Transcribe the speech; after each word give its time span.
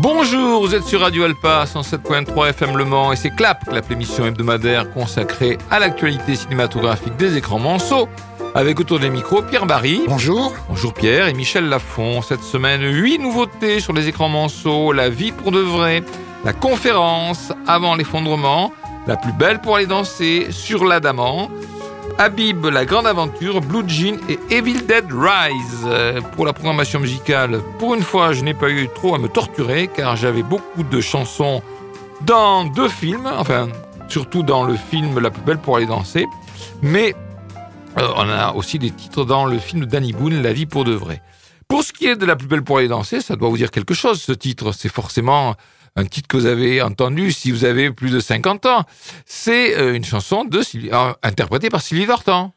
Bonjour, 0.00 0.60
vous 0.66 0.74
êtes 0.74 0.84
sur 0.84 1.00
Radio 1.00 1.24
Alpa 1.24 1.64
107.3 1.64 2.50
FM 2.50 2.76
Le 2.76 2.84
Mans 2.84 3.12
et 3.12 3.16
c'est 3.16 3.30
Clap, 3.30 3.68
Clap 3.68 3.88
l'émission 3.88 4.26
hebdomadaire 4.26 4.90
consacrée 4.90 5.58
à 5.70 5.78
l'actualité 5.78 6.34
cinématographique 6.34 7.16
des 7.16 7.36
écrans 7.36 7.58
Monceau. 7.58 8.08
Avec 8.54 8.80
autour 8.80 8.98
des 8.98 9.10
micros 9.10 9.42
Pierre 9.42 9.66
Barry. 9.66 10.02
Bonjour. 10.08 10.52
Bonjour 10.68 10.92
Pierre 10.94 11.28
et 11.28 11.34
Michel 11.34 11.68
Lafont. 11.68 12.22
Cette 12.22 12.42
semaine, 12.42 12.82
huit 12.82 13.18
nouveautés 13.18 13.78
sur 13.78 13.92
les 13.92 14.08
écrans 14.08 14.28
Monceau, 14.28 14.92
la 14.92 15.10
vie 15.10 15.32
pour 15.32 15.52
de 15.52 15.60
vrai, 15.60 16.02
la 16.44 16.52
conférence 16.52 17.52
avant 17.66 17.94
l'effondrement, 17.94 18.72
la 19.06 19.16
plus 19.16 19.32
belle 19.32 19.60
pour 19.60 19.76
aller 19.76 19.86
danser, 19.86 20.48
sur 20.50 20.84
l'adamant, 20.84 21.50
Habib, 22.16 22.64
La 22.66 22.84
Grande 22.84 23.06
Aventure, 23.06 23.60
Blue 23.60 23.84
Jean 23.86 24.16
et 24.28 24.38
Evil 24.50 24.82
Dead 24.86 25.06
Rise. 25.12 25.86
Pour 26.34 26.46
la 26.46 26.52
programmation 26.52 26.98
musicale, 27.00 27.60
pour 27.78 27.94
une 27.94 28.02
fois, 28.02 28.32
je 28.32 28.42
n'ai 28.42 28.54
pas 28.54 28.70
eu 28.70 28.88
trop 28.92 29.14
à 29.14 29.18
me 29.18 29.28
torturer 29.28 29.88
car 29.88 30.16
j'avais 30.16 30.42
beaucoup 30.42 30.82
de 30.82 31.00
chansons 31.00 31.62
dans 32.22 32.64
deux 32.64 32.88
films, 32.88 33.30
enfin, 33.38 33.68
surtout 34.08 34.42
dans 34.42 34.64
le 34.64 34.74
film 34.74 35.20
La 35.20 35.30
plus 35.30 35.42
belle 35.42 35.58
pour 35.58 35.76
aller 35.76 35.86
danser. 35.86 36.26
Mais 36.82 37.14
euh, 37.98 38.08
on 38.16 38.28
a 38.28 38.52
aussi 38.52 38.78
des 38.78 38.90
titres 38.90 39.24
dans 39.24 39.44
le 39.46 39.58
film 39.58 39.80
de 39.80 39.86
Danny 39.86 40.12
Boone, 40.12 40.42
La 40.42 40.52
vie 40.52 40.66
pour 40.66 40.84
de 40.84 40.92
vrai. 40.92 41.22
Pour 41.68 41.82
ce 41.84 41.92
qui 41.92 42.06
est 42.06 42.16
de 42.16 42.24
La 42.26 42.36
plus 42.36 42.46
belle 42.48 42.62
pour 42.62 42.78
aller 42.78 42.88
danser, 42.88 43.20
ça 43.20 43.36
doit 43.36 43.48
vous 43.48 43.56
dire 43.56 43.70
quelque 43.70 43.94
chose, 43.94 44.20
ce 44.22 44.32
titre. 44.32 44.72
C'est 44.72 44.88
forcément 44.92 45.54
un 45.96 46.04
titre 46.04 46.28
que 46.28 46.36
vous 46.36 46.46
avez 46.46 46.80
entendu 46.82 47.32
si 47.32 47.50
vous 47.50 47.64
avez 47.64 47.90
plus 47.90 48.10
de 48.10 48.20
50 48.20 48.66
ans. 48.66 48.84
C'est 49.26 49.76
euh, 49.76 49.94
une 49.94 50.04
chanson 50.04 50.44
de 50.44 50.62
Sylvie- 50.62 50.90
euh, 50.92 51.12
interprétée 51.22 51.68
par 51.70 51.82
Sylvie 51.82 52.06
Vartan. 52.06 52.54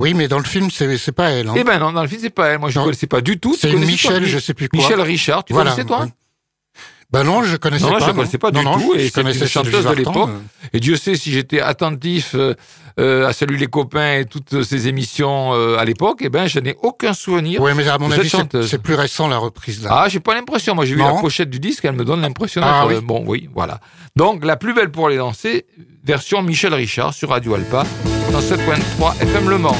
Oui, 0.00 0.14
mais 0.14 0.28
dans 0.28 0.38
le 0.38 0.44
film, 0.44 0.70
c'est 0.70 1.12
pas 1.12 1.30
elle. 1.30 1.48
hein. 1.48 1.54
Eh 1.56 1.64
ben 1.64 1.78
non, 1.80 1.90
dans 1.92 2.02
le 2.02 2.08
film, 2.08 2.20
c'est 2.22 2.30
pas 2.30 2.48
elle. 2.48 2.60
Moi, 2.60 2.70
je 2.70 2.78
ne 2.78 2.84
connaissais 2.84 3.08
pas 3.08 3.20
du 3.20 3.40
tout. 3.40 3.56
C'est 3.58 3.72
Michel, 3.72 4.24
je 4.26 4.38
sais 4.38 4.54
plus 4.54 4.68
quoi. 4.68 4.78
Michel 4.78 5.00
Richard, 5.00 5.44
tu 5.44 5.52
Voilà. 5.52 5.70
connaissais, 5.72 5.86
toi? 5.88 6.02
oui. 6.04 6.10
Ben 7.10 7.24
non, 7.24 7.42
je 7.42 7.56
connaissais 7.56 7.84
Non, 7.86 7.92
pas. 7.92 8.00
je 8.00 8.06
ne 8.06 8.12
connaissais 8.12 8.36
pas 8.38 8.50
non, 8.50 8.60
du 8.60 8.66
non, 8.66 8.78
tout, 8.78 8.92
je 8.94 9.00
et 9.00 9.04
c'est 9.06 9.12
connaissais 9.12 9.40
une 9.40 9.46
chanteuse 9.46 9.84
de 9.86 9.92
l'époque. 9.94 10.28
euh. 10.28 10.68
Et 10.74 10.80
Dieu 10.80 10.96
sait 10.96 11.14
si 11.16 11.32
j'étais 11.32 11.58
attentif 11.60 12.34
euh, 12.34 12.52
euh, 13.00 13.26
à 13.26 13.32
Salut 13.32 13.56
les 13.56 13.66
copains 13.66 14.18
et 14.18 14.24
toutes 14.26 14.62
ces 14.62 14.88
émissions 14.88 15.54
euh, 15.54 15.78
à 15.78 15.86
l'époque, 15.86 16.18
eh 16.20 16.28
ben, 16.28 16.46
je 16.46 16.58
n'ai 16.60 16.76
aucun 16.82 17.14
souvenir. 17.14 17.62
Ouais, 17.62 17.72
mais 17.72 17.88
à 17.88 17.96
mon 17.96 18.10
avis, 18.10 18.30
c'est 18.62 18.82
plus 18.82 18.92
récent 18.94 19.26
la 19.26 19.38
reprise 19.38 19.82
là. 19.82 19.88
Ah, 20.02 20.08
j'ai 20.10 20.20
pas 20.20 20.34
l'impression. 20.34 20.74
Moi, 20.74 20.84
j'ai 20.84 20.96
vu 20.96 21.00
la 21.00 21.12
pochette 21.14 21.48
du 21.48 21.60
disque, 21.60 21.86
elle 21.86 21.92
me 21.92 22.04
donne 22.04 22.20
l'impression 22.20 22.60
Ah, 22.62 22.86
oui. 22.86 22.96
Bon, 23.02 23.24
oui, 23.26 23.48
voilà. 23.54 23.80
Donc, 24.14 24.44
la 24.44 24.56
plus 24.56 24.74
belle 24.74 24.90
pour 24.90 25.06
aller 25.06 25.16
danser, 25.16 25.64
version 26.04 26.42
Michel 26.42 26.74
Richard 26.74 27.14
sur 27.14 27.30
Radio 27.30 27.54
Alpa, 27.54 27.86
dans 28.32 28.40
7.3 28.40 29.22
FM 29.22 29.48
Le 29.48 29.56
Mans. 29.56 29.76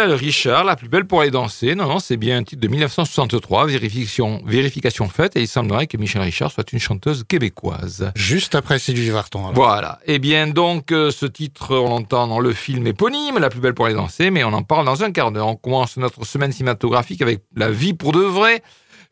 Michel 0.00 0.14
Richard, 0.14 0.64
la 0.64 0.76
plus 0.76 0.88
belle 0.88 1.04
pour 1.04 1.20
aller 1.20 1.30
danser. 1.30 1.74
Non, 1.74 1.86
non, 1.86 1.98
c'est 1.98 2.16
bien 2.16 2.38
un 2.38 2.42
titre 2.42 2.62
de 2.62 2.68
1963, 2.68 3.66
vérification, 3.66 4.40
vérification 4.46 5.10
faite, 5.10 5.36
et 5.36 5.42
il 5.42 5.46
semblerait 5.46 5.86
que 5.88 5.98
Michel 5.98 6.22
Richard 6.22 6.50
soit 6.50 6.72
une 6.72 6.78
chanteuse 6.78 7.22
québécoise. 7.28 8.10
Juste 8.14 8.54
après 8.54 8.78
Sylvie 8.78 9.10
Vartan. 9.10 9.40
alors. 9.40 9.52
Voilà. 9.52 9.98
Eh 10.06 10.18
bien, 10.18 10.46
donc, 10.46 10.90
euh, 10.90 11.10
ce 11.10 11.26
titre, 11.26 11.76
on 11.76 11.90
l'entend 11.90 12.26
dans 12.28 12.40
le 12.40 12.54
film 12.54 12.86
éponyme, 12.86 13.38
La 13.38 13.50
plus 13.50 13.60
belle 13.60 13.74
pour 13.74 13.84
aller 13.84 13.94
danser, 13.94 14.30
mais 14.30 14.42
on 14.42 14.54
en 14.54 14.62
parle 14.62 14.86
dans 14.86 15.04
un 15.04 15.12
quart 15.12 15.32
d'heure. 15.32 15.48
On 15.48 15.56
commence 15.56 15.98
notre 15.98 16.24
semaine 16.24 16.52
cinématographique 16.52 17.20
avec 17.20 17.42
La 17.54 17.70
vie 17.70 17.92
pour 17.92 18.12
de 18.12 18.20
vrai. 18.20 18.62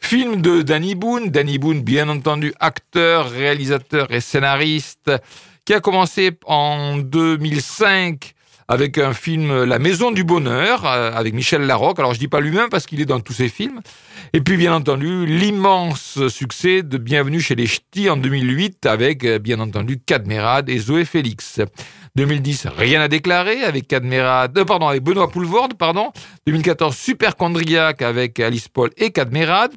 Film 0.00 0.40
de 0.40 0.62
Danny 0.62 0.94
Boone. 0.94 1.28
Danny 1.28 1.58
Boone, 1.58 1.82
bien 1.82 2.08
entendu, 2.08 2.54
acteur, 2.60 3.28
réalisateur 3.28 4.10
et 4.10 4.22
scénariste, 4.22 5.12
qui 5.66 5.74
a 5.74 5.80
commencé 5.80 6.30
en 6.46 6.96
2005 6.96 8.36
avec 8.68 8.98
un 8.98 9.14
film 9.14 9.64
La 9.64 9.78
Maison 9.78 10.10
du 10.10 10.24
Bonheur, 10.24 10.84
euh, 10.84 11.10
avec 11.14 11.32
Michel 11.32 11.62
Larocque. 11.62 11.98
Alors, 11.98 12.12
je 12.12 12.18
dis 12.18 12.28
pas 12.28 12.40
lui-même 12.40 12.68
parce 12.68 12.84
qu'il 12.84 13.00
est 13.00 13.06
dans 13.06 13.18
tous 13.18 13.32
ses 13.32 13.48
films. 13.48 13.80
Et 14.34 14.42
puis, 14.42 14.58
bien 14.58 14.74
entendu, 14.74 15.24
l'immense 15.24 16.28
succès 16.28 16.82
de 16.82 16.98
Bienvenue 16.98 17.40
chez 17.40 17.54
les 17.54 17.66
Ch'tis 17.66 18.10
en 18.10 18.18
2008 18.18 18.84
avec, 18.84 19.24
euh, 19.24 19.38
bien 19.38 19.58
entendu, 19.60 19.98
Cadmerade 19.98 20.68
et 20.68 20.78
Zoé 20.78 21.06
Félix. 21.06 21.62
2010, 22.16 22.66
rien 22.76 23.00
à 23.00 23.08
déclarer 23.08 23.64
avec 23.64 23.88
Cadmerade, 23.88 24.58
euh, 24.58 24.64
pardon, 24.66 24.88
avec 24.88 25.02
Benoît 25.02 25.30
Poulvorde, 25.30 25.72
pardon. 25.72 26.12
2014, 26.46 26.94
Superchondriac 26.94 28.02
avec 28.02 28.38
Alice 28.38 28.68
Paul 28.68 28.90
et 28.98 29.12
Cadmerade. 29.12 29.72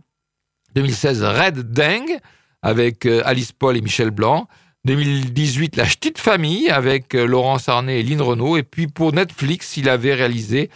2016, 0.76 1.24
Red 1.24 1.72
Deng 1.72 2.20
avec 2.62 3.06
Alice 3.06 3.52
Paul 3.54 3.76
et 3.76 3.82
Michel 3.82 4.12
Blanc. 4.12 4.48
2018, 4.86 5.76
La 5.76 5.86
Ch'tite 5.86 6.18
Famille 6.18 6.70
avec 6.70 7.14
euh, 7.14 7.26
Laurence 7.26 7.70
Arnay 7.70 8.00
et 8.00 8.04
Lynn 8.04 8.22
Renault. 8.22 8.58
Et 8.58 8.64
puis 8.64 8.88
pour 8.88 9.14
Netflix, 9.14 9.78
il 9.78 9.90
avait 9.90 10.14
réalisé 10.14 10.70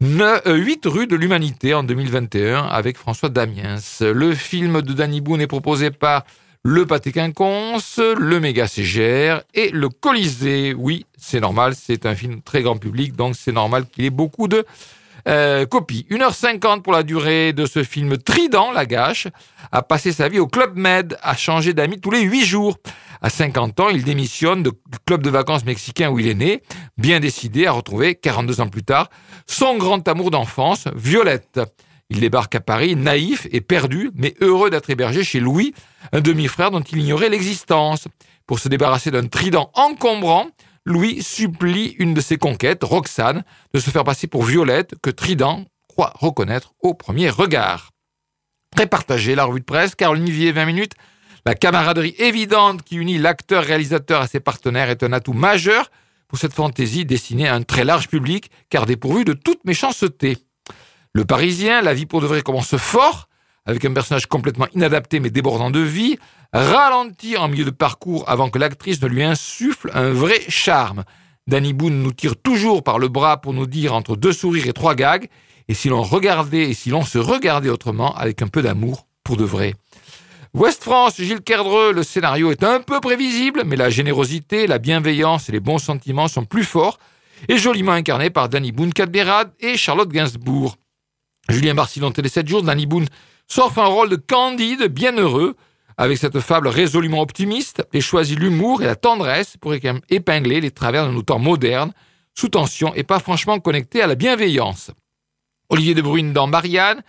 8 0.00 0.86
rue 0.86 1.06
de 1.06 1.16
l'Humanité 1.16 1.74
en 1.74 1.82
2021 1.82 2.64
avec 2.64 2.96
François 2.96 3.28
Damiens. 3.28 3.76
Le 4.00 4.34
film 4.34 4.80
de 4.82 4.92
Danny 4.92 5.20
Boone 5.20 5.40
est 5.40 5.46
proposé 5.46 5.90
par 5.90 6.24
le 6.62 6.86
Pâté 6.86 7.12
Quinconce, 7.12 7.98
le 7.98 8.38
Méga 8.38 8.66
CGR 8.66 9.42
et 9.52 9.70
le 9.70 9.88
Colisée. 9.88 10.74
Oui, 10.74 11.06
c'est 11.18 11.40
normal, 11.40 11.74
c'est 11.74 12.06
un 12.06 12.14
film 12.14 12.42
très 12.42 12.62
grand 12.62 12.76
public, 12.76 13.16
donc 13.16 13.34
c'est 13.36 13.52
normal 13.52 13.86
qu'il 13.86 14.04
ait 14.04 14.10
beaucoup 14.10 14.46
de 14.46 14.64
euh, 15.28 15.66
copie. 15.66 16.06
1h50 16.10 16.82
pour 16.82 16.92
la 16.92 17.02
durée 17.02 17.52
de 17.52 17.66
ce 17.66 17.82
film 17.82 18.16
Trident, 18.16 18.72
la 18.72 18.86
gâche, 18.86 19.28
a 19.72 19.82
passé 19.82 20.12
sa 20.12 20.28
vie 20.28 20.38
au 20.38 20.46
Club 20.46 20.76
Med, 20.76 21.18
a 21.22 21.36
changé 21.36 21.74
d'amis 21.74 22.00
tous 22.00 22.10
les 22.10 22.22
8 22.22 22.44
jours. 22.44 22.78
À 23.22 23.28
50 23.28 23.80
ans, 23.80 23.88
il 23.90 24.02
démissionne 24.02 24.62
du 24.62 24.70
club 25.06 25.22
de 25.22 25.30
vacances 25.30 25.64
mexicain 25.64 26.10
où 26.10 26.18
il 26.18 26.26
est 26.26 26.34
né, 26.34 26.62
bien 26.96 27.20
décidé 27.20 27.66
à 27.66 27.72
retrouver, 27.72 28.14
42 28.14 28.60
ans 28.60 28.68
plus 28.68 28.82
tard, 28.82 29.10
son 29.46 29.76
grand 29.76 30.06
amour 30.08 30.30
d'enfance, 30.30 30.88
Violette. 30.94 31.60
Il 32.08 32.20
débarque 32.20 32.54
à 32.56 32.60
Paris, 32.60 32.96
naïf 32.96 33.46
et 33.52 33.60
perdu, 33.60 34.10
mais 34.14 34.34
heureux 34.40 34.70
d'être 34.70 34.90
hébergé 34.90 35.22
chez 35.22 35.38
Louis, 35.38 35.74
un 36.12 36.20
demi-frère 36.20 36.70
dont 36.70 36.80
il 36.80 36.98
ignorait 36.98 37.28
l'existence. 37.28 38.08
Pour 38.46 38.58
se 38.58 38.68
débarrasser 38.68 39.10
d'un 39.10 39.26
trident 39.26 39.70
encombrant, 39.74 40.46
Louis 40.84 41.22
supplie 41.22 41.94
une 41.98 42.14
de 42.14 42.20
ses 42.20 42.38
conquêtes, 42.38 42.82
Roxane, 42.82 43.44
de 43.74 43.80
se 43.80 43.90
faire 43.90 44.02
passer 44.02 44.26
pour 44.26 44.42
Violette, 44.42 44.94
que 45.02 45.10
Trident 45.10 45.66
croit 45.88 46.12
reconnaître 46.16 46.72
au 46.80 46.94
premier 46.94 47.28
regard. 47.28 47.90
Très 48.74 48.86
partagé, 48.86 49.34
la 49.34 49.44
revue 49.44 49.60
de 49.60 49.64
presse, 49.64 49.94
Caroline 49.94 50.30
Vier, 50.30 50.52
20 50.52 50.64
minutes. 50.64 50.92
La 51.46 51.54
camaraderie 51.54 52.14
évidente 52.18 52.82
qui 52.82 52.96
unit 52.96 53.18
l'acteur-réalisateur 53.18 54.20
à 54.20 54.26
ses 54.26 54.40
partenaires 54.40 54.90
est 54.90 55.02
un 55.02 55.12
atout 55.12 55.32
majeur 55.32 55.90
pour 56.28 56.38
cette 56.38 56.52
fantaisie 56.52 57.04
destinée 57.04 57.48
à 57.48 57.54
un 57.54 57.62
très 57.62 57.84
large 57.84 58.08
public, 58.08 58.50
car 58.68 58.86
dépourvue 58.86 59.24
de 59.24 59.32
toute 59.32 59.64
méchanceté. 59.64 60.38
Le 61.12 61.24
Parisien, 61.24 61.82
la 61.82 61.94
vie 61.94 62.06
pour 62.06 62.20
de 62.20 62.26
vrai 62.26 62.42
commence 62.42 62.76
fort, 62.76 63.28
avec 63.66 63.84
un 63.84 63.92
personnage 63.92 64.26
complètement 64.26 64.68
inadapté 64.74 65.18
mais 65.18 65.30
débordant 65.30 65.70
de 65.70 65.80
vie, 65.80 66.18
ralentit 66.52 67.36
en 67.36 67.48
milieu 67.48 67.64
de 67.64 67.70
parcours 67.70 68.28
avant 68.28 68.50
que 68.50 68.58
l'actrice 68.58 69.00
ne 69.02 69.08
lui 69.08 69.22
insuffle 69.22 69.90
un 69.94 70.10
vrai 70.10 70.40
charme. 70.48 71.04
Danny 71.46 71.72
Boone 71.72 72.02
nous 72.02 72.12
tire 72.12 72.36
toujours 72.36 72.84
par 72.84 72.98
le 72.98 73.08
bras 73.08 73.40
pour 73.40 73.52
nous 73.52 73.66
dire 73.66 73.94
entre 73.94 74.14
deux 74.14 74.32
sourires 74.32 74.68
et 74.68 74.72
trois 74.72 74.94
gags, 74.94 75.28
et 75.68 75.74
si 75.74 75.88
l'on 75.88 76.02
regardait 76.02 76.70
et 76.70 76.74
si 76.74 76.90
l'on 76.90 77.02
se 77.02 77.18
regardait 77.18 77.70
autrement 77.70 78.14
avec 78.14 78.42
un 78.42 78.48
peu 78.48 78.62
d'amour 78.62 79.06
pour 79.24 79.36
de 79.36 79.44
vrai. 79.44 79.74
West 80.52 80.82
France, 80.82 81.14
Gilles 81.16 81.42
Kerdreux, 81.42 81.92
le 81.92 82.02
scénario 82.02 82.50
est 82.50 82.64
un 82.64 82.80
peu 82.80 82.98
prévisible, 82.98 83.62
mais 83.64 83.76
la 83.76 83.88
générosité, 83.88 84.66
la 84.66 84.78
bienveillance 84.78 85.48
et 85.48 85.52
les 85.52 85.60
bons 85.60 85.78
sentiments 85.78 86.26
sont 86.26 86.44
plus 86.44 86.64
forts, 86.64 86.98
et 87.48 87.56
joliment 87.56 87.92
incarnés 87.92 88.30
par 88.30 88.48
Danny 88.48 88.72
Boone 88.72 88.92
Cadberad 88.92 89.52
et 89.60 89.76
Charlotte 89.76 90.10
Gainsbourg. 90.10 90.76
Julien 91.48 91.74
dans 91.74 92.10
Télé 92.10 92.28
7 92.28 92.48
jours, 92.48 92.62
Danny 92.64 92.86
Boone 92.86 93.06
s'offre 93.46 93.78
un 93.78 93.86
rôle 93.86 94.08
de 94.08 94.16
candide, 94.16 94.88
bienheureux, 94.88 95.54
avec 95.96 96.18
cette 96.18 96.40
fable 96.40 96.66
résolument 96.66 97.20
optimiste, 97.20 97.84
et 97.92 98.00
choisit 98.00 98.36
l'humour 98.36 98.82
et 98.82 98.86
la 98.86 98.96
tendresse 98.96 99.56
pour 99.56 99.72
épingler 99.72 100.60
les 100.60 100.72
travers 100.72 101.06
de 101.06 101.12
nos 101.12 101.22
temps 101.22 101.38
modernes, 101.38 101.92
sous 102.34 102.48
tension 102.48 102.92
et 102.96 103.04
pas 103.04 103.20
franchement 103.20 103.60
connectés 103.60 104.02
à 104.02 104.08
la 104.08 104.16
bienveillance. 104.16 104.90
Olivier 105.68 105.94
de 105.94 106.02
Bruyne 106.02 106.32
dans 106.32 106.48
Marianne, 106.48 107.02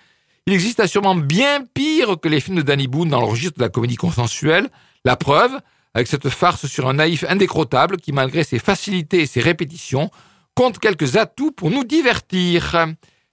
il 0.47 0.53
existe 0.53 0.79
assurément 0.79 1.15
bien 1.15 1.63
pire 1.73 2.19
que 2.19 2.27
les 2.27 2.39
films 2.39 2.57
de 2.57 2.61
Danny 2.61 2.87
Boone 2.87 3.09
dans 3.09 3.19
le 3.19 3.27
registre 3.27 3.57
de 3.57 3.63
la 3.63 3.69
comédie 3.69 3.95
consensuelle. 3.95 4.69
La 5.05 5.15
preuve, 5.15 5.59
avec 5.93 6.07
cette 6.07 6.29
farce 6.29 6.65
sur 6.65 6.87
un 6.87 6.93
naïf 6.93 7.23
indécrottable 7.27 7.97
qui, 7.97 8.11
malgré 8.11 8.43
ses 8.43 8.59
facilités 8.59 9.21
et 9.21 9.25
ses 9.25 9.39
répétitions, 9.39 10.09
compte 10.55 10.79
quelques 10.79 11.17
atouts 11.17 11.51
pour 11.51 11.69
nous 11.69 11.83
divertir. 11.83 12.87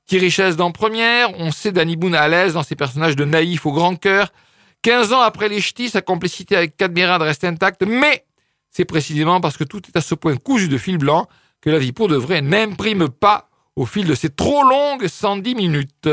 Thierry 0.06 0.34
dans 0.56 0.70
Première, 0.70 1.38
on 1.38 1.50
sait 1.50 1.72
Danny 1.72 1.96
Boone 1.96 2.14
à 2.14 2.28
l'aise 2.28 2.54
dans 2.54 2.62
ses 2.62 2.76
personnages 2.76 3.16
de 3.16 3.24
naïf 3.24 3.66
au 3.66 3.72
grand 3.72 3.96
cœur. 3.96 4.32
15 4.82 5.12
ans 5.12 5.20
après 5.20 5.48
les 5.48 5.60
ch'tis, 5.60 5.90
sa 5.90 6.02
complicité 6.02 6.56
avec 6.56 6.76
Cadmirad 6.76 7.20
reste 7.20 7.44
intacte, 7.44 7.82
mais 7.82 8.24
c'est 8.70 8.84
précisément 8.84 9.40
parce 9.40 9.56
que 9.56 9.64
tout 9.64 9.82
est 9.88 9.96
à 9.96 10.00
ce 10.00 10.14
point 10.14 10.36
cousu 10.36 10.68
de 10.68 10.78
fil 10.78 10.98
blanc 10.98 11.26
que 11.60 11.70
la 11.70 11.78
vie 11.78 11.92
pour 11.92 12.08
de 12.08 12.16
vrai 12.16 12.40
n'imprime 12.42 13.08
pas 13.08 13.50
au 13.76 13.86
fil 13.86 14.06
de 14.06 14.14
ces 14.14 14.30
trop 14.30 14.62
longues 14.62 15.06
110 15.08 15.54
minutes. 15.54 16.08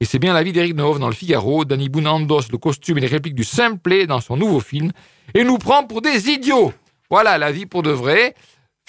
Et 0.00 0.04
c'est 0.04 0.18
bien 0.18 0.34
la 0.34 0.42
vie 0.42 0.52
d'Éric 0.52 0.74
Nehoff 0.74 0.98
dans 0.98 1.08
le 1.08 1.14
Figaro. 1.14 1.64
Danny 1.64 1.88
Boone 1.88 2.04
le 2.04 2.56
costume 2.58 2.98
et 2.98 3.00
les 3.00 3.06
répliques 3.06 3.34
du 3.34 3.44
simplet 3.44 4.06
dans 4.06 4.20
son 4.20 4.36
nouveau 4.36 4.60
film 4.60 4.92
et 5.34 5.42
nous 5.42 5.58
prend 5.58 5.84
pour 5.84 6.02
des 6.02 6.28
idiots. 6.28 6.72
Voilà 7.10 7.38
la 7.38 7.50
vie 7.50 7.66
pour 7.66 7.82
de 7.82 7.90
vrai. 7.90 8.34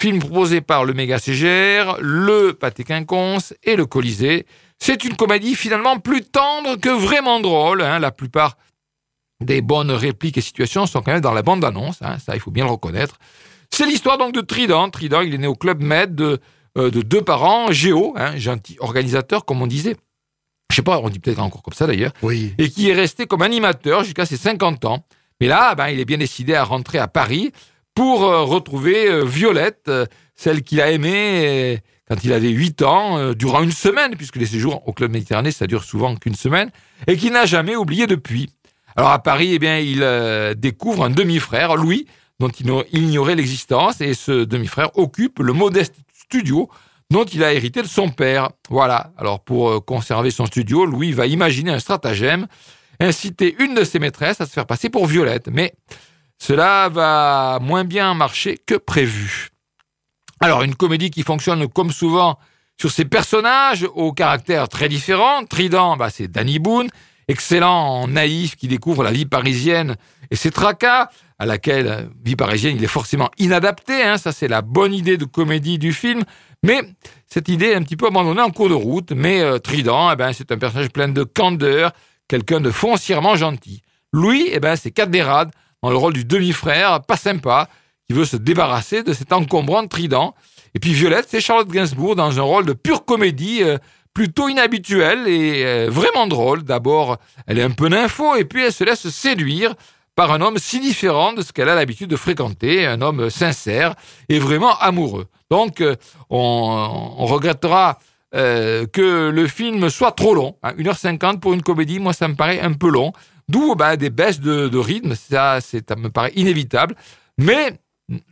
Film 0.00 0.20
proposé 0.20 0.60
par 0.60 0.84
le 0.84 0.92
Méga 0.92 1.18
CGR, 1.18 1.96
le 2.00 2.52
Pâté 2.52 2.84
Quinconce 2.84 3.54
et 3.64 3.74
le 3.74 3.86
Colisée. 3.86 4.46
C'est 4.78 5.02
une 5.04 5.16
comédie 5.16 5.54
finalement 5.54 5.98
plus 5.98 6.22
tendre 6.22 6.76
que 6.76 6.90
vraiment 6.90 7.40
drôle. 7.40 7.82
Hein. 7.82 7.98
La 7.98 8.12
plupart 8.12 8.56
des 9.40 9.60
bonnes 9.60 9.90
répliques 9.90 10.38
et 10.38 10.40
situations 10.40 10.86
sont 10.86 11.00
quand 11.00 11.12
même 11.12 11.20
dans 11.20 11.32
la 11.32 11.42
bande-annonce. 11.42 11.98
Hein. 12.02 12.18
Ça, 12.18 12.34
il 12.34 12.40
faut 12.40 12.50
bien 12.50 12.64
le 12.64 12.70
reconnaître. 12.70 13.18
C'est 13.70 13.86
l'histoire 13.86 14.18
donc 14.18 14.34
de 14.34 14.40
Trident. 14.40 14.88
Trident, 14.90 15.22
il 15.22 15.34
est 15.34 15.38
né 15.38 15.46
au 15.46 15.54
Club 15.54 15.82
Med 15.82 16.14
de, 16.14 16.38
euh, 16.76 16.90
deux 16.90 17.22
parents, 17.22 17.72
Géo, 17.72 18.14
hein, 18.16 18.36
gentil 18.36 18.76
organisateur, 18.80 19.44
comme 19.44 19.62
on 19.62 19.66
disait. 19.66 19.96
Je 20.70 20.76
sais 20.76 20.82
pas, 20.82 21.00
on 21.02 21.08
dit 21.08 21.18
peut-être 21.18 21.40
encore 21.40 21.62
comme 21.62 21.74
ça 21.74 21.86
d'ailleurs. 21.86 22.12
Oui. 22.22 22.54
Et 22.58 22.68
qui 22.70 22.90
est 22.90 22.94
resté 22.94 23.26
comme 23.26 23.42
animateur 23.42 24.04
jusqu'à 24.04 24.26
ses 24.26 24.36
50 24.36 24.84
ans. 24.84 25.04
Mais 25.40 25.46
là, 25.46 25.74
ben, 25.74 25.88
il 25.88 26.00
est 26.00 26.04
bien 26.04 26.18
décidé 26.18 26.54
à 26.54 26.64
rentrer 26.64 26.98
à 26.98 27.08
Paris 27.08 27.52
pour 27.94 28.24
euh, 28.24 28.42
retrouver 28.42 29.10
euh, 29.10 29.24
Violette, 29.24 29.86
euh, 29.88 30.06
celle 30.34 30.62
qu'il 30.62 30.80
a 30.80 30.90
aimée 30.90 31.80
quand 32.08 32.22
il 32.24 32.32
avait 32.32 32.50
8 32.50 32.82
ans, 32.82 33.34
durant 33.34 33.62
une 33.62 33.70
semaine, 33.70 34.16
puisque 34.16 34.36
les 34.36 34.46
séjours 34.46 34.82
au 34.88 34.94
Club 34.94 35.12
Méditerranée, 35.12 35.50
ça 35.50 35.66
dure 35.66 35.84
souvent 35.84 36.16
qu'une 36.16 36.34
semaine, 36.34 36.70
et 37.06 37.18
qu'il 37.18 37.32
n'a 37.34 37.44
jamais 37.44 37.76
oublié 37.76 38.06
depuis. 38.06 38.48
Alors 38.96 39.10
à 39.10 39.22
Paris, 39.22 39.50
eh 39.52 39.58
bien, 39.58 39.78
il 39.78 40.02
découvre 40.56 41.04
un 41.04 41.10
demi-frère, 41.10 41.76
Louis, 41.76 42.06
dont 42.40 42.48
il 42.48 43.02
ignorait 43.02 43.34
l'existence, 43.34 44.00
et 44.00 44.14
ce 44.14 44.44
demi-frère 44.44 44.96
occupe 44.96 45.40
le 45.40 45.52
modeste 45.52 45.96
studio 46.14 46.70
dont 47.10 47.24
il 47.24 47.42
a 47.42 47.52
hérité 47.52 47.82
de 47.82 47.86
son 47.86 48.10
père. 48.10 48.50
Voilà. 48.68 49.12
Alors 49.16 49.40
pour 49.40 49.84
conserver 49.84 50.30
son 50.30 50.46
studio, 50.46 50.86
Louis 50.86 51.12
va 51.12 51.26
imaginer 51.26 51.70
un 51.70 51.78
stratagème, 51.78 52.46
inciter 53.00 53.56
une 53.58 53.74
de 53.74 53.84
ses 53.84 53.98
maîtresses 53.98 54.40
à 54.40 54.46
se 54.46 54.52
faire 54.52 54.66
passer 54.66 54.90
pour 54.90 55.06
Violette. 55.06 55.48
Mais 55.52 55.74
cela 56.38 56.88
va 56.88 57.58
moins 57.60 57.84
bien 57.84 58.14
marcher 58.14 58.58
que 58.64 58.74
prévu. 58.74 59.50
Alors, 60.40 60.62
une 60.62 60.76
comédie 60.76 61.10
qui 61.10 61.24
fonctionne 61.24 61.68
comme 61.68 61.90
souvent 61.90 62.38
sur 62.80 62.92
ses 62.92 63.04
personnages 63.04 63.86
au 63.94 64.12
caractère 64.12 64.68
très 64.68 64.88
différent. 64.88 65.44
Trident, 65.44 65.96
bah, 65.96 66.10
c'est 66.10 66.28
Danny 66.28 66.60
Boone, 66.60 66.88
excellent 67.26 68.06
naïf 68.06 68.54
qui 68.54 68.68
découvre 68.68 69.02
la 69.02 69.10
vie 69.10 69.26
parisienne 69.26 69.96
et 70.30 70.36
ses 70.36 70.52
tracas, 70.52 71.08
à 71.38 71.46
laquelle 71.46 72.08
vie 72.24 72.36
parisienne 72.36 72.76
il 72.76 72.84
est 72.84 72.88
forcément 72.88 73.30
inadapté. 73.38 74.02
Hein. 74.02 74.18
ça, 74.18 74.32
c'est 74.32 74.48
la 74.48 74.62
bonne 74.62 74.92
idée 74.92 75.16
de 75.16 75.24
comédie 75.24 75.78
du 75.78 75.92
film. 75.92 76.24
Mais 76.64 76.82
cette 77.26 77.48
idée 77.48 77.66
est 77.66 77.74
un 77.74 77.82
petit 77.82 77.96
peu 77.96 78.08
abandonnée 78.08 78.42
en 78.42 78.50
cours 78.50 78.68
de 78.68 78.74
route. 78.74 79.12
Mais 79.12 79.40
euh, 79.40 79.58
Trident, 79.58 80.10
eh 80.12 80.16
ben, 80.16 80.32
c'est 80.32 80.50
un 80.50 80.58
personnage 80.58 80.90
plein 80.90 81.08
de 81.08 81.22
candeur, 81.22 81.92
quelqu'un 82.26 82.60
de 82.60 82.70
foncièrement 82.70 83.36
gentil. 83.36 83.82
Louis, 84.12 84.48
eh 84.50 84.58
ben, 84.58 84.74
c'est 84.74 84.90
Cadmerade, 84.90 85.50
dans 85.82 85.90
le 85.90 85.96
rôle 85.96 86.12
du 86.12 86.24
demi-frère, 86.24 87.02
pas 87.02 87.16
sympa, 87.16 87.68
qui 88.08 88.14
veut 88.14 88.24
se 88.24 88.36
débarrasser 88.36 89.02
de 89.02 89.12
cet 89.12 89.32
encombrant 89.32 89.86
trident. 89.86 90.34
Et 90.74 90.80
puis 90.80 90.92
Violette, 90.92 91.26
c'est 91.28 91.40
Charlotte 91.40 91.68
Gainsbourg 91.68 92.16
dans 92.16 92.38
un 92.38 92.42
rôle 92.42 92.66
de 92.66 92.72
pure 92.72 93.04
comédie, 93.04 93.62
euh, 93.62 93.78
plutôt 94.12 94.48
inhabituel 94.48 95.28
et 95.28 95.64
euh, 95.64 95.88
vraiment 95.90 96.26
drôle. 96.26 96.64
D'abord, 96.64 97.18
elle 97.46 97.58
est 97.58 97.62
un 97.62 97.70
peu 97.70 97.88
nympho, 97.88 98.34
et 98.34 98.44
puis 98.44 98.64
elle 98.64 98.72
se 98.72 98.82
laisse 98.82 99.08
séduire 99.10 99.74
par 100.18 100.32
un 100.32 100.40
homme 100.40 100.58
si 100.58 100.80
différent 100.80 101.32
de 101.32 101.42
ce 101.42 101.52
qu'elle 101.52 101.68
a 101.68 101.76
l'habitude 101.76 102.10
de 102.10 102.16
fréquenter, 102.16 102.84
un 102.84 103.00
homme 103.02 103.30
sincère 103.30 103.94
et 104.28 104.40
vraiment 104.40 104.76
amoureux. 104.80 105.26
Donc, 105.48 105.80
euh, 105.80 105.94
on, 106.28 107.24
regrettera 107.24 108.00
que 108.32 109.30
le 109.30 109.46
film 109.46 109.88
soit 109.90 110.10
trop 110.10 110.34
long. 110.34 110.56
1h50 110.64 111.24
hein. 111.24 111.36
pour 111.36 111.54
une 111.54 111.62
comédie, 111.62 112.00
moi, 112.00 112.12
ça 112.12 112.26
me 112.26 112.34
paraît 112.34 112.60
un 112.60 112.72
peu 112.72 112.90
long. 112.90 113.12
D'où 113.48 113.76
bah, 113.76 113.96
des 113.96 114.10
baisses 114.10 114.40
de, 114.40 114.76
rythme, 114.76 115.14
ça, 115.14 115.60
ça 115.60 115.94
me 115.96 116.10
paraît 116.10 116.32
inévitable. 116.34 116.96
Mais 117.38 117.78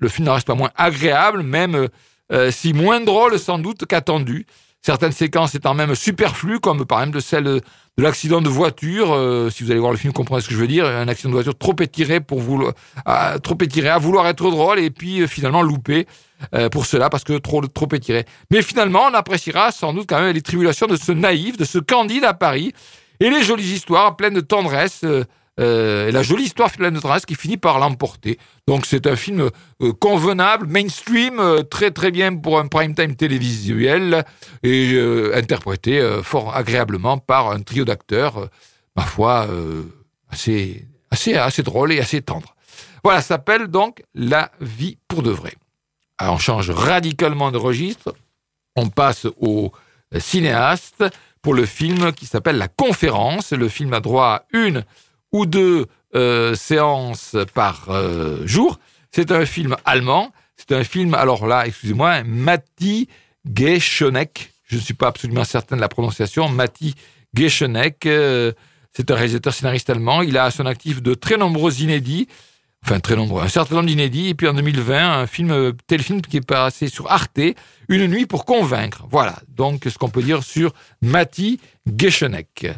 le 0.00 0.08
film 0.08 0.26
n'en 0.26 0.34
reste 0.34 0.48
pas 0.48 0.56
moins 0.56 0.72
agréable, 0.74 1.44
même 1.44 1.88
euh, 2.32 2.50
si 2.50 2.72
moins 2.72 3.00
drôle 3.00 3.38
sans 3.38 3.60
doute 3.60 3.86
qu'attendu. 3.86 4.44
Certaines 4.82 5.12
séquences 5.12 5.54
étant 5.54 5.74
même 5.74 5.94
superflues, 5.94 6.58
comme 6.58 6.84
par 6.84 7.00
exemple 7.00 7.22
celle 7.22 7.60
de 7.98 8.02
l'accident 8.02 8.40
de 8.40 8.48
voiture. 8.48 9.12
Euh, 9.12 9.50
si 9.50 9.64
vous 9.64 9.70
allez 9.70 9.80
voir 9.80 9.92
le 9.92 9.98
film, 9.98 10.10
vous 10.10 10.16
comprenez 10.16 10.42
ce 10.42 10.48
que 10.48 10.54
je 10.54 10.58
veux 10.58 10.66
dire. 10.66 10.86
Un 10.86 11.08
accident 11.08 11.30
de 11.30 11.34
voiture 11.34 11.56
trop 11.56 11.74
étiré 11.80 12.20
pour 12.20 12.40
vouloir, 12.40 12.72
à, 13.04 13.38
trop 13.38 13.56
étiré 13.62 13.88
à 13.88 13.98
vouloir 13.98 14.26
être 14.26 14.50
drôle 14.50 14.78
et 14.78 14.90
puis 14.90 15.22
euh, 15.22 15.26
finalement 15.26 15.62
loupé 15.62 16.06
pour 16.70 16.84
cela 16.84 17.08
parce 17.08 17.24
que 17.24 17.38
trop 17.38 17.66
trop 17.66 17.88
étiré. 17.94 18.26
Mais 18.50 18.60
finalement, 18.60 19.08
on 19.10 19.14
appréciera 19.14 19.72
sans 19.72 19.94
doute 19.94 20.06
quand 20.06 20.20
même 20.20 20.34
les 20.34 20.42
tribulations 20.42 20.86
de 20.86 20.96
ce 20.96 21.10
naïf, 21.10 21.56
de 21.56 21.64
ce 21.64 21.78
candide 21.78 22.24
à 22.24 22.34
Paris 22.34 22.74
et 23.20 23.30
les 23.30 23.42
jolies 23.42 23.72
histoires 23.72 24.16
pleines 24.16 24.34
de 24.34 24.42
tendresse, 24.42 25.02
euh, 25.58 26.08
et 26.08 26.12
la 26.12 26.22
jolie 26.22 26.44
histoire 26.44 26.70
de 26.70 27.00
tendresse 27.00 27.24
qui 27.24 27.34
finit 27.34 27.56
par 27.56 27.78
l'emporter. 27.78 28.38
Donc 28.68 28.84
c'est 28.84 29.06
un 29.06 29.16
film 29.16 29.50
euh, 29.82 29.92
convenable, 29.94 30.66
mainstream, 30.66 31.40
euh, 31.40 31.62
très 31.62 31.90
très 31.90 32.10
bien 32.10 32.36
pour 32.36 32.58
un 32.58 32.66
prime 32.66 32.94
time 32.94 33.16
télévisuel 33.16 34.24
et 34.62 34.98
interprété 35.34 36.20
fort 36.22 36.54
agréablement 36.54 37.18
par 37.18 37.50
un 37.50 37.62
trio 37.62 37.84
d'acteurs, 37.84 38.48
ma 38.96 39.02
foi, 39.02 39.46
assez, 40.30 40.86
assez, 41.10 41.34
assez 41.34 41.62
drôle 41.62 41.92
et 41.92 42.00
assez 42.00 42.20
tendre. 42.20 42.54
Voilà, 43.02 43.20
ça 43.20 43.28
s'appelle 43.28 43.68
donc 43.68 44.02
La 44.14 44.50
vie 44.60 44.98
pour 45.08 45.22
de 45.22 45.30
vrai. 45.30 45.54
Alors, 46.18 46.34
on 46.34 46.38
change 46.38 46.70
radicalement 46.70 47.52
de 47.52 47.58
registre. 47.58 48.14
On 48.74 48.88
passe 48.88 49.26
au 49.38 49.72
cinéaste 50.18 51.04
pour 51.42 51.54
le 51.54 51.66
film 51.66 52.12
qui 52.12 52.26
s'appelle 52.26 52.56
La 52.56 52.68
Conférence. 52.68 53.52
Le 53.52 53.68
film 53.68 53.92
a 53.92 54.00
droit 54.00 54.26
à 54.26 54.44
une 54.52 54.84
ou 55.32 55.46
deux 55.46 55.86
euh, 56.14 56.54
séances 56.54 57.36
par 57.54 57.90
euh, 57.90 58.46
jour. 58.46 58.78
C'est 59.10 59.32
un 59.32 59.44
film 59.44 59.76
allemand. 59.84 60.32
C'est 60.56 60.72
un 60.72 60.84
film, 60.84 61.14
alors 61.14 61.46
là, 61.46 61.66
excusez-moi, 61.66 62.22
Matti 62.24 63.08
Geschonek. 63.54 64.52
Je 64.64 64.76
ne 64.76 64.80
suis 64.80 64.94
pas 64.94 65.08
absolument 65.08 65.44
certain 65.44 65.76
de 65.76 65.80
la 65.80 65.88
prononciation. 65.88 66.48
Matti 66.48 66.94
Geschonek. 67.34 68.06
euh, 68.06 68.52
c'est 68.92 69.10
un 69.10 69.14
réalisateur 69.14 69.52
scénariste 69.52 69.90
allemand. 69.90 70.22
Il 70.22 70.38
a 70.38 70.44
à 70.44 70.50
son 70.50 70.64
actif 70.64 71.02
de 71.02 71.12
très 71.12 71.36
nombreux 71.36 71.82
inédits. 71.82 72.28
Enfin, 72.84 73.00
très 73.00 73.16
nombreux. 73.16 73.42
Un 73.42 73.48
certain 73.48 73.76
nombre 73.76 73.88
d'inédits. 73.88 74.28
Et 74.28 74.34
puis 74.34 74.46
en 74.46 74.54
2020, 74.54 75.20
un 75.20 75.26
film, 75.26 75.50
euh, 75.50 75.72
téléfilm 75.88 76.22
qui 76.22 76.36
est 76.36 76.46
passé 76.46 76.88
sur 76.88 77.10
Arte, 77.10 77.40
Une 77.88 78.06
nuit 78.06 78.26
pour 78.26 78.44
convaincre. 78.44 79.04
Voilà. 79.10 79.36
Donc, 79.48 79.82
ce 79.88 79.98
qu'on 79.98 80.08
peut 80.08 80.22
dire 80.22 80.42
sur 80.44 80.72
Matti 81.02 81.60
Geschonek. 81.98 82.68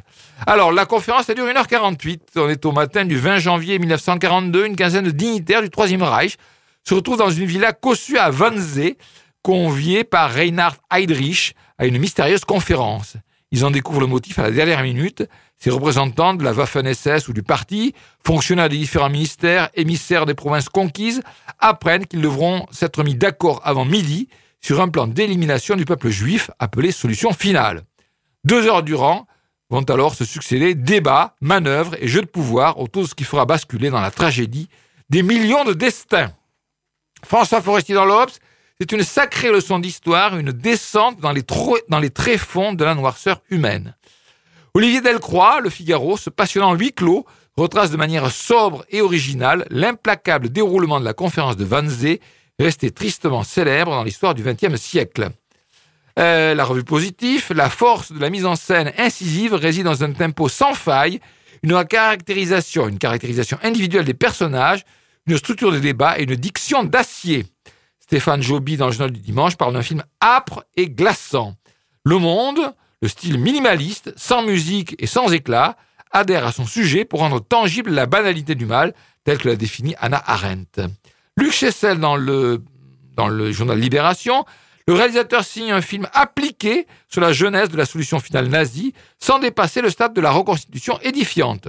Alors, 0.46 0.72
la 0.72 0.86
conférence, 0.86 1.28
elle 1.28 1.36
dure 1.36 1.46
1h48. 1.46 2.20
On 2.36 2.48
est 2.48 2.64
au 2.64 2.72
matin 2.72 3.04
du 3.04 3.16
20 3.16 3.38
janvier 3.38 3.78
1942. 3.78 4.66
Une 4.66 4.76
quinzaine 4.76 5.04
de 5.04 5.10
dignitaires 5.10 5.62
du 5.62 5.70
Troisième 5.70 6.02
Reich 6.02 6.36
se 6.84 6.94
retrouvent 6.94 7.18
dans 7.18 7.30
une 7.30 7.44
villa 7.44 7.72
cossue 7.72 8.16
à 8.16 8.30
Wannsee, 8.30 8.96
conviés 9.42 10.04
par 10.04 10.32
Reinhard 10.32 10.76
Heydrich 10.90 11.54
à 11.76 11.86
une 11.86 11.98
mystérieuse 11.98 12.44
conférence. 12.44 13.16
Ils 13.50 13.64
en 13.64 13.70
découvrent 13.70 14.00
le 14.00 14.06
motif 14.06 14.38
à 14.38 14.42
la 14.42 14.50
dernière 14.50 14.82
minute. 14.82 15.24
Ces 15.58 15.70
représentants 15.70 16.34
de 16.34 16.44
la 16.44 16.52
Waffen-SS 16.52 17.28
ou 17.28 17.32
du 17.32 17.42
parti, 17.42 17.94
fonctionnaires 18.24 18.68
des 18.68 18.76
différents 18.76 19.08
ministères, 19.08 19.70
émissaires 19.74 20.26
des 20.26 20.34
provinces 20.34 20.68
conquises, 20.68 21.22
apprennent 21.58 22.06
qu'ils 22.06 22.20
devront 22.20 22.66
s'être 22.70 23.02
mis 23.02 23.14
d'accord 23.14 23.60
avant 23.64 23.84
midi 23.84 24.28
sur 24.60 24.80
un 24.80 24.88
plan 24.88 25.06
d'élimination 25.06 25.76
du 25.76 25.84
peuple 25.84 26.10
juif 26.10 26.50
appelé 26.58 26.92
solution 26.92 27.32
finale. 27.32 27.82
Deux 28.44 28.66
heures 28.66 28.82
durant 28.82 29.26
vont 29.70 29.82
alors 29.82 30.14
se 30.14 30.24
succéder 30.24 30.74
débats, 30.74 31.36
manœuvres 31.40 31.96
et 32.00 32.08
jeux 32.08 32.22
de 32.22 32.26
pouvoir 32.26 32.78
autour 32.78 33.02
de 33.02 33.08
ce 33.08 33.14
qui 33.14 33.24
fera 33.24 33.44
basculer 33.44 33.90
dans 33.90 34.00
la 34.00 34.10
tragédie 34.10 34.68
des 35.10 35.22
millions 35.22 35.64
de 35.64 35.72
destins. 35.72 36.32
François 37.24 37.60
Forestier 37.60 37.94
dans 37.94 38.04
l'Obs, 38.04 38.38
c'est 38.80 38.92
une 38.92 39.02
sacrée 39.02 39.50
leçon 39.50 39.80
d'histoire, 39.80 40.36
une 40.36 40.52
descente 40.52 41.18
dans 41.18 41.32
les, 41.32 42.10
tréfonds 42.10 42.72
de 42.74 42.84
la 42.84 42.94
noirceur 42.94 43.42
humaine. 43.50 43.96
Olivier 44.72 45.00
Delcroix, 45.00 45.60
Le 45.60 45.68
Figaro, 45.68 46.16
ce 46.16 46.30
passionnant 46.30 46.74
huis 46.74 46.92
clos, 46.92 47.26
retrace 47.56 47.90
de 47.90 47.96
manière 47.96 48.30
sobre 48.30 48.84
et 48.90 49.00
originale 49.00 49.66
l'implacable 49.70 50.48
déroulement 50.50 51.00
de 51.00 51.04
la 51.04 51.12
conférence 51.12 51.56
de 51.56 51.64
Wannsee, 51.64 52.20
restée 52.60 52.92
tristement 52.92 53.42
célèbre 53.42 53.90
dans 53.90 54.04
l'histoire 54.04 54.36
du 54.36 54.44
XXe 54.44 54.80
siècle. 54.80 55.30
Euh, 56.20 56.54
la 56.54 56.64
revue 56.64 56.84
positive, 56.84 57.46
la 57.50 57.70
force 57.70 58.12
de 58.12 58.20
la 58.20 58.30
mise 58.30 58.46
en 58.46 58.54
scène 58.54 58.92
incisive 58.96 59.54
réside 59.54 59.84
dans 59.84 60.04
un 60.04 60.12
tempo 60.12 60.48
sans 60.48 60.74
faille, 60.74 61.18
une 61.64 61.84
caractérisation, 61.84 62.86
une 62.86 62.98
caractérisation 62.98 63.58
individuelle 63.64 64.04
des 64.04 64.14
personnages, 64.14 64.84
une 65.26 65.36
structure 65.36 65.72
de 65.72 65.80
débat 65.80 66.18
et 66.18 66.22
une 66.22 66.36
diction 66.36 66.84
d'acier. 66.84 67.44
Stéphane 68.08 68.40
Joby, 68.40 68.78
dans 68.78 68.86
le 68.86 68.92
journal 68.92 69.10
du 69.10 69.20
dimanche, 69.20 69.56
parle 69.56 69.74
d'un 69.74 69.82
film 69.82 70.02
âpre 70.22 70.64
et 70.76 70.88
glaçant. 70.88 71.56
Le 72.04 72.16
Monde, 72.16 72.72
le 73.02 73.08
style 73.08 73.36
minimaliste, 73.36 74.14
sans 74.16 74.40
musique 74.40 74.96
et 74.98 75.06
sans 75.06 75.30
éclat, 75.30 75.76
adhère 76.10 76.46
à 76.46 76.52
son 76.52 76.64
sujet 76.64 77.04
pour 77.04 77.20
rendre 77.20 77.38
tangible 77.38 77.90
la 77.90 78.06
banalité 78.06 78.54
du 78.54 78.64
mal, 78.64 78.94
telle 79.24 79.36
que 79.36 79.46
l'a 79.46 79.56
définie 79.56 79.94
Anna 79.98 80.22
Arendt. 80.24 80.86
Luc 81.36 81.52
Chessel, 81.52 82.00
dans 82.00 82.16
le, 82.16 82.64
dans 83.14 83.28
le 83.28 83.52
journal 83.52 83.78
Libération, 83.78 84.46
le 84.86 84.94
réalisateur 84.94 85.44
signe 85.44 85.70
un 85.70 85.82
film 85.82 86.08
appliqué 86.14 86.86
sur 87.10 87.20
la 87.20 87.34
jeunesse 87.34 87.68
de 87.68 87.76
la 87.76 87.84
solution 87.84 88.20
finale 88.20 88.48
nazie, 88.48 88.94
sans 89.18 89.38
dépasser 89.38 89.82
le 89.82 89.90
stade 89.90 90.14
de 90.14 90.22
la 90.22 90.30
reconstitution 90.30 90.98
édifiante. 91.02 91.68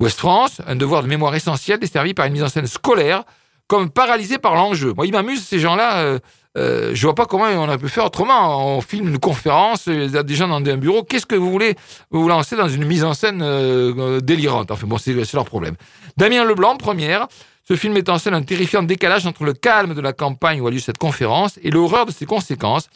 Ouest 0.00 0.18
France, 0.18 0.62
un 0.66 0.76
devoir 0.76 1.02
de 1.02 1.08
mémoire 1.08 1.34
essentiel 1.34 1.78
desservi 1.78 2.14
par 2.14 2.24
une 2.24 2.32
mise 2.32 2.42
en 2.42 2.48
scène 2.48 2.66
scolaire, 2.66 3.24
comme 3.68 3.90
paralysé 3.90 4.38
par 4.38 4.54
l'enjeu. 4.54 4.92
Moi, 4.96 5.06
ils 5.06 5.12
m'amusent, 5.12 5.44
ces 5.46 5.60
gens-là. 5.60 5.98
Euh, 5.98 6.18
euh, 6.56 6.90
je 6.94 7.06
vois 7.06 7.14
pas 7.14 7.26
comment 7.26 7.44
on 7.44 7.68
a 7.68 7.78
pu 7.78 7.88
faire 7.88 8.06
autrement. 8.06 8.76
On 8.76 8.80
filme 8.80 9.08
une 9.08 9.18
conférence, 9.18 9.86
il 9.86 10.10
y 10.10 10.16
a 10.16 10.22
des 10.24 10.34
gens 10.34 10.48
dans 10.48 10.56
un 10.56 10.76
bureau. 10.76 11.04
Qu'est-ce 11.04 11.26
que 11.26 11.36
vous 11.36 11.50
voulez 11.50 11.76
vous 12.10 12.26
lancer 12.26 12.56
dans 12.56 12.68
une 12.68 12.84
mise 12.84 13.04
en 13.04 13.14
scène 13.14 13.42
euh, 13.42 13.92
euh, 13.96 14.20
délirante? 14.20 14.70
Enfin 14.72 14.86
bon, 14.86 14.98
c'est 14.98 15.14
leur 15.34 15.44
problème. 15.44 15.76
Damien 16.16 16.44
Leblanc, 16.44 16.76
première. 16.76 17.28
Ce 17.68 17.76
film 17.76 17.92
met 17.92 18.08
en 18.08 18.18
scène 18.18 18.32
un 18.34 18.42
terrifiant 18.42 18.82
décalage 18.82 19.26
entre 19.26 19.44
le 19.44 19.52
calme 19.52 19.94
de 19.94 20.00
la 20.00 20.14
campagne 20.14 20.60
où 20.62 20.66
a 20.66 20.70
lieu 20.70 20.78
cette 20.80 20.96
conférence 20.98 21.58
et 21.62 21.70
l'horreur 21.70 22.06
de 22.06 22.12
ses 22.12 22.24
conséquences. 22.24 22.88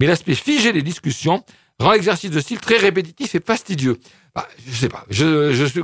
Mais 0.00 0.06
l'aspect 0.06 0.34
figé 0.34 0.72
des 0.72 0.82
discussions 0.82 1.44
rend 1.78 1.92
l'exercice 1.92 2.30
de 2.32 2.40
style 2.40 2.58
très 2.58 2.76
répétitif 2.76 3.34
et 3.36 3.40
fastidieux. 3.40 3.98
Bah, 4.34 4.46
je 4.66 4.72
sais 4.74 4.88
pas. 4.88 5.04
Je, 5.08 5.52
je, 5.52 5.80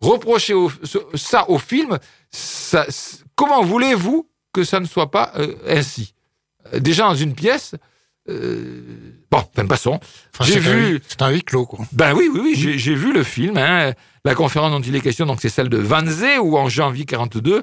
reprocher 0.00 0.54
au- 0.54 0.72
ça 1.14 1.48
au 1.50 1.58
film, 1.58 1.98
ça, 2.30 2.86
comment 3.42 3.62
voulez-vous 3.64 4.28
que 4.52 4.64
ça 4.64 4.80
ne 4.80 4.86
soit 4.86 5.10
pas 5.10 5.32
euh, 5.36 5.54
ainsi? 5.68 6.14
Déjà 6.78 7.04
dans 7.04 7.14
une 7.14 7.34
pièce. 7.34 7.74
euh, 8.28 8.82
bon, 9.30 9.38
enfin, 9.38 9.66
passons. 9.66 9.98
Enfin, 10.32 10.44
J'ai 10.44 10.60
c'est 10.60 10.68
un 10.68 10.74
vu- 10.74 11.00
C'est 11.08 11.22
un 11.22 11.30
huis 11.30 11.42
clos, 11.42 11.66
quoi. 11.66 11.84
Ben 11.92 12.14
oui, 12.14 12.28
oui, 12.32 12.40
oui, 12.42 12.54
j'ai 12.56 12.78
j'ai 12.78 12.94
vu 12.94 13.12
le 13.12 13.22
film. 13.24 13.56
hein. 13.56 13.92
La 14.24 14.34
conférence 14.34 14.70
dont 14.70 14.80
il 14.80 14.94
est 14.94 15.00
question, 15.00 15.26
donc 15.26 15.40
c'est 15.40 15.48
celle 15.48 15.68
de 15.68 15.78
Wannsee, 15.82 16.38
où 16.40 16.56
en 16.56 16.68
janvier 16.68 17.04
42, 17.04 17.62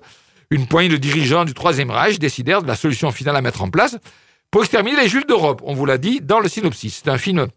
une 0.52 0.68
poignée 0.68 0.90
de 0.90 0.98
dirigeants 0.98 1.46
du 1.46 1.54
Troisième 1.54 1.90
Reich 1.92 2.20
décidèrent 2.20 2.62
de 2.62 2.68
la 2.68 2.76
solution 2.76 3.12
finale 3.12 3.36
à 3.38 3.42
mettre 3.42 3.62
en 3.62 3.70
place 3.70 3.98
pour 4.52 4.62
exterminer 4.64 4.98
les 5.02 5.08
Juifs 5.08 5.26
d'Europe. 5.28 5.62
On 5.64 5.74
vous 5.74 5.86
l'a 5.86 5.98
dit 5.98 6.20
dans 6.22 6.40
le 6.42 6.50
synopsis. 6.50 7.02
C'est 7.04 7.10
un 7.10 7.18
film 7.18 7.48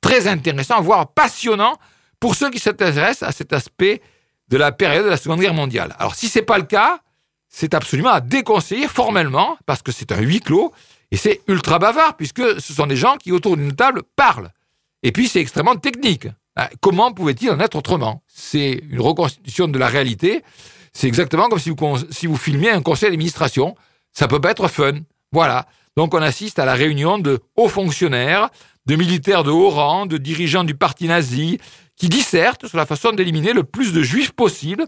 très 0.00 0.26
intéressant, 0.28 0.80
voire 0.80 1.12
passionnant 1.12 1.76
pour 2.20 2.34
ceux 2.34 2.48
qui 2.50 2.58
s'intéressent 2.58 3.28
à 3.28 3.32
cet 3.32 3.52
aspect 3.52 4.00
de 4.48 4.56
la 4.56 4.72
période 4.72 5.04
de 5.04 5.10
la 5.10 5.16
Seconde 5.18 5.40
Guerre 5.40 5.54
mondiale. 5.54 5.94
Alors, 5.98 6.14
si 6.14 6.28
c'est 6.28 6.42
pas 6.42 6.56
le 6.58 6.64
cas, 6.64 7.00
c'est 7.50 7.74
absolument 7.74 8.10
à 8.10 8.20
déconseiller 8.20 8.88
formellement 8.88 9.58
parce 9.66 9.82
que 9.82 9.92
c'est 9.92 10.12
un 10.12 10.20
huis 10.20 10.40
clos 10.40 10.72
et 11.10 11.16
c'est 11.16 11.40
ultra 11.48 11.78
bavard 11.78 12.16
puisque 12.16 12.60
ce 12.60 12.72
sont 12.72 12.86
des 12.86 12.96
gens 12.96 13.16
qui 13.16 13.32
autour 13.32 13.56
d'une 13.56 13.74
table 13.74 14.02
parlent. 14.16 14.50
Et 15.02 15.12
puis 15.12 15.28
c'est 15.28 15.40
extrêmement 15.40 15.76
technique. 15.76 16.28
Ah, 16.56 16.70
Comment 16.80 17.12
pouvait-il 17.12 17.50
en 17.50 17.58
être 17.60 17.76
autrement? 17.76 18.22
C'est 18.28 18.82
une 18.88 19.00
reconstitution 19.00 19.66
de 19.66 19.78
la 19.78 19.88
réalité. 19.88 20.42
C'est 20.92 21.08
exactement 21.08 21.48
comme 21.48 21.58
si 21.58 22.26
vous, 22.26 22.36
filmiez 22.36 22.70
un 22.70 22.82
conseil 22.82 23.10
d'administration. 23.10 23.74
Ça 24.12 24.28
peut 24.28 24.40
pas 24.40 24.52
être 24.52 24.68
fun. 24.68 25.00
Voilà. 25.32 25.66
Donc 25.96 26.14
on 26.14 26.22
assiste 26.22 26.58
à 26.60 26.64
la 26.64 26.74
réunion 26.74 27.18
de 27.18 27.40
hauts 27.56 27.68
fonctionnaires, 27.68 28.48
de 28.86 28.94
militaires 28.94 29.42
de 29.42 29.50
haut 29.50 29.70
rang, 29.70 30.06
de 30.06 30.18
dirigeants 30.18 30.64
du 30.64 30.74
parti 30.74 31.08
nazi, 31.08 31.58
qui 31.96 32.08
dissertent 32.08 32.68
sur 32.68 32.78
la 32.78 32.86
façon 32.86 33.12
d'éliminer 33.12 33.52
le 33.52 33.64
plus 33.64 33.92
de 33.92 34.02
juifs 34.02 34.32
possible 34.32 34.86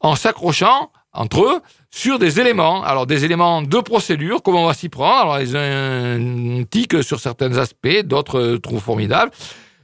en 0.00 0.16
s'accrochant 0.16 0.90
entre 1.12 1.44
eux 1.44 1.60
sur 1.90 2.18
des 2.18 2.40
éléments. 2.40 2.82
Alors 2.84 3.06
des 3.06 3.24
éléments 3.24 3.62
de 3.62 3.78
procédure, 3.78 4.42
comment 4.42 4.64
on 4.64 4.66
va 4.66 4.74
s'y 4.74 4.88
prendre. 4.88 5.32
Alors 5.32 5.38
les 5.38 5.56
uns 5.56 6.64
tiquent 6.70 7.02
sur 7.02 7.20
certains 7.20 7.56
aspects, 7.58 8.02
d'autres 8.04 8.38
euh, 8.38 8.58
trouvent 8.58 8.82
formidables. 8.82 9.30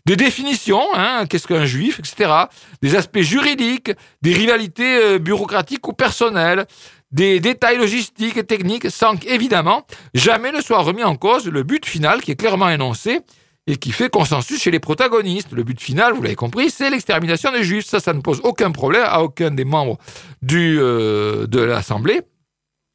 Des 0.06 0.14
définitions, 0.14 0.84
hein, 0.94 1.26
qu'est-ce 1.28 1.48
qu'un 1.48 1.66
juif, 1.66 1.98
etc. 1.98 2.32
Des 2.80 2.94
aspects 2.94 3.22
juridiques, 3.22 3.90
des 4.22 4.34
rivalités 4.34 4.98
euh, 5.02 5.18
bureaucratiques 5.18 5.88
ou 5.88 5.92
personnelles, 5.92 6.66
des 7.10 7.40
détails 7.40 7.78
logistiques 7.78 8.36
et 8.36 8.44
techniques, 8.44 8.88
sans 8.90 9.16
qu'évidemment 9.16 9.84
jamais 10.14 10.52
ne 10.52 10.60
soit 10.60 10.78
remis 10.78 11.02
en 11.02 11.16
cause 11.16 11.48
le 11.48 11.64
but 11.64 11.86
final 11.86 12.20
qui 12.20 12.30
est 12.30 12.36
clairement 12.36 12.68
énoncé 12.68 13.20
et 13.66 13.76
qui 13.76 13.92
fait 13.92 14.10
consensus 14.10 14.62
chez 14.62 14.70
les 14.70 14.78
protagonistes. 14.78 15.52
Le 15.52 15.64
but 15.64 15.80
final, 15.80 16.12
vous 16.12 16.22
l'avez 16.22 16.36
compris, 16.36 16.70
c'est 16.70 16.88
l'extermination 16.90 17.50
des 17.52 17.64
juifs. 17.64 17.86
Ça, 17.86 18.00
ça 18.00 18.12
ne 18.12 18.20
pose 18.20 18.40
aucun 18.44 18.70
problème 18.70 19.04
à 19.06 19.22
aucun 19.22 19.50
des 19.50 19.64
membres 19.64 19.98
euh, 20.52 21.46
de 21.46 21.60
l'Assemblée. 21.60 22.22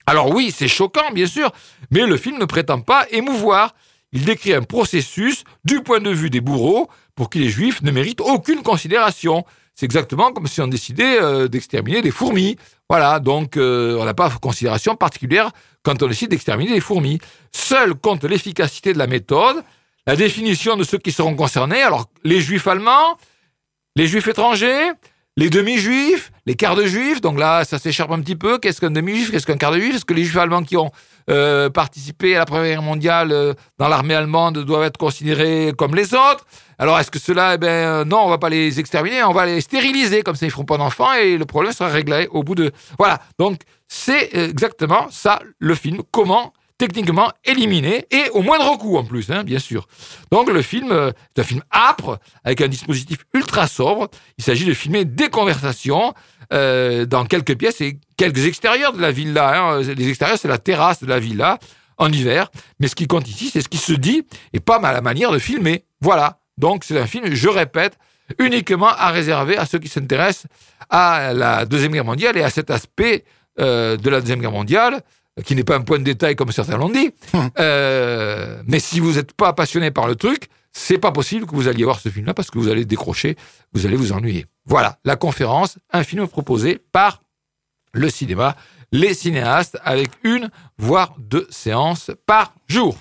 Alors 0.08 0.34
oui, 0.34 0.54
c'est 0.56 0.68
choquant, 0.68 1.12
bien 1.14 1.28
sûr, 1.28 1.52
mais 1.92 2.06
le 2.06 2.18
film 2.18 2.38
ne 2.40 2.46
prétend 2.46 2.82
pas 2.82 3.06
émouvoir. 3.12 3.76
Il 4.14 4.26
décrit 4.26 4.54
un 4.54 4.64
processus 4.64 5.44
du 5.64 5.82
point 5.82 6.00
de 6.00 6.10
vue 6.10 6.30
des 6.30 6.42
bourreaux 6.42 6.90
pour 7.16 7.30
qui 7.30 7.40
les 7.40 7.50
juifs 7.50 7.82
ne 7.82 7.92
méritent 7.92 8.22
aucune 8.22 8.62
considération. 8.62 9.46
C'est 9.76 9.86
exactement 9.86 10.34
comme 10.34 10.48
si 10.48 10.60
on 10.62 10.68
décidait 10.68 11.22
euh, 11.22 11.48
d'exterminer 11.48 12.02
des 12.02 12.12
fourmis. 12.12 12.58
Voilà, 12.90 13.20
donc 13.20 13.56
euh, 13.56 13.98
on 14.00 14.06
n'a 14.06 14.14
pas 14.14 14.30
de 14.30 14.36
considération 14.36 14.96
particulière 14.96 15.52
quand 15.84 16.04
on 16.04 16.08
décide 16.08 16.30
d'exterminer 16.30 16.74
les 16.74 16.82
fourmis. 16.82 17.20
Seul 17.52 17.96
compte 17.96 18.24
l'efficacité 18.24 18.94
de 18.94 18.98
la 18.98 19.08
méthode, 19.08 19.64
la 20.08 20.16
définition 20.16 20.76
de 20.76 20.84
ceux 20.84 20.98
qui 20.98 21.12
seront 21.12 21.36
concernés. 21.36 21.82
Alors, 21.82 22.08
les 22.24 22.42
juifs 22.42 22.68
allemands, 22.68 23.18
les 23.96 24.08
juifs 24.08 24.28
étrangers, 24.28 24.92
les 25.38 25.50
demi-juifs, 25.50 26.32
les 26.46 26.56
quarts 26.56 26.76
de 26.76 26.86
juifs. 26.86 27.22
Donc 27.22 27.40
là, 27.40 27.64
ça 27.64 27.80
s'écharpe 27.80 28.12
un 28.12 28.20
petit 28.22 28.36
peu. 28.36 28.58
Qu'est-ce 28.58 28.82
qu'un 28.82 28.92
demi-juif 28.92 29.32
Qu'est-ce 29.32 29.46
qu'un 29.46 29.58
quart 29.58 29.72
de 29.72 29.80
juif 29.80 29.96
Est-ce 29.96 30.06
que 30.06 30.14
les 30.14 30.24
juifs 30.24 30.38
allemands 30.38 30.64
qui 30.64 30.76
ont 30.76 30.92
euh, 31.30 31.70
participé 31.70 32.36
à 32.36 32.40
la 32.40 32.46
Première 32.46 32.66
Guerre 32.66 32.82
mondiale 32.82 33.32
euh, 33.32 33.54
dans 33.78 33.88
l'armée 33.88 34.16
allemande 34.16 34.60
doivent 34.60 34.84
être 34.84 34.98
considérés 34.98 35.74
comme 35.78 35.96
les 35.96 36.14
autres? 36.14 36.46
Alors 36.78 37.00
est-ce 37.00 37.12
que 37.12 37.20
cela, 37.20 37.54
eh 37.54 37.58
ben 37.58 37.68
euh, 37.68 38.06
non, 38.06 38.22
on 38.26 38.30
va 38.30 38.40
pas 38.40 38.50
les 38.50 38.80
exterminer, 38.80 39.24
on 39.24 39.34
va 39.34 39.46
les 39.46 39.62
stériliser 39.62 40.24
comme 40.24 40.36
ça, 40.36 40.48
ils 40.48 40.52
feront 40.52 40.66
pas 40.66 40.78
d'enfants 40.78 41.14
et 41.14 41.38
le 41.38 41.46
problème 41.46 41.74
sera 41.74 41.90
réglé 41.90 42.28
au 42.32 42.44
bout 42.44 42.56
de. 42.56 42.72
Voilà. 42.98 43.22
Donc 43.38 43.62
c'est 43.88 44.34
exactement 44.34 45.08
ça 45.12 45.42
le 45.60 45.76
film. 45.76 46.02
Comment 46.12 46.54
techniquement 46.82 47.32
éliminé 47.46 48.08
et 48.10 48.30
au 48.32 48.42
moindre 48.42 48.76
coût 48.76 48.98
en 48.98 49.04
plus, 49.04 49.30
hein, 49.30 49.44
bien 49.44 49.60
sûr. 49.60 49.88
Donc 50.32 50.50
le 50.50 50.64
film 50.64 50.92
est 50.92 51.40
un 51.40 51.44
film 51.44 51.62
âpre 51.72 52.18
avec 52.44 52.60
un 52.62 52.68
dispositif 52.68 53.20
ultra 53.36 53.68
sobre. 53.68 54.08
Il 54.40 54.44
s'agit 54.44 54.66
de 54.66 54.74
filmer 54.74 55.06
des 55.06 55.30
conversations 55.30 56.16
euh, 56.52 57.06
dans 57.06 57.26
quelques 57.26 57.56
pièces 57.56 57.82
et 57.82 58.00
quelques 58.18 58.48
extérieurs 58.48 58.94
de 58.94 59.00
la 59.00 59.12
villa. 59.12 59.76
Hein. 59.76 59.82
Les 59.82 60.10
extérieurs, 60.10 60.40
c'est 60.40 60.48
la 60.48 60.58
terrasse 60.58 61.04
de 61.04 61.08
la 61.08 61.20
villa 61.20 61.60
en 62.00 62.12
hiver. 62.12 62.50
Mais 62.80 62.88
ce 62.88 62.96
qui 62.96 63.06
compte 63.06 63.30
ici, 63.30 63.52
c'est 63.54 63.62
ce 63.62 63.70
qui 63.70 63.78
se 63.78 63.94
dit 63.94 64.24
et 64.52 64.60
pas 64.60 64.80
la 64.80 65.02
manière 65.02 65.32
de 65.32 65.38
filmer. 65.38 65.86
Voilà. 66.02 66.40
Donc 66.58 66.84
c'est 66.84 67.00
un 67.00 67.06
film, 67.06 67.32
je 67.32 67.48
répète, 67.48 67.96
uniquement 68.40 68.90
à 68.90 69.12
réserver 69.12 69.56
à 69.56 69.68
ceux 69.68 69.78
qui 69.78 69.88
s'intéressent 69.88 70.48
à 70.90 71.32
la 71.34 71.66
Deuxième 71.66 71.92
Guerre 71.92 72.06
mondiale 72.06 72.38
et 72.38 72.44
à 72.44 72.50
cet 72.50 72.72
aspect 72.72 73.24
euh, 73.60 73.98
de 73.98 74.10
la 74.10 74.20
Deuxième 74.20 74.42
Guerre 74.42 74.52
mondiale 74.52 75.04
qui 75.46 75.56
n'est 75.56 75.64
pas 75.64 75.76
un 75.76 75.82
point 75.82 76.00
de 76.00 76.04
détail 76.04 76.36
comme 76.36 76.52
certains 76.52 76.78
l'ont 76.78 76.90
dit. 76.90 77.12
Hum. 77.34 77.50
Euh, 77.60 78.62
mais 78.66 78.80
si 78.80 79.00
vous 79.00 79.14
n'êtes 79.14 79.34
pas 79.34 79.54
passionné 79.54 79.92
par 79.92 80.08
le 80.08 80.16
truc, 80.16 80.50
c'est 80.74 80.98
pas 80.98 81.12
possible 81.12 81.46
que 81.46 81.56
vous 81.56 81.68
alliez 81.68 81.84
voir 81.84 82.00
ce 82.00 82.10
film-là 82.10 82.34
parce 82.34 82.50
que 82.50 82.58
vous 82.58 82.70
allez 82.70 82.86
décrocher, 82.86 83.36
vous 83.74 83.86
allez 83.86 83.96
vous 83.96 84.12
ennuyer. 84.14 84.46
Voilà, 84.66 84.98
la 85.04 85.16
conférence, 85.16 85.78
un 85.92 86.04
film 86.04 86.28
proposé 86.28 86.82
par 86.92 87.22
le 87.94 88.10
cinéma, 88.10 88.56
les 88.92 89.14
cinéastes, 89.14 89.78
avec 89.84 90.12
une, 90.24 90.50
voire 90.78 91.16
deux 91.18 91.48
séances 91.50 92.12
par 92.26 92.54
jour. 92.68 92.98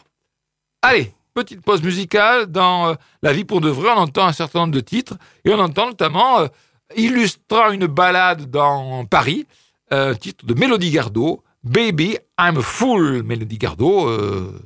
Allez, 0.83 1.13
petite 1.35 1.63
pause 1.63 1.83
musicale 1.83 2.47
dans 2.47 2.89
euh, 2.89 2.95
La 3.23 3.33
vie 3.33 3.45
pour 3.45 3.61
de 3.61 3.69
vrai, 3.69 3.91
on 3.95 4.01
entend 4.01 4.27
un 4.27 4.33
certain 4.33 4.61
nombre 4.61 4.75
de 4.75 4.81
titres, 4.81 5.15
et 5.45 5.53
on 5.53 5.59
entend 5.59 5.87
notamment, 5.87 6.41
euh, 6.41 6.49
illustrant 6.97 7.71
une 7.71 7.87
balade 7.87 8.51
dans 8.51 9.05
Paris, 9.05 9.47
un 9.93 10.15
titre 10.15 10.45
de 10.47 10.55
Mélodie 10.55 10.91
Gardot, 10.91 11.43
Baby, 11.63 12.19
I'm 12.39 12.57
a 12.57 12.63
Fool. 12.63 13.23
Mélodie 13.23 13.59
Gardot, 13.59 14.09
euh, 14.09 14.61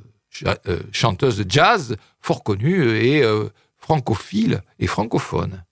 chanteuse 0.91 1.37
de 1.37 1.49
jazz, 1.49 1.97
fort 2.21 2.43
connue 2.43 2.89
et 2.97 3.23
francophile 3.77 4.61
et 4.79 4.87
francophone. 4.87 5.64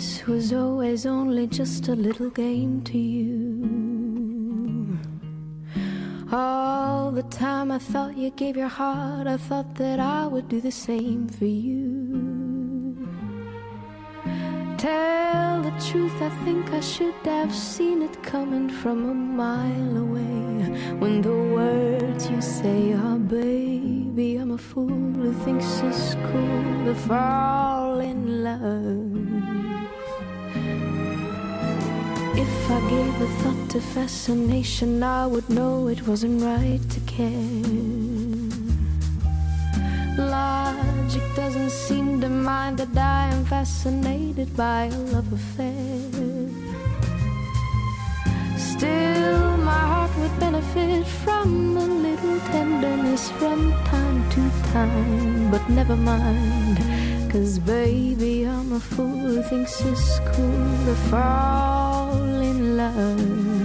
This 0.00 0.24
was 0.26 0.52
always 0.54 1.04
only 1.04 1.46
just 1.46 1.88
a 1.88 1.94
little 1.94 2.30
game 2.30 2.80
to 2.84 2.96
you. 2.96 4.96
All 6.32 7.10
the 7.10 7.24
time 7.24 7.70
I 7.70 7.78
thought 7.78 8.16
you 8.16 8.30
gave 8.30 8.56
your 8.56 8.72
heart, 8.80 9.26
I 9.26 9.36
thought 9.36 9.74
that 9.74 10.00
I 10.00 10.26
would 10.26 10.48
do 10.48 10.62
the 10.62 10.70
same 10.70 11.28
for 11.28 11.44
you. 11.44 12.96
Tell 14.78 15.60
the 15.60 15.74
truth, 15.90 16.16
I 16.22 16.30
think 16.46 16.72
I 16.72 16.80
should 16.80 17.26
have 17.26 17.54
seen 17.54 18.00
it 18.00 18.22
coming 18.22 18.70
from 18.70 19.04
a 19.04 19.12
mile 19.12 19.98
away. 19.98 20.96
When 20.98 21.20
the 21.20 21.36
words 21.58 22.30
you 22.30 22.40
say 22.40 22.94
are, 22.94 23.18
baby, 23.18 24.36
I'm 24.36 24.52
a 24.52 24.56
fool 24.56 24.88
who 24.88 25.34
thinks 25.44 25.80
it's 25.80 26.14
cool 26.14 26.86
to 26.86 26.94
fall 26.94 28.00
in 28.00 28.42
love. 28.42 29.59
If 32.34 32.70
I 32.70 32.80
gave 32.88 33.20
a 33.20 33.26
thought 33.40 33.70
to 33.70 33.80
fascination, 33.80 35.02
I 35.02 35.26
would 35.26 35.48
know 35.50 35.88
it 35.88 36.06
wasn't 36.06 36.42
right 36.42 36.80
to 36.90 37.00
care. 37.00 37.90
Logic 40.16 41.22
doesn't 41.34 41.70
seem 41.70 42.20
to 42.20 42.28
mind 42.28 42.78
that 42.78 42.96
I 42.96 43.34
am 43.34 43.44
fascinated 43.44 44.56
by 44.56 44.84
a 44.84 44.98
love 45.12 45.32
affair. 45.32 46.00
Still, 48.56 49.56
my 49.56 49.82
heart 49.92 50.16
would 50.18 50.38
benefit 50.38 51.06
from 51.06 51.76
a 51.76 51.86
little 51.86 52.38
tenderness 52.52 53.28
from 53.30 53.72
time 53.84 54.30
to 54.30 54.42
time, 54.72 55.50
but 55.50 55.68
never 55.68 55.96
mind. 55.96 56.78
Cause 57.32 57.58
baby, 57.58 58.44
I'm 58.44 58.72
a 58.72 58.80
fool 58.80 59.18
who 59.18 59.42
thinks 59.42 59.80
it's 59.80 60.18
cool 60.32 60.84
to 60.86 60.94
fall 61.10 61.89
love. 62.80 63.59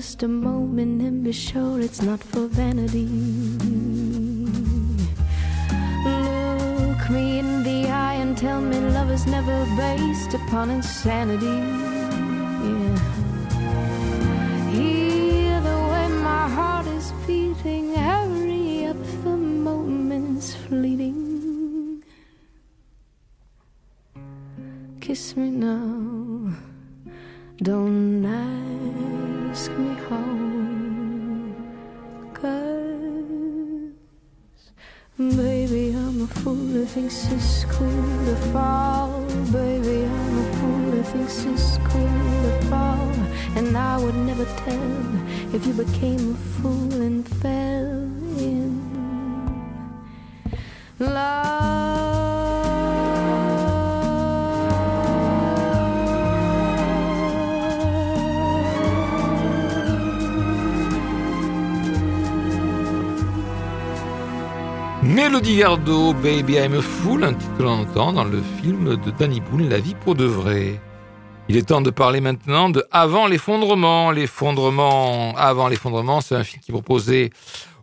Just 0.00 0.22
a 0.22 0.28
moment 0.28 1.02
and 1.02 1.22
be 1.22 1.30
sure 1.30 1.78
it's 1.78 2.00
not 2.00 2.24
for 2.24 2.46
vanity. 2.46 3.04
Look 6.06 7.10
me 7.10 7.38
in 7.38 7.62
the 7.62 7.86
eye 7.86 8.14
and 8.14 8.34
tell 8.34 8.62
me 8.62 8.80
love 8.80 9.10
is 9.10 9.26
never 9.26 9.66
based 9.76 10.32
upon 10.32 10.70
insanity. 10.70 11.89
Never 44.26 44.44
tell 44.64 45.54
if 45.54 45.66
you 45.66 45.72
became 45.72 46.32
a 46.32 46.38
fool 46.60 47.02
and 47.02 47.28
fell. 47.40 48.10
Mélodie 65.02 65.58
Gardot, 65.58 66.14
Baby 66.22 66.58
I'm 66.58 66.74
a 66.74 66.82
Fool, 66.82 67.24
un 67.24 67.34
titre 67.34 67.56
que 67.56 67.62
l'on 67.62 67.80
entend 67.80 68.12
dans 68.12 68.24
le 68.24 68.40
film 68.60 68.96
de 68.96 69.10
Danny 69.10 69.40
Boone, 69.40 69.68
La 69.68 69.78
vie 69.78 69.94
pour 69.94 70.14
de 70.14 70.24
vrai. 70.24 70.80
Il 71.50 71.56
est 71.56 71.64
temps 71.64 71.80
de 71.80 71.90
parler 71.90 72.20
maintenant 72.20 72.70
de 72.70 72.84
Avant 72.92 73.26
l'effondrement. 73.26 74.12
L'effondrement, 74.12 75.34
Avant 75.36 75.66
l'effondrement, 75.66 76.20
c'est 76.20 76.36
un 76.36 76.44
film 76.44 76.62
qui 76.62 76.70
est 76.70 76.72
proposé 76.72 77.32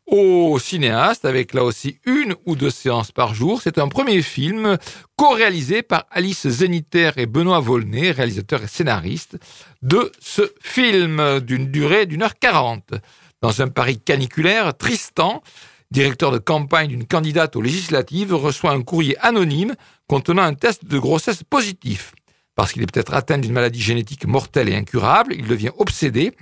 au 0.05 0.57
cinéaste 0.57 1.25
avec 1.25 1.53
là 1.53 1.65
aussi 1.65 1.99
une 2.05 2.33
ou 2.45 2.55
deux 2.55 2.69
séances 2.69 3.11
par 3.11 3.33
jour. 3.33 3.61
C'est 3.61 3.77
un 3.77 3.89
premier 3.89 4.21
film 4.21 4.77
co-réalisé 5.17 5.81
par 5.81 6.05
Alice 6.11 6.47
Zeniter 6.47 7.11
et 7.17 7.25
Benoît 7.25 7.59
Volney, 7.59 8.11
réalisateur 8.11 8.63
et 8.63 8.67
scénariste 8.67 9.37
de 9.81 10.13
ce 10.21 10.43
film 10.61 11.41
d'une 11.41 11.69
durée 11.69 12.05
d'une 12.05 12.23
heure 12.23 12.39
quarante. 12.39 12.93
Dans 13.41 13.61
un 13.61 13.67
Paris 13.67 13.99
caniculaire, 13.99 14.77
Tristan, 14.77 15.43
directeur 15.91 16.31
de 16.31 16.37
campagne 16.37 16.87
d'une 16.87 17.05
candidate 17.05 17.57
aux 17.57 17.61
législatives, 17.61 18.33
reçoit 18.33 18.71
un 18.71 18.81
courrier 18.81 19.17
anonyme 19.19 19.75
contenant 20.07 20.43
un 20.43 20.53
test 20.53 20.85
de 20.85 20.97
grossesse 20.97 21.43
positif. 21.43 22.13
Parce 22.57 22.73
qu'il 22.73 22.81
est 22.81 22.91
peut-être 22.91 23.13
atteint 23.13 23.37
d'une 23.37 23.53
maladie 23.53 23.79
génétique 23.79 24.25
mortelle 24.25 24.67
et 24.67 24.75
incurable, 24.75 25.35
il 25.37 25.45
devient 25.45 25.69
obsédé 25.77 26.33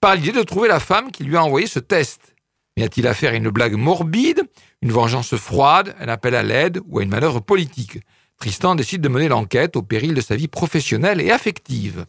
par 0.00 0.16
l'idée 0.16 0.32
de 0.32 0.42
trouver 0.42 0.66
la 0.66 0.80
femme 0.80 1.12
qui 1.12 1.22
lui 1.22 1.36
a 1.36 1.44
envoyé 1.44 1.68
ce 1.68 1.78
test. 1.78 2.34
Y 2.76 2.82
a-t-il 2.82 3.06
affaire 3.06 3.34
à 3.34 3.36
une 3.36 3.50
blague 3.50 3.76
morbide, 3.76 4.42
une 4.82 4.90
vengeance 4.90 5.36
froide, 5.36 5.94
un 6.00 6.08
appel 6.08 6.34
à 6.34 6.42
l'aide 6.42 6.80
ou 6.88 6.98
à 6.98 7.04
une 7.04 7.10
manœuvre 7.10 7.38
politique? 7.38 8.00
Tristan 8.40 8.74
décide 8.74 9.00
de 9.00 9.08
mener 9.08 9.28
l'enquête 9.28 9.76
au 9.76 9.82
péril 9.82 10.12
de 10.12 10.20
sa 10.20 10.34
vie 10.34 10.48
professionnelle 10.48 11.20
et 11.20 11.30
affective. 11.30 12.04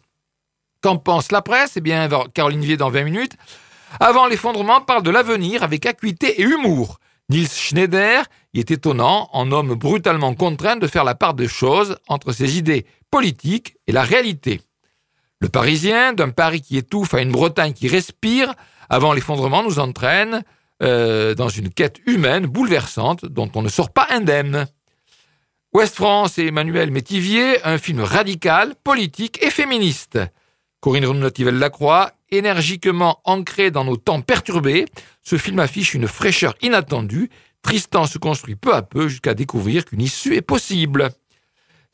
Qu'en 0.80 0.96
pense 0.96 1.30
la 1.30 1.40
presse? 1.40 1.76
Eh 1.76 1.80
bien, 1.80 2.08
Caroline 2.34 2.62
Vier 2.62 2.76
dans 2.76 2.90
20 2.90 3.04
minutes. 3.04 3.36
Avant 4.00 4.26
l'effondrement, 4.26 4.80
parle 4.80 5.04
de 5.04 5.10
l'avenir 5.10 5.62
avec 5.62 5.86
acuité 5.86 6.40
et 6.40 6.44
humour. 6.44 6.98
Niels 7.28 7.48
Schneider 7.48 8.24
y 8.54 8.58
est 8.58 8.72
étonnant, 8.72 9.28
en 9.32 9.52
homme 9.52 9.74
brutalement 9.74 10.34
contraint 10.34 10.76
de 10.76 10.88
faire 10.88 11.04
la 11.04 11.14
part 11.14 11.34
des 11.34 11.46
choses 11.46 11.96
entre 12.08 12.32
ses 12.32 12.58
idées 12.58 12.86
politiques 13.12 13.76
et 13.86 13.92
la 13.92 14.02
réalité. 14.02 14.60
Le 15.40 15.48
Parisien, 15.48 16.14
d'un 16.14 16.30
Paris 16.30 16.62
qui 16.62 16.76
étouffe 16.76 17.14
à 17.14 17.22
une 17.22 17.30
Bretagne 17.30 17.74
qui 17.74 17.86
respire, 17.86 18.54
avant 18.88 19.12
l'effondrement 19.12 19.62
nous 19.62 19.78
entraîne 19.78 20.42
euh, 20.82 21.34
dans 21.34 21.48
une 21.48 21.70
quête 21.70 22.00
humaine 22.06 22.46
bouleversante 22.46 23.24
dont 23.24 23.50
on 23.54 23.62
ne 23.62 23.68
sort 23.68 23.92
pas 23.92 24.08
indemne. 24.10 24.66
Ouest 25.74 25.94
France 25.94 26.38
et 26.38 26.46
Emmanuel 26.46 26.90
Métivier, 26.90 27.64
un 27.64 27.78
film 27.78 28.00
radical, 28.00 28.74
politique 28.82 29.42
et 29.42 29.50
féministe. 29.50 30.18
Corinne 30.80 31.06
Renaud-Lacroix, 31.06 32.12
énergiquement 32.30 33.20
ancré 33.24 33.70
dans 33.70 33.84
nos 33.84 33.96
temps 33.96 34.20
perturbés, 34.20 34.86
ce 35.22 35.36
film 35.36 35.60
affiche 35.60 35.94
une 35.94 36.08
fraîcheur 36.08 36.54
inattendue. 36.62 37.30
Tristan 37.62 38.06
se 38.06 38.18
construit 38.18 38.56
peu 38.56 38.74
à 38.74 38.82
peu 38.82 39.08
jusqu'à 39.08 39.34
découvrir 39.34 39.84
qu'une 39.84 40.02
issue 40.02 40.34
est 40.34 40.42
possible. 40.42 41.10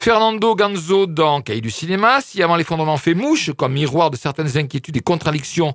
Fernando 0.01 0.55
Ganzo 0.55 1.07
dans 1.07 1.43
Cahiers 1.43 1.61
du 1.61 1.73
cinéma, 1.73 2.21
si 2.21 2.41
avant 2.41 2.55
l'effondrement 2.55 2.97
fait 2.99 3.15
mouche, 3.15 3.51
comme 3.53 3.73
miroir 3.73 4.11
de 4.11 4.17
certaines 4.17 4.57
inquiétudes 4.57 4.97
et 4.97 5.01
contradictions 5.01 5.75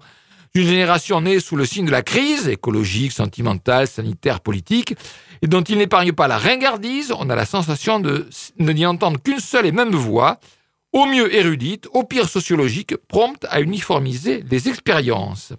d'une 0.56 0.66
génération 0.66 1.20
née 1.20 1.42
sous 1.42 1.58
le 1.58 1.66
signe 1.66 1.86
de 1.86 1.92
la 1.92 2.04
crise 2.04 2.48
écologique, 2.48 3.12
sentimentale, 3.12 3.86
sanitaire, 3.86 4.40
politique, 4.40 4.96
et 5.42 5.48
dont 5.48 5.62
il 5.62 5.78
n'épargne 5.78 6.14
pas 6.14 6.30
la 6.30 6.38
ringardise, 6.38 7.12
on 7.12 7.30
a 7.30 7.36
la 7.36 7.46
sensation 7.46 8.00
de 8.00 8.30
n'y 8.58 8.86
entendre 8.86 9.20
qu'une 9.22 9.40
seule 9.40 9.66
et 9.66 9.74
même 9.74 9.94
voix, 9.94 10.40
au 10.94 11.06
mieux 11.06 11.36
érudite, 11.36 11.88
au 11.92 12.04
pire 12.04 12.30
sociologique, 12.30 12.96
prompte 13.10 13.46
à 13.50 13.60
uniformiser 13.60 14.44
les 14.50 14.70
expériences. 14.70 15.52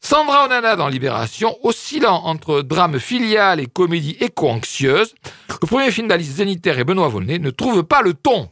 Sandra 0.00 0.46
Onana 0.46 0.76
dans 0.76 0.88
Libération, 0.88 1.56
oscillant 1.62 2.22
entre 2.24 2.62
drame 2.62 2.98
filial 2.98 3.60
et 3.60 3.66
comédie 3.66 4.16
éco-anxieuse, 4.20 5.14
le 5.60 5.66
premier 5.66 5.90
film 5.90 6.08
d'Alice 6.08 6.36
Zénitaire 6.36 6.78
et 6.78 6.84
Benoît 6.84 7.08
Volney 7.08 7.38
ne 7.38 7.50
trouve 7.50 7.82
pas 7.82 8.02
le 8.02 8.14
ton. 8.14 8.48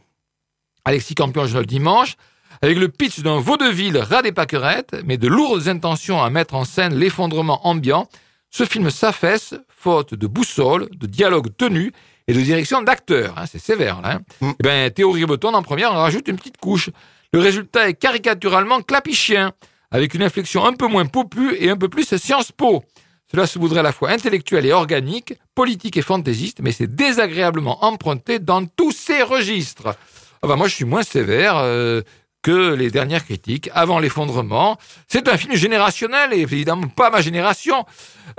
Alexis 0.85 1.15
Campion, 1.15 1.45
le 1.45 1.65
dimanche, 1.65 2.15
avec 2.61 2.77
le 2.77 2.89
pitch 2.89 3.19
d'un 3.19 3.39
vaudeville 3.39 3.97
ras 3.97 4.21
des 4.21 4.31
pâquerettes, 4.31 4.95
mais 5.05 5.17
de 5.17 5.27
lourdes 5.27 5.67
intentions 5.67 6.21
à 6.21 6.29
mettre 6.29 6.55
en 6.55 6.65
scène 6.65 6.95
l'effondrement 6.95 7.65
ambiant, 7.67 8.07
ce 8.49 8.63
film 8.65 8.89
s'affaisse, 8.89 9.55
faute 9.67 10.13
de 10.13 10.27
boussole, 10.27 10.89
de 10.95 11.07
dialogue 11.07 11.55
tenu 11.57 11.91
et 12.27 12.33
de 12.33 12.41
direction 12.41 12.81
d'acteurs. 12.81 13.35
Hein, 13.37 13.45
c'est 13.45 13.59
sévère, 13.59 14.01
là. 14.01 14.13
Hein. 14.13 14.19
Mm. 14.41 14.51
Eh 14.59 14.63
ben, 14.63 14.91
Théorie 14.91 15.25
Breton, 15.25 15.53
en 15.53 15.63
première, 15.63 15.93
en 15.93 15.97
rajoute 15.97 16.27
une 16.27 16.37
petite 16.37 16.57
couche. 16.57 16.89
Le 17.33 17.39
résultat 17.39 17.89
est 17.89 17.93
caricaturalement 17.93 18.81
clapichien, 18.81 19.51
avec 19.91 20.13
une 20.13 20.23
inflexion 20.23 20.65
un 20.65 20.73
peu 20.73 20.87
moins 20.87 21.05
popu 21.05 21.55
et 21.59 21.69
un 21.69 21.77
peu 21.77 21.89
plus 21.89 22.15
Sciences 22.17 22.51
Po. 22.51 22.83
Cela 23.29 23.45
se 23.45 23.59
voudrait 23.59 23.81
à 23.81 23.83
la 23.83 23.91
fois 23.91 24.09
intellectuel 24.09 24.65
et 24.65 24.71
organique, 24.71 25.33
politique 25.53 25.97
et 25.97 26.01
fantaisiste, 26.01 26.59
mais 26.61 26.71
c'est 26.71 26.87
désagréablement 26.87 27.83
emprunté 27.83 28.39
dans 28.39 28.65
tous 28.65 28.91
ces 28.91 29.21
registres. 29.21 29.95
Ah 30.41 30.47
ben 30.47 30.55
moi, 30.55 30.67
je 30.67 30.75
suis 30.75 30.85
moins 30.85 31.03
sévère. 31.03 31.57
Euh, 31.57 32.01
que 32.47 32.73
les 32.73 32.91
dernières 32.91 33.25
critiques 33.25 33.69
avant 33.73 33.99
l'effondrement. 33.99 34.77
C'est 35.09 35.27
un 35.27 35.35
film 35.35 35.53
générationnel 35.55 36.31
et 36.31 36.39
évidemment 36.39 36.87
pas 36.87 37.09
ma 37.09 37.19
génération, 37.19 37.85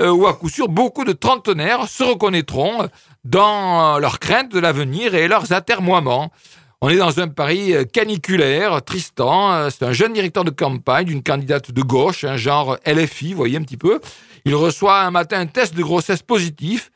euh, 0.01 0.11
où 0.11 0.27
à 0.27 0.33
coup 0.33 0.49
sûr 0.49 0.69
beaucoup 0.69 1.05
de 1.05 1.13
trentenaires 1.13 1.87
se 1.89 2.05
reconnaîtront 2.05 2.89
dans 3.25 3.99
leurs 3.99 4.19
craintes 4.19 4.51
de 4.51 4.61
l'avenir 4.61 5.15
et 5.15 5.29
leurs 5.29 5.53
atermoiements. 5.53 6.33
On 6.81 6.89
est 6.91 6.97
dans 6.97 7.19
un 7.19 7.27
Paris 7.27 7.75
euh, 7.75 7.83
caniculaire, 7.85 8.81
Tristan, 8.85 9.53
euh, 9.53 9.69
c'est 9.69 9.85
un 9.85 9.93
jeune 9.93 10.13
directeur 10.13 10.45
de 10.45 10.51
campagne 10.51 11.07
d'une 11.07 11.25
candidate 11.25 11.73
de 11.73 11.83
gauche, 11.83 12.23
un 12.23 12.37
genre 12.37 12.79
LFI, 12.87 13.33
vous 13.33 13.37
voyez 13.37 13.59
un 13.59 13.63
petit 13.63 13.77
peu. 13.77 13.99
Il 14.45 14.55
reçoit 14.55 15.01
un 15.01 15.11
matin 15.11 15.41
un 15.41 15.47
test 15.47 15.75
de 15.75 15.83
grossesse 15.83 16.23
positif 16.23 16.93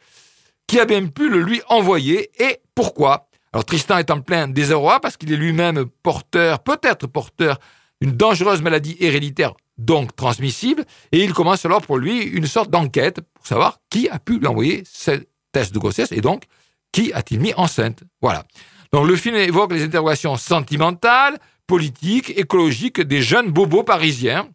qui 0.69 0.79
a 0.79 0.85
bien 0.85 1.05
pu 1.07 1.29
le 1.29 1.41
lui 1.41 1.63
envoyer. 1.69 2.31
Et 2.41 2.61
pourquoi? 2.77 3.29
Alors 3.53 3.65
Tristan 3.65 3.99
est 3.99 4.13
en 4.13 4.21
plein 4.21 4.47
désarroi 4.47 5.01
parce 5.01 5.17
qu'il 5.17 5.33
est 5.33 5.37
lui-même 5.37 5.87
porteur, 6.05 6.61
peut-être 6.61 7.09
porteur 7.09 7.59
d'une 8.01 8.13
dangereuse 8.13 8.63
maladie 8.63 8.97
héréditaire, 9.01 9.53
donc 9.79 10.15
transmissible, 10.15 10.85
et 11.11 11.25
il 11.25 11.33
commence 11.33 11.65
alors 11.67 11.83
pour 11.83 11.99
lui 11.99 12.23
une 12.23 12.47
sorte 12.47 12.71
d'enquête 12.71 13.21
pour 13.35 13.49
savoir 13.49 13.79
qui 13.91 14.09
a 14.09 14.21
pu 14.21 14.39
lui 14.39 14.47
envoyer 14.47 14.85
ce 14.89 15.25
test 15.51 15.75
de 15.75 15.81
grossesse 15.81 16.13
et 16.13 16.21
donc 16.21 16.45
qui 16.93 17.13
a-t-il 17.13 17.41
mis 17.41 17.53
enceinte? 17.55 18.05
Voilà. 18.21 18.45
Donc 18.93 19.07
le 19.07 19.17
film 19.17 19.37
évoque 19.37 19.73
les 19.73 19.85
interrogations 19.85 20.37
sentimentales, 20.37 21.39
politiques, 21.67 22.31
écologiques 22.37 23.01
des 23.01 23.23
jeunes 23.23 23.51
bobos 23.51 23.85
parisiens 23.85 24.49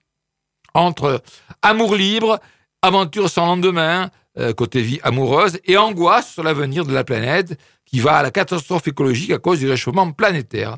entre 0.75 1.23
amour 1.63 1.95
libre, 1.95 2.39
aventure 2.83 3.31
sans 3.31 3.47
lendemain, 3.47 4.11
euh, 4.37 4.53
côté 4.53 4.81
vie 4.81 4.99
amoureuse, 5.01 5.59
et 5.65 5.75
angoisse 5.75 6.31
sur 6.33 6.43
l'avenir 6.43 6.85
de 6.85 6.93
la 6.93 7.03
planète, 7.03 7.59
qui 7.83 7.99
va 7.99 8.17
à 8.17 8.21
la 8.21 8.29
catastrophe 8.29 8.87
écologique 8.87 9.31
à 9.31 9.39
cause 9.39 9.57
du 9.57 9.67
réchauffement 9.67 10.11
planétaire. 10.11 10.77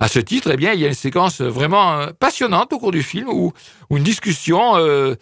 À 0.00 0.08
ce 0.08 0.18
titre, 0.18 0.50
eh 0.50 0.56
il 0.56 0.80
y 0.80 0.84
a 0.84 0.88
une 0.88 0.94
séquence 0.94 1.40
vraiment 1.40 2.00
euh, 2.00 2.06
passionnante 2.18 2.72
au 2.72 2.80
cours 2.80 2.90
du 2.90 3.04
film 3.04 3.28
où, 3.28 3.52
une 3.90 4.02
discussion 4.02 4.72
euh, 4.74 5.14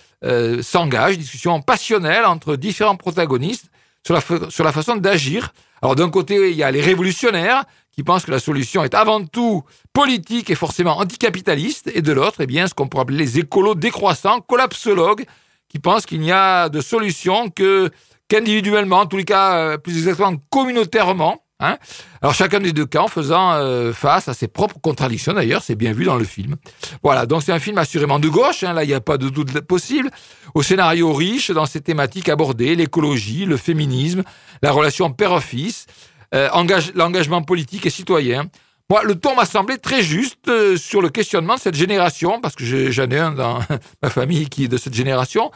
s'engage, 0.62 1.16
une 1.16 1.20
discussion 1.20 1.61
passionnelle 1.61 2.25
entre 2.25 2.57
différents 2.57 2.97
protagonistes 2.97 3.68
sur 4.05 4.14
la, 4.14 4.51
sur 4.51 4.64
la 4.64 4.73
façon 4.73 4.97
d'agir. 4.97 5.53
Alors 5.83 5.97
d'un 5.97 6.11
côté, 6.11 6.51
il 6.51 6.57
y 6.57 6.62
a 6.62 6.71
les 6.71 6.81
révolutionnaires 6.81 7.64
qui 7.93 8.03
pensent 8.03 8.25
que 8.25 8.31
la 8.31 8.40
solution 8.40 8.83
est 8.83 8.95
avant 8.95 9.25
tout 9.25 9.62
politique 9.93 10.51
et 10.51 10.55
forcément 10.55 10.99
anticapitaliste, 10.99 11.90
et 11.95 12.03
de 12.03 12.12
l'autre, 12.12 12.38
eh 12.40 12.47
bien, 12.47 12.67
ce 12.67 12.75
qu'on 12.75 12.88
pourrait 12.88 13.03
appeler 13.03 13.19
les 13.19 13.38
écolos 13.38 13.77
décroissants, 13.77 14.40
collapsologues, 14.40 15.25
qui 15.69 15.79
pensent 15.79 16.07
qu'il 16.07 16.21
n'y 16.21 16.33
a 16.33 16.69
de 16.69 16.81
solution 16.81 17.51
que 17.51 17.90
qu'individuellement, 18.29 19.01
en 19.01 19.07
tous 19.07 19.19
les 19.19 19.25
cas, 19.25 19.57
euh, 19.57 19.79
plus 19.79 19.99
exactement 19.99 20.35
communautairement. 20.51 21.43
Hein 21.64 21.79
Alors 22.20 22.35
chacun 22.35 22.61
des 22.61 22.72
deux 22.72 22.87
cas 22.87 23.03
en 23.03 23.09
faisant 23.09 23.53
euh, 23.53 23.92
face 23.92 24.29
à 24.29 24.35
ses 24.35 24.48
propres 24.48 24.79
contradictions, 24.81 25.33
d'ailleurs, 25.33 25.62
c'est 25.62 25.74
bien 25.74 25.92
vu 25.92 26.05
dans 26.05 26.16
le 26.16 26.24
film. 26.24 26.57
Voilà, 27.03 27.27
donc 27.27 27.42
c'est 27.42 27.53
un 27.53 27.59
film 27.59 27.79
assurément 27.79 28.18
de 28.18 28.29
gauche, 28.29 28.62
hein, 28.62 28.72
là 28.72 28.85
il 28.85 28.88
n'y 28.88 28.94
a 28.94 29.00
pas 29.00 29.18
de 29.18 29.29
doute 29.29 29.61
possible, 29.62 30.11
au 30.55 30.62
scénario 30.62 31.12
riche 31.12 31.50
dans 31.50 31.66
ses 31.66 31.81
thématiques 31.81 32.29
abordées, 32.29 32.74
l'écologie, 32.74 33.46
le 33.46 33.57
féminisme, 33.57 34.22
la 34.62 34.72
relation 34.72 35.11
père-fils, 35.11 35.87
euh, 36.35 36.48
l'engagement 36.94 37.42
politique 37.42 37.87
et 37.87 37.90
citoyen, 37.90 38.48
moi, 38.90 39.03
le 39.03 39.14
ton 39.14 39.35
m'a 39.35 39.46
semblé 39.46 39.79
très 39.79 40.03
juste 40.03 40.46
euh, 40.48 40.77
sur 40.77 41.00
le 41.00 41.09
questionnement 41.09 41.55
de 41.55 41.61
cette 41.61 41.74
génération, 41.74 42.38
parce 42.42 42.55
que 42.55 42.90
j'en 42.90 43.09
ai 43.09 43.18
un 43.18 43.33
dans 43.33 43.61
ma 44.03 44.11
famille 44.11 44.46
qui 44.50 44.64
est 44.64 44.68
de 44.68 44.77
cette 44.77 44.92
génération, 44.92 45.50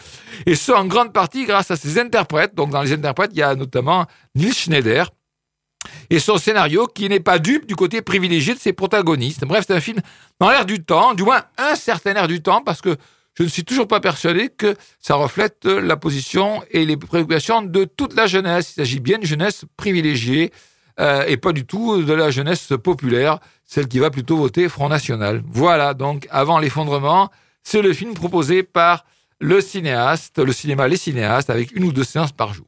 et 0.47 0.55
ce, 0.55 0.73
en 0.73 0.87
grande 0.87 1.13
partie 1.13 1.45
grâce 1.45 1.71
à 1.71 1.77
ses 1.77 1.99
interprètes. 1.99 2.55
Donc, 2.55 2.71
dans 2.71 2.81
les 2.81 2.95
interprètes, 2.95 3.33
il 3.35 3.39
y 3.39 3.43
a 3.43 3.55
notamment 3.55 4.07
Nils 4.35 4.55
Schneider, 4.55 5.11
et 6.11 6.19
son 6.19 6.39
scénario 6.39 6.87
qui 6.87 7.09
n'est 7.09 7.21
pas 7.21 7.39
dupe 7.39 7.67
du 7.67 7.77
côté 7.77 8.03
privilégié 8.03 8.55
de 8.55 8.59
ses 8.59 8.73
protagonistes. 8.73 9.45
Bref, 9.45 9.65
c'est 9.67 9.75
un 9.75 9.81
film 9.81 10.01
dans 10.41 10.51
l'air 10.51 10.67
du 10.67 10.83
temps, 10.83 11.15
du 11.15 11.23
moins 11.23 11.43
un 11.57 11.75
certain 11.75 12.15
air 12.15 12.29
du 12.29 12.43
temps, 12.43 12.63
parce 12.63 12.81
que 12.81 12.97
je 13.35 13.45
ne 13.45 13.49
suis 13.49 13.65
toujours 13.65 13.87
pas 13.87 14.01
persuadé 14.01 14.49
que 14.49 14.75
ça 14.99 15.15
reflète 15.15 15.65
la 15.65 15.97
position 15.97 16.63
et 16.71 16.85
les 16.85 16.97
préoccupations 16.97 17.63
de 17.63 17.85
toute 17.85 18.15
la 18.15 18.27
jeunesse. 18.27 18.73
Il 18.73 18.75
s'agit 18.81 19.01
bien 19.01 19.19
d'une 19.19 19.29
jeunesse 19.29 19.65
privilégiée, 19.77 20.51
euh, 20.99 21.25
et 21.29 21.37
pas 21.37 21.53
du 21.53 21.65
tout 21.65 22.03
de 22.03 22.13
la 22.13 22.31
jeunesse 22.31 22.73
populaire, 22.83 23.39
celle 23.65 23.87
qui 23.87 24.01
va 24.01 24.11
plutôt 24.11 24.37
voter 24.37 24.69
Front 24.69 24.89
National. 24.89 25.43
Voilà, 25.47 25.95
donc 25.95 26.27
avant 26.31 26.59
l'effondrement, 26.59 27.31
c'est 27.63 27.83
le 27.83 27.93
film 27.93 28.15
proposé 28.15 28.65
par 28.65 29.05
le 29.41 29.61
cinéaste, 29.61 30.41
le 30.41 30.53
cinéma 30.53 30.89
Les 30.89 30.97
Cinéastes, 30.97 31.51
avec 31.51 31.71
une 31.71 31.85
ou 31.85 31.93
deux 31.93 32.03
séances 32.03 32.33
par 32.33 32.53
jour. 32.53 32.67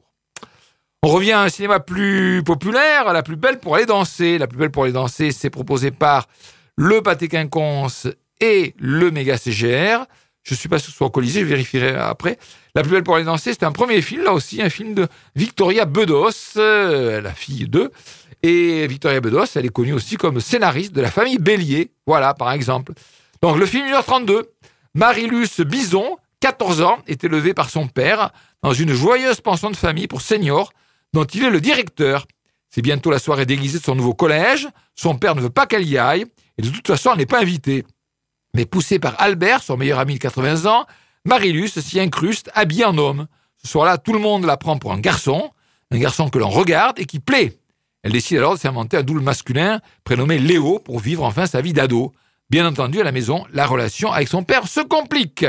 On 1.03 1.07
revient 1.07 1.31
à 1.31 1.41
un 1.41 1.49
cinéma 1.49 1.79
plus 1.79 2.43
populaire, 2.43 3.11
la 3.11 3.23
plus 3.23 3.35
belle 3.35 3.59
pour 3.59 3.75
aller 3.75 3.87
danser. 3.87 4.37
La 4.37 4.45
plus 4.45 4.59
belle 4.59 4.69
pour 4.69 4.83
aller 4.83 4.93
danser, 4.93 5.31
c'est 5.31 5.49
proposé 5.49 5.89
par 5.89 6.27
le 6.75 7.01
pâté 7.01 7.27
quinconce 7.27 8.07
et 8.39 8.75
le 8.77 9.09
méga 9.09 9.35
CGR. 9.35 10.05
Je 10.43 10.53
suis 10.53 10.69
pas 10.69 10.77
sûr 10.77 10.87
que 10.87 10.91
ce 10.91 10.97
soit 10.97 11.07
au 11.07 11.09
Colisée, 11.09 11.39
je 11.39 11.45
vérifierai 11.45 11.95
après. 11.95 12.37
La 12.75 12.83
plus 12.83 12.91
belle 12.91 13.01
pour 13.03 13.15
aller 13.15 13.25
danser, 13.25 13.51
c'était 13.51 13.65
un 13.65 13.71
premier 13.71 13.99
film, 14.03 14.23
là 14.23 14.31
aussi, 14.31 14.61
un 14.61 14.69
film 14.69 14.93
de 14.93 15.07
Victoria 15.35 15.85
Bedos, 15.85 16.57
euh, 16.57 17.19
la 17.19 17.33
fille 17.33 17.67
d'eux. 17.67 17.91
Et 18.43 18.85
Victoria 18.85 19.21
Bedos, 19.21 19.45
elle 19.55 19.65
est 19.65 19.69
connue 19.69 19.93
aussi 19.93 20.17
comme 20.17 20.39
scénariste 20.39 20.93
de 20.93 21.01
la 21.01 21.09
famille 21.09 21.39
Bélier. 21.39 21.89
Voilà, 22.05 22.35
par 22.35 22.51
exemple. 22.51 22.93
Donc, 23.41 23.57
le 23.57 23.65
film 23.65 23.87
1h32. 23.87 24.43
Marilus 24.93 25.61
Bison, 25.65 26.17
14 26.41 26.83
ans, 26.83 26.99
est 27.07 27.23
élevé 27.23 27.55
par 27.55 27.71
son 27.71 27.87
père 27.87 28.29
dans 28.61 28.73
une 28.73 28.93
joyeuse 28.93 29.41
pension 29.41 29.71
de 29.71 29.75
famille 29.75 30.07
pour 30.07 30.21
seniors 30.21 30.71
dont 31.13 31.25
il 31.25 31.43
est 31.43 31.49
le 31.49 31.61
directeur. 31.61 32.25
C'est 32.69 32.81
bientôt 32.81 33.11
la 33.11 33.19
soirée 33.19 33.45
déguisée 33.45 33.79
de 33.79 33.83
son 33.83 33.95
nouveau 33.95 34.13
collège. 34.13 34.67
Son 34.95 35.15
père 35.15 35.35
ne 35.35 35.41
veut 35.41 35.49
pas 35.49 35.67
qu'elle 35.67 35.87
y 35.87 35.97
aille 35.97 36.25
et 36.57 36.61
de 36.61 36.69
toute 36.69 36.87
façon, 36.87 37.11
elle 37.11 37.19
n'est 37.19 37.25
pas 37.25 37.41
invitée. 37.41 37.85
Mais 38.53 38.65
poussée 38.65 38.99
par 38.99 39.19
Albert, 39.19 39.63
son 39.63 39.77
meilleur 39.77 39.99
ami 39.99 40.15
de 40.15 40.19
80 40.19 40.65
ans, 40.65 40.85
Marilus 41.25 41.69
s'y 41.69 41.99
incruste, 41.99 42.49
habillée 42.53 42.85
en 42.85 42.97
homme. 42.97 43.27
Ce 43.63 43.67
soir-là, 43.69 43.97
tout 43.97 44.13
le 44.13 44.19
monde 44.19 44.45
la 44.45 44.57
prend 44.57 44.77
pour 44.77 44.91
un 44.91 44.99
garçon, 44.99 45.51
un 45.91 45.99
garçon 45.99 46.29
que 46.29 46.39
l'on 46.39 46.49
regarde 46.49 46.99
et 46.99 47.05
qui 47.05 47.19
plaît. 47.19 47.57
Elle 48.03 48.13
décide 48.13 48.37
alors 48.37 48.55
de 48.55 48.59
s'inventer 48.59 48.97
un 48.97 49.03
double 49.03 49.21
masculin 49.21 49.79
prénommé 50.03 50.39
Léo 50.39 50.79
pour 50.79 50.99
vivre 50.99 51.23
enfin 51.23 51.45
sa 51.45 51.61
vie 51.61 51.73
d'ado. 51.73 52.13
Bien 52.49 52.67
entendu, 52.67 52.99
à 52.99 53.03
la 53.03 53.11
maison, 53.11 53.45
la 53.53 53.65
relation 53.65 54.11
avec 54.11 54.27
son 54.27 54.43
père 54.43 54.67
se 54.67 54.81
complique. 54.81 55.45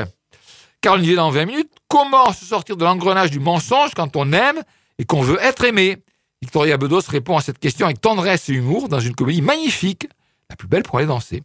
Caroline 0.82 1.06
dit 1.06 1.14
dans 1.14 1.30
20 1.30 1.46
minutes 1.46 1.72
comment 1.88 2.32
se 2.32 2.44
sortir 2.44 2.76
de 2.76 2.84
l'engrenage 2.84 3.30
du 3.30 3.40
mensonge 3.40 3.92
quand 3.94 4.16
on 4.16 4.32
aime 4.32 4.62
et 4.98 5.04
qu'on 5.04 5.22
veut 5.22 5.38
être 5.42 5.64
aimé. 5.64 5.98
Victoria 6.40 6.76
Bedos 6.76 7.02
répond 7.08 7.36
à 7.36 7.40
cette 7.40 7.58
question 7.58 7.86
avec 7.86 8.00
tendresse 8.00 8.48
et 8.48 8.52
humour 8.52 8.88
dans 8.88 9.00
une 9.00 9.14
comédie 9.14 9.42
magnifique, 9.42 10.08
la 10.50 10.56
plus 10.56 10.68
belle 10.68 10.82
pour 10.82 10.98
aller 10.98 11.06
danser. 11.06 11.42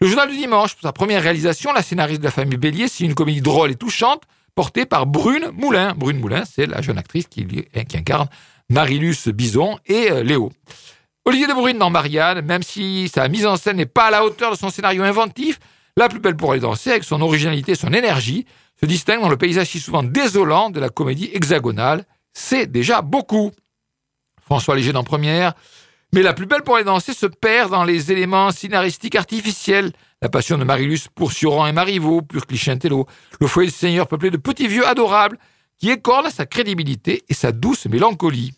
Le 0.00 0.08
journal 0.08 0.28
du 0.28 0.36
dimanche, 0.36 0.74
pour 0.74 0.82
sa 0.82 0.92
première 0.92 1.22
réalisation, 1.22 1.72
la 1.72 1.82
scénariste 1.82 2.20
de 2.20 2.24
la 2.24 2.30
famille 2.30 2.58
Bélier, 2.58 2.88
c'est 2.88 3.04
une 3.04 3.14
comédie 3.14 3.40
drôle 3.40 3.70
et 3.70 3.76
touchante 3.76 4.22
portée 4.54 4.84
par 4.84 5.06
Brune 5.06 5.50
Moulin. 5.54 5.94
Brune 5.94 6.18
Moulin, 6.18 6.44
c'est 6.44 6.66
la 6.66 6.82
jeune 6.82 6.98
actrice 6.98 7.28
qui, 7.28 7.46
qui 7.46 7.96
incarne 7.96 8.28
Marilus 8.68 9.28
Bison 9.28 9.78
et 9.86 10.10
euh, 10.10 10.22
Léo. 10.22 10.52
Olivier 11.24 11.46
de 11.46 11.52
Brune 11.54 11.78
dans 11.78 11.90
Marianne, 11.90 12.40
même 12.44 12.62
si 12.62 13.08
sa 13.08 13.28
mise 13.28 13.46
en 13.46 13.56
scène 13.56 13.76
n'est 13.76 13.86
pas 13.86 14.06
à 14.06 14.10
la 14.10 14.24
hauteur 14.24 14.52
de 14.52 14.56
son 14.56 14.70
scénario 14.70 15.02
inventif, 15.02 15.58
la 15.96 16.08
plus 16.08 16.20
belle 16.20 16.36
pour 16.36 16.52
aller 16.52 16.60
danser, 16.60 16.90
avec 16.90 17.04
son 17.04 17.20
originalité 17.20 17.72
et 17.72 17.76
son 17.76 17.92
énergie, 17.92 18.46
se 18.80 18.86
distingue 18.86 19.22
dans 19.22 19.28
le 19.28 19.36
paysage 19.36 19.68
si 19.68 19.80
souvent 19.80 20.02
désolant 20.02 20.70
de 20.70 20.78
la 20.78 20.88
comédie 20.88 21.30
hexagonale. 21.32 22.04
C'est 22.38 22.70
déjà 22.70 23.00
beaucoup. 23.00 23.50
François 24.42 24.76
Léger 24.76 24.92
dans 24.92 25.04
Première, 25.04 25.54
mais 26.12 26.20
la 26.20 26.34
plus 26.34 26.44
belle 26.44 26.60
pour 26.60 26.76
aller 26.76 26.84
danser 26.84 27.14
se 27.14 27.24
perd 27.24 27.70
dans 27.70 27.82
les 27.82 28.12
éléments 28.12 28.50
scénaristiques 28.50 29.14
artificiels. 29.14 29.90
La 30.20 30.28
passion 30.28 30.58
de 30.58 30.64
Marilus 30.64 31.08
pour 31.14 31.32
Sioran 31.32 31.66
et 31.66 31.72
Marivaux, 31.72 32.20
pur 32.20 32.46
cliché 32.46 32.70
intello. 32.70 33.06
Le 33.40 33.46
foyer 33.46 33.70
du 33.70 33.74
Seigneur 33.74 34.06
peuplé 34.06 34.30
de 34.30 34.36
petits 34.36 34.68
vieux 34.68 34.86
adorables 34.86 35.38
qui 35.78 35.90
écornent 35.90 36.30
sa 36.30 36.44
crédibilité 36.44 37.24
et 37.26 37.32
sa 37.32 37.52
douce 37.52 37.86
mélancolie. 37.86 38.52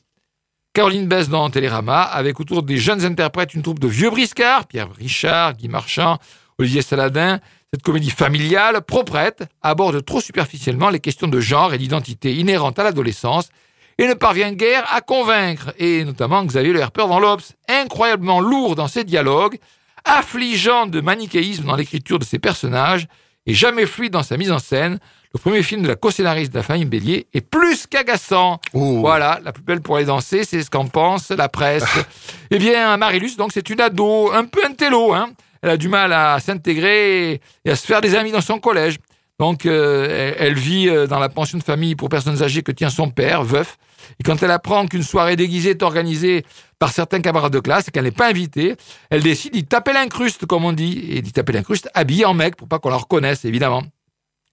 Caroline 0.74 1.06
Bess 1.06 1.28
dans 1.28 1.48
Télérama, 1.48 2.02
avec 2.02 2.40
autour 2.40 2.64
des 2.64 2.78
jeunes 2.78 3.04
interprètes 3.04 3.54
une 3.54 3.62
troupe 3.62 3.78
de 3.78 3.86
vieux 3.86 4.10
briscards, 4.10 4.66
Pierre 4.66 4.92
Richard, 4.92 5.54
Guy 5.54 5.68
Marchand, 5.68 6.18
Olivier 6.58 6.82
Saladin. 6.82 7.38
Cette 7.72 7.82
comédie 7.82 8.10
familiale, 8.10 8.82
proprette, 8.82 9.44
aborde 9.62 10.04
trop 10.04 10.20
superficiellement 10.20 10.90
les 10.90 11.00
questions 11.00 11.28
de 11.28 11.38
genre 11.38 11.74
et 11.74 11.78
d'identité 11.78 12.34
inhérentes 12.34 12.80
à 12.80 12.82
l'adolescence 12.82 13.50
et 13.98 14.06
ne 14.06 14.14
parvient 14.14 14.52
guère 14.52 14.86
à 14.92 15.00
convaincre, 15.00 15.72
et 15.78 16.04
notamment 16.04 16.44
Xavier 16.44 16.72
Le 16.72 16.80
Herper 16.80 17.06
dans 17.08 17.18
l'Obs, 17.18 17.54
incroyablement 17.68 18.40
lourd 18.40 18.76
dans 18.76 18.88
ses 18.88 19.04
dialogues, 19.04 19.58
affligeant 20.04 20.86
de 20.86 21.00
manichéisme 21.00 21.64
dans 21.64 21.76
l'écriture 21.76 22.18
de 22.18 22.24
ses 22.24 22.38
personnages, 22.38 23.08
et 23.46 23.54
jamais 23.54 23.86
fluide 23.86 24.12
dans 24.12 24.22
sa 24.22 24.36
mise 24.36 24.52
en 24.52 24.58
scène, 24.58 24.98
le 25.34 25.40
premier 25.40 25.62
film 25.62 25.82
de 25.82 25.88
la 25.88 25.96
co-scénariste 25.96 26.52
de 26.52 26.58
la 26.58 26.62
famille 26.62 26.86
Bélier 26.86 27.26
est 27.34 27.42
plus 27.42 27.86
qu'agaçant. 27.86 28.60
Voilà, 28.72 29.40
la 29.42 29.52
plus 29.52 29.62
belle 29.62 29.80
pour 29.80 29.98
les 29.98 30.06
danser, 30.06 30.44
c'est 30.44 30.62
ce 30.62 30.70
qu'en 30.70 30.86
pense 30.86 31.30
la 31.30 31.48
presse. 31.48 31.84
eh 32.50 32.58
bien, 32.58 32.96
Marilus, 32.96 33.36
donc, 33.36 33.50
c'est 33.52 33.68
une 33.68 33.80
ado, 33.80 34.32
un 34.32 34.44
peu 34.44 34.64
un 34.64 34.72
télo, 34.72 35.12
hein. 35.12 35.30
Elle 35.60 35.70
a 35.70 35.76
du 35.76 35.88
mal 35.88 36.12
à 36.12 36.38
s'intégrer 36.40 37.40
et 37.64 37.70
à 37.70 37.76
se 37.76 37.84
faire 37.84 38.00
des 38.00 38.14
amis 38.14 38.30
dans 38.30 38.40
son 38.40 38.58
collège. 38.58 38.98
Donc, 39.38 39.66
euh, 39.66 40.34
elle, 40.36 40.54
vit 40.54 40.88
euh, 40.88 41.06
dans 41.06 41.20
la 41.20 41.28
pension 41.28 41.58
de 41.58 41.62
famille 41.62 41.94
pour 41.94 42.08
personnes 42.08 42.42
âgées 42.42 42.62
que 42.62 42.72
tient 42.72 42.90
son 42.90 43.08
père, 43.10 43.44
veuf. 43.44 43.78
Et 44.18 44.24
quand 44.24 44.42
elle 44.42 44.50
apprend 44.50 44.86
qu'une 44.86 45.04
soirée 45.04 45.36
déguisée 45.36 45.70
est 45.70 45.82
organisée 45.82 46.44
par 46.80 46.90
certains 46.90 47.20
camarades 47.20 47.52
de 47.52 47.60
classe 47.60 47.86
et 47.86 47.90
qu'elle 47.92 48.04
n'est 48.04 48.10
pas 48.10 48.28
invitée, 48.28 48.74
elle 49.10 49.22
décide 49.22 49.52
d'y 49.52 49.64
taper 49.64 49.92
l'incruste, 49.92 50.46
comme 50.46 50.64
on 50.64 50.72
dit, 50.72 51.04
et 51.10 51.22
d'y 51.22 51.32
taper 51.32 51.52
l'incruste 51.52 51.88
habillée 51.94 52.24
en 52.24 52.34
mec 52.34 52.56
pour 52.56 52.66
pas 52.66 52.80
qu'on 52.80 52.90
la 52.90 52.96
reconnaisse, 52.96 53.44
évidemment. 53.44 53.84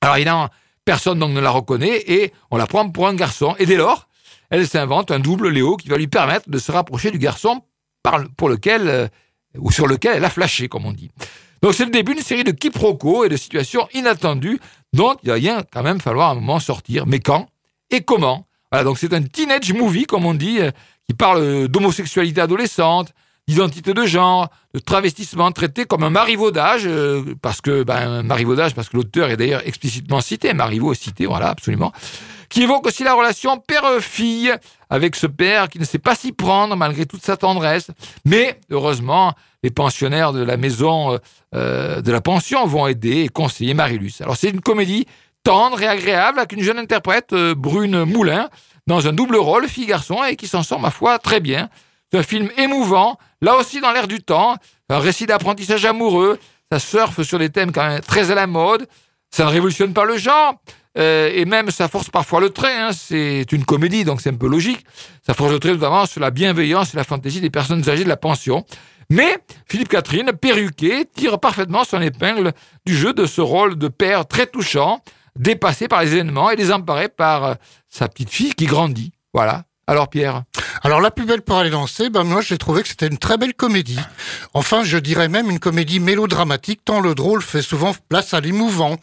Alors 0.01 0.17
évidemment, 0.17 0.49
personne 0.83 1.17
donc 1.17 1.31
ne 1.31 1.41
la 1.41 1.49
reconnaît 1.49 2.03
et 2.07 2.31
on 2.51 2.57
la 2.57 2.67
prend 2.67 2.87
pour 2.89 3.07
un 3.07 3.15
garçon. 3.15 3.55
Et 3.57 3.65
dès 3.65 3.77
lors, 3.77 4.07
elle 4.51 4.67
s'invente 4.67 5.09
un 5.09 5.19
double 5.19 5.49
Léo 5.49 5.77
qui 5.77 5.89
va 5.89 5.97
lui 5.97 6.07
permettre 6.07 6.49
de 6.49 6.57
se 6.59 6.71
rapprocher 6.71 7.09
du 7.09 7.17
garçon 7.17 7.63
pour 8.37 8.49
lequel, 8.49 8.87
euh, 8.87 9.07
ou 9.57 9.71
sur 9.71 9.87
lequel 9.87 10.17
elle 10.17 10.25
a 10.25 10.29
flashé, 10.29 10.67
comme 10.67 10.85
on 10.85 10.93
dit. 10.93 11.09
Donc 11.65 11.73
c'est 11.73 11.85
le 11.85 11.89
début 11.89 12.13
d'une 12.13 12.23
série 12.23 12.43
de 12.43 12.51
quiproquos 12.51 13.25
et 13.25 13.29
de 13.29 13.35
situations 13.35 13.87
inattendues 13.95 14.59
dont 14.93 15.15
il 15.23 15.31
va 15.31 15.63
quand 15.73 15.81
même 15.81 15.99
falloir 15.99 16.29
à 16.29 16.31
un 16.33 16.35
moment 16.35 16.59
sortir. 16.59 17.07
Mais 17.07 17.19
quand 17.19 17.47
et 17.89 18.01
comment? 18.01 18.45
Voilà, 18.71 18.83
donc 18.83 18.99
c'est 18.99 19.11
un 19.15 19.23
teenage 19.23 19.73
movie, 19.73 20.05
comme 20.05 20.27
on 20.27 20.35
dit, 20.35 20.59
euh, 20.59 20.69
qui 21.07 21.15
parle 21.15 21.67
d'homosexualité 21.67 22.39
adolescente, 22.39 23.13
d'identité 23.47 23.95
de 23.95 24.05
genre, 24.05 24.49
de 24.75 24.79
travestissement 24.79 25.51
traité 25.51 25.85
comme 25.85 26.03
un 26.03 26.11
marivaudage, 26.11 26.83
euh, 26.85 27.23
parce 27.41 27.61
que 27.61 27.81
ben, 27.81 28.21
marivaudage, 28.21 28.75
parce 28.75 28.87
que 28.89 28.97
l'auteur 28.97 29.31
est 29.31 29.37
d'ailleurs 29.37 29.65
explicitement 29.65 30.21
cité, 30.21 30.53
Marivaux 30.53 30.91
est 30.91 31.01
cité, 31.01 31.25
voilà, 31.25 31.49
absolument, 31.49 31.91
qui 32.49 32.63
évoque 32.63 32.87
aussi 32.87 33.03
la 33.03 33.13
relation 33.13 33.57
père-fille 33.57 34.53
avec 34.89 35.15
ce 35.15 35.27
père 35.27 35.69
qui 35.69 35.79
ne 35.79 35.85
sait 35.85 35.99
pas 35.99 36.15
s'y 36.15 36.31
prendre 36.31 36.75
malgré 36.75 37.05
toute 37.05 37.23
sa 37.23 37.37
tendresse. 37.37 37.91
Mais 38.25 38.59
heureusement, 38.69 39.33
les 39.63 39.71
pensionnaires 39.71 40.33
de 40.33 40.43
la 40.43 40.57
maison 40.57 41.13
euh, 41.13 41.17
euh, 41.55 42.01
de 42.01 42.11
la 42.11 42.21
pension 42.21 42.65
vont 42.67 42.87
aider 42.87 43.23
et 43.23 43.29
conseiller 43.29 43.73
Marilus. 43.73 44.13
Alors 44.21 44.37
c'est 44.37 44.49
une 44.49 44.61
comédie 44.61 45.05
tendre 45.43 45.81
et 45.81 45.87
agréable 45.87 46.39
avec 46.39 46.53
une 46.53 46.63
jeune 46.63 46.79
interprète, 46.79 47.33
Brune 47.33 48.03
Moulin, 48.03 48.49
dans 48.87 49.07
un 49.07 49.13
double 49.13 49.35
rôle, 49.35 49.67
fille-garçon, 49.67 50.23
et 50.23 50.35
qui 50.35 50.47
s'en 50.47 50.63
sort, 50.63 50.79
ma 50.79 50.91
foi, 50.91 51.19
très 51.19 51.39
bien. 51.39 51.69
C'est 52.11 52.19
un 52.19 52.23
film 52.23 52.49
émouvant, 52.57 53.17
là 53.41 53.55
aussi 53.55 53.81
dans 53.81 53.91
l'air 53.91 54.07
du 54.07 54.21
temps, 54.21 54.55
un 54.89 54.99
récit 54.99 55.25
d'apprentissage 55.25 55.85
amoureux, 55.85 56.39
ça 56.71 56.79
surfe 56.79 57.21
sur 57.23 57.39
des 57.39 57.49
thèmes 57.49 57.71
quand 57.71 57.87
même 57.87 58.01
très 58.01 58.31
à 58.31 58.35
la 58.35 58.47
mode, 58.47 58.87
ça 59.31 59.45
ne 59.45 59.49
révolutionne 59.49 59.93
pas 59.93 60.05
le 60.05 60.17
genre, 60.17 60.55
euh, 60.97 61.29
et 61.33 61.45
même 61.45 61.71
ça 61.71 61.87
force 61.87 62.09
parfois 62.09 62.39
le 62.39 62.49
trait, 62.49 62.79
hein. 62.79 62.91
c'est 62.93 63.51
une 63.51 63.65
comédie 63.65 64.05
donc 64.05 64.21
c'est 64.21 64.29
un 64.29 64.35
peu 64.35 64.47
logique, 64.47 64.85
ça 65.25 65.33
force 65.33 65.51
le 65.51 65.59
trait 65.59 65.73
notamment 65.73 66.05
sur 66.05 66.21
la 66.21 66.31
bienveillance 66.31 66.93
et 66.93 66.97
la 66.97 67.03
fantaisie 67.03 67.41
des 67.41 67.49
personnes 67.49 67.87
âgées 67.89 68.03
de 68.03 68.09
la 68.09 68.17
pension. 68.17 68.65
Mais 69.09 69.37
Philippe 69.67 69.89
Catherine, 69.89 70.31
perruqué, 70.33 71.05
tire 71.13 71.39
parfaitement 71.39 71.83
son 71.83 72.01
épingle 72.01 72.53
du 72.85 72.95
jeu 72.95 73.13
de 73.13 73.25
ce 73.25 73.41
rôle 73.41 73.77
de 73.77 73.87
père 73.87 74.25
très 74.25 74.47
touchant, 74.47 75.01
dépassé 75.37 75.87
par 75.87 76.01
les 76.01 76.13
événements 76.13 76.49
et 76.49 76.55
désemparé 76.55 77.09
par 77.09 77.43
euh, 77.43 77.53
sa 77.89 78.07
petite 78.07 78.29
fille 78.29 78.53
qui 78.53 78.65
grandit. 78.65 79.11
Voilà. 79.33 79.65
Alors 79.87 80.09
Pierre? 80.09 80.43
Alors 80.81 81.01
la 81.01 81.11
plus 81.11 81.25
belle 81.25 81.41
pour 81.41 81.57
aller 81.57 81.69
danser, 81.69 82.09
ben 82.09 82.23
moi 82.23 82.41
j'ai 82.41 82.57
trouvé 82.57 82.81
que 82.81 82.87
c'était 82.87 83.07
une 83.07 83.17
très 83.17 83.37
belle 83.37 83.53
comédie. 83.53 83.99
Enfin, 84.53 84.83
je 84.83 84.97
dirais 84.97 85.29
même 85.29 85.49
une 85.51 85.59
comédie 85.59 85.99
mélodramatique, 85.99 86.81
tant 86.83 87.01
le 87.01 87.13
drôle 87.13 87.41
fait 87.41 87.61
souvent 87.61 87.93
place 88.09 88.33
à 88.33 88.39
l'émouvant. 88.39 88.97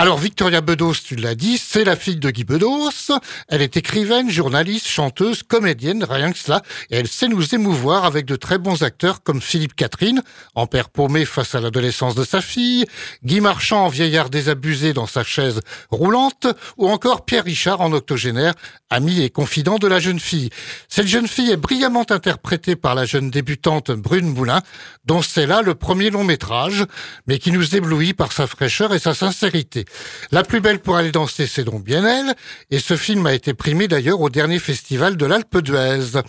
Alors 0.00 0.18
Victoria 0.18 0.60
Bedos, 0.60 0.94
tu 1.04 1.16
l'as 1.16 1.34
dit, 1.34 1.58
c'est 1.58 1.82
la 1.82 1.96
fille 1.96 2.18
de 2.18 2.30
Guy 2.30 2.44
Bedos. 2.44 3.10
Elle 3.48 3.62
est 3.62 3.76
écrivaine, 3.76 4.30
journaliste, 4.30 4.86
chanteuse, 4.86 5.42
comédienne, 5.42 6.06
rien 6.08 6.30
que 6.30 6.38
cela. 6.38 6.62
Et 6.90 6.98
elle 6.98 7.08
sait 7.08 7.26
nous 7.26 7.52
émouvoir 7.52 8.04
avec 8.04 8.24
de 8.24 8.36
très 8.36 8.58
bons 8.58 8.84
acteurs 8.84 9.24
comme 9.24 9.42
Philippe 9.42 9.74
Catherine, 9.74 10.22
en 10.54 10.68
père 10.68 10.90
paumé 10.90 11.24
face 11.24 11.56
à 11.56 11.60
l'adolescence 11.60 12.14
de 12.14 12.22
sa 12.22 12.40
fille, 12.40 12.86
Guy 13.24 13.40
Marchand 13.40 13.88
vieillard 13.88 14.30
désabusé 14.30 14.92
dans 14.92 15.08
sa 15.08 15.24
chaise 15.24 15.62
roulante, 15.90 16.46
ou 16.76 16.88
encore 16.88 17.24
Pierre 17.24 17.42
Richard 17.42 17.80
en 17.80 17.90
octogénaire, 17.90 18.54
ami 18.90 19.22
et 19.22 19.30
confident 19.30 19.78
de 19.78 19.88
la 19.88 19.98
jeune 19.98 20.20
fille. 20.20 20.50
Cette 20.88 21.08
jeune 21.08 21.26
fille 21.26 21.50
est 21.50 21.56
brillamment 21.56 22.06
interprétée 22.08 22.76
par 22.76 22.94
la 22.94 23.04
jeune 23.04 23.30
débutante 23.32 23.90
Brune 23.90 24.28
Moulin, 24.32 24.62
dont 25.06 25.22
c'est 25.22 25.46
là 25.46 25.60
le 25.60 25.74
premier 25.74 26.10
long 26.10 26.22
métrage, 26.22 26.84
mais 27.26 27.40
qui 27.40 27.50
nous 27.50 27.74
éblouit 27.74 28.14
par 28.14 28.30
sa 28.30 28.46
fraîcheur 28.46 28.94
et 28.94 29.00
sa 29.00 29.12
sincérité. 29.12 29.86
La 30.30 30.42
plus 30.42 30.60
belle 30.60 30.78
pour 30.78 30.96
aller 30.96 31.10
danser, 31.10 31.46
c'est 31.46 31.64
donc 31.64 31.84
bien 31.84 32.04
elle. 32.04 32.34
Et 32.70 32.78
ce 32.78 32.96
film 32.96 33.26
a 33.26 33.34
été 33.34 33.54
primé 33.54 33.88
d'ailleurs 33.88 34.20
au 34.20 34.30
dernier 34.30 34.58
festival 34.58 35.16
de 35.16 35.26
l'Alpe 35.26 35.58
d'Huez. 35.58 36.20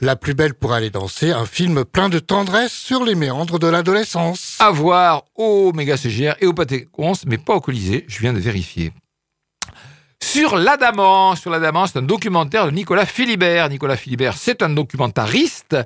La 0.00 0.16
plus 0.16 0.34
belle 0.34 0.54
pour 0.54 0.72
aller 0.72 0.90
danser, 0.90 1.30
un 1.30 1.46
film 1.46 1.84
plein 1.84 2.08
de 2.08 2.18
tendresse 2.18 2.72
sur 2.72 3.04
les 3.04 3.14
méandres 3.14 3.58
de 3.58 3.66
l'adolescence. 3.66 4.56
À 4.58 4.70
voir 4.70 5.24
au 5.34 5.72
Méga 5.72 5.96
CGR 5.96 6.34
et 6.40 6.46
au 6.46 6.52
Pâté 6.52 6.88
mais 7.26 7.38
pas 7.38 7.54
au 7.54 7.60
Colisée. 7.60 8.04
Je 8.08 8.20
viens 8.20 8.32
de 8.32 8.38
vérifier. 8.38 8.92
Sur 10.22 10.56
l'Adamant, 10.56 11.34
sur 11.34 11.50
l'Adamant, 11.50 11.86
c'est 11.86 11.98
un 11.98 12.02
documentaire 12.02 12.66
de 12.66 12.70
Nicolas 12.70 13.06
Philibert. 13.06 13.68
Nicolas 13.68 13.96
Philibert, 13.96 14.36
c'est 14.36 14.62
un 14.62 14.70
documentariste, 14.70 15.76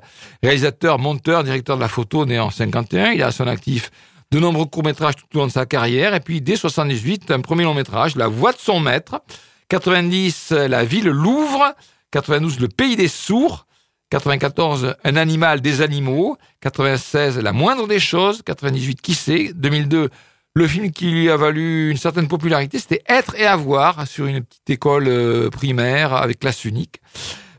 réalisateur, 0.43 0.99
monteur, 0.99 1.43
directeur 1.43 1.75
de 1.75 1.81
la 1.81 1.87
photo, 1.87 2.25
né 2.25 2.39
en 2.39 2.51
51. 2.51 3.11
Il 3.11 3.23
a 3.23 3.27
à 3.27 3.31
son 3.31 3.47
actif 3.47 3.89
de 4.31 4.39
nombreux 4.39 4.65
courts-métrages 4.65 5.15
tout 5.15 5.25
au 5.35 5.39
long 5.39 5.47
de 5.47 5.51
sa 5.51 5.65
carrière. 5.65 6.13
Et 6.13 6.19
puis, 6.19 6.41
dès 6.41 6.55
78, 6.55 7.31
un 7.31 7.41
premier 7.41 7.63
long-métrage, 7.63 8.15
La 8.15 8.27
voix 8.27 8.51
de 8.51 8.57
son 8.59 8.79
maître. 8.79 9.21
90, 9.69 10.51
La 10.51 10.83
ville 10.83 11.07
Louvre. 11.07 11.73
92, 12.11 12.59
Le 12.59 12.67
pays 12.67 12.95
des 12.95 13.07
sourds. 13.07 13.65
94, 14.09 14.95
Un 15.03 15.15
animal 15.15 15.61
des 15.61 15.81
animaux. 15.81 16.37
96, 16.61 17.39
La 17.39 17.53
moindre 17.53 17.87
des 17.87 17.99
choses. 17.99 18.41
98, 18.43 19.01
Qui 19.01 19.13
sait 19.13 19.51
2002, 19.55 20.09
le 20.53 20.67
film 20.67 20.91
qui 20.91 21.11
lui 21.11 21.29
a 21.29 21.37
valu 21.37 21.91
une 21.91 21.97
certaine 21.97 22.27
popularité, 22.27 22.79
c'était 22.79 23.03
Être 23.07 23.35
et 23.35 23.45
avoir 23.45 24.07
sur 24.07 24.25
une 24.25 24.43
petite 24.43 24.69
école 24.71 25.07
euh, 25.07 25.49
primaire 25.51 26.13
avec 26.13 26.39
classe 26.39 26.65
unique. 26.65 26.99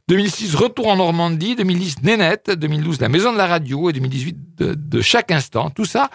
2006, 0.08 0.54
Retour 0.56 0.88
en 0.88 0.96
Normandie. 0.96 1.54
2010, 1.54 2.02
Nénette. 2.02 2.50
2012, 2.50 3.00
La 3.00 3.08
maison 3.08 3.32
de 3.32 3.38
la 3.38 3.46
radio. 3.46 3.88
Et 3.88 3.92
2018, 3.92 4.36
de, 4.56 4.74
de 4.74 5.00
chaque 5.00 5.30
instant. 5.30 5.70
Tout 5.70 5.84
ça, 5.84 6.10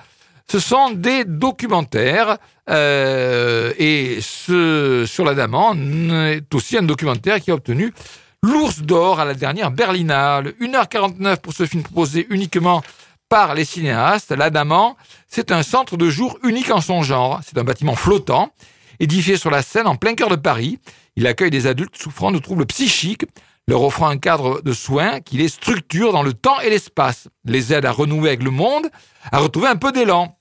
ce 0.50 0.60
sont 0.60 0.92
des 0.92 1.26
documentaires. 1.26 2.38
Euh, 2.70 3.74
et 3.78 4.20
ce, 4.22 5.06
sur 5.06 5.26
la 5.26 5.34
Daman 5.34 6.12
est 6.28 6.56
aussi 6.56 6.78
un 6.78 6.84
documentaire 6.84 7.42
qui 7.42 7.52
a 7.52 7.56
obtenu 7.56 7.94
l'Ours 8.42 8.82
d'or 8.82 9.20
à 9.20 9.26
la 9.26 9.34
dernière 9.34 9.72
Berlinale. 9.72 10.54
1h49 10.62 11.38
pour 11.38 11.54
ce 11.54 11.66
film 11.66 11.84
proposé 11.84 12.28
uniquement 12.30 12.82
par 13.30 13.56
les 13.56 13.66
cinéastes. 13.66 14.32
L'Adamant, 14.32 14.96
c'est 15.28 15.52
un 15.52 15.64
centre 15.64 15.98
de 15.98 16.10
jour 16.10 16.38
unique 16.44 16.70
en 16.70 16.82
son 16.82 17.02
genre. 17.04 17.40
C'est 17.46 17.58
un 17.58 17.64
bâtiment 17.64 17.96
flottant, 17.96 18.52
édifié 19.00 19.38
sur 19.38 19.50
la 19.50 19.62
Seine 19.62 19.88
en 19.88 19.96
plein 19.96 20.14
cœur 20.14 20.30
de 20.30 20.36
Paris. 20.36 20.78
Il 21.16 21.26
accueille 21.26 21.50
des 21.50 21.68
adultes 21.68 21.98
souffrant 21.98 22.32
de 22.32 22.40
troubles 22.40 22.66
psychiques, 22.66 23.26
leur 23.68 23.82
offrant 23.82 24.08
un 24.08 24.18
cadre 24.18 24.62
de 24.62 24.74
soins 24.74 25.22
qui 25.22 25.38
les 25.38 25.48
structure 25.48 26.12
dans 26.12 26.24
le 26.24 26.34
temps 26.34 26.60
et 26.60 26.70
l'espace, 26.70 27.30
les 27.46 27.74
aide 27.74 27.86
à 27.86 27.92
renouer 27.92 28.30
avec 28.30 28.44
le 28.44 28.52
monde, 28.52 28.88
à 29.32 29.40
retrouver 29.40 29.68
un 29.68 29.76
peu 29.76 29.92
d'élan. 29.92 30.38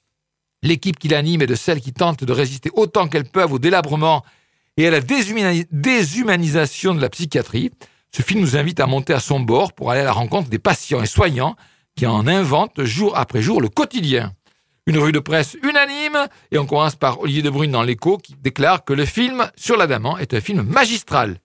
L'équipe 0.63 0.99
qui 0.99 1.09
l'anime 1.09 1.43
est 1.43 1.47
de 1.47 1.55
celles 1.55 1.81
qui 1.81 1.93
tentent 1.93 2.25
de 2.25 2.33
résister 2.33 2.71
autant 2.75 3.09
qu'elles 3.09 3.29
peuvent 3.29 3.53
au 3.53 3.59
délabrement 3.59 4.25
et 4.77 4.89
à 4.89 4.91
la 4.91 5.01
déshumanisation 5.01 6.95
de 6.95 7.01
la 7.01 7.11
psychiatrie. 7.11 7.71
Ce 8.15 8.23
film 8.23 8.41
nous 8.41 8.57
invite 8.57 8.81
à 8.81 8.87
monter 8.87 9.13
à 9.13 9.21
son 9.21 9.41
bord 9.41 9.73
pour 9.73 9.91
aller 9.91 10.01
à 10.01 10.05
la 10.05 10.13
rencontre 10.13 10.49
des 10.49 10.59
patients 10.59 11.03
et 11.03 11.07
soignants 11.07 11.57
qui 11.97 12.07
en 12.07 12.27
invente 12.27 12.83
jour 12.85 13.17
après 13.17 13.43
jour 13.43 13.61
le 13.61 13.69
quotidien. 13.69 14.33
Une 14.87 14.99
revue 14.99 15.13
de 15.13 15.21
presse 15.21 15.57
unanime, 15.63 16.27
et 16.51 16.59
on 16.59 16.67
commence 16.67 16.97
par 16.97 17.21
Olivier 17.21 17.43
de 17.43 17.51
Brune 17.51 17.71
dans 17.71 17.85
l'écho 17.85 18.19
qui 18.19 18.35
déclare 18.35 18.85
que 18.85 18.93
le 18.93 19.05
film 19.05 19.49
sur 19.57 19.77
l'Adamant 19.77 20.19
est 20.19 20.35
un 20.35 20.41
film 20.41 20.63
magistral. 20.63 21.39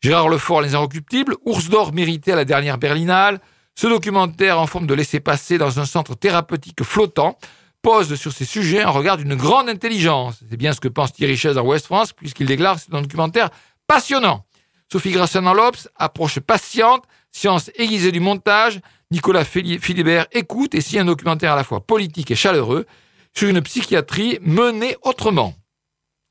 Gérard 0.00 0.30
Lefort, 0.30 0.62
Les 0.62 0.74
Inrecuptibles, 0.74 1.36
Ours 1.44 1.68
d'or 1.68 1.92
mérité 1.92 2.32
à 2.32 2.36
la 2.36 2.46
dernière 2.46 2.78
Berlinale, 2.78 3.38
ce 3.74 3.86
documentaire 3.86 4.58
en 4.58 4.66
forme 4.66 4.86
de 4.86 4.94
laisser-passer 4.94 5.58
dans 5.58 5.78
un 5.78 5.84
centre 5.84 6.14
thérapeutique 6.14 6.82
flottant 6.82 7.38
pose 7.82 8.14
sur 8.14 8.32
ces 8.32 8.46
sujets 8.46 8.82
un 8.82 8.90
regard 8.90 9.18
d'une 9.18 9.34
grande 9.34 9.68
intelligence. 9.68 10.40
C'est 10.48 10.56
bien 10.56 10.72
ce 10.72 10.80
que 10.80 10.88
pense 10.88 11.12
Thierry 11.12 11.36
Chaise 11.36 11.58
en 11.58 11.66
West 11.66 11.86
France, 11.86 12.12
puisqu'il 12.14 12.46
déclare 12.46 12.76
que 12.76 12.82
c'est 12.82 12.94
un 12.94 13.02
documentaire 13.02 13.50
passionnant. 13.86 14.44
Sophie 14.90 15.12
Grassin 15.12 15.42
dans 15.42 15.54
l'Obs, 15.54 15.88
approche 15.96 16.40
patiente, 16.40 17.04
science 17.30 17.70
aiguisée 17.76 18.10
du 18.10 18.20
montage, 18.20 18.80
Nicolas 19.10 19.44
Philibert 19.44 20.26
écoute 20.32 20.74
et 20.74 20.80
signe 20.80 21.00
un 21.00 21.04
documentaire 21.04 21.52
à 21.52 21.56
la 21.56 21.64
fois 21.64 21.80
politique 21.80 22.30
et 22.30 22.36
chaleureux 22.36 22.86
sur 23.34 23.48
une 23.48 23.60
psychiatrie 23.60 24.38
menée 24.40 24.96
autrement. 25.02 25.54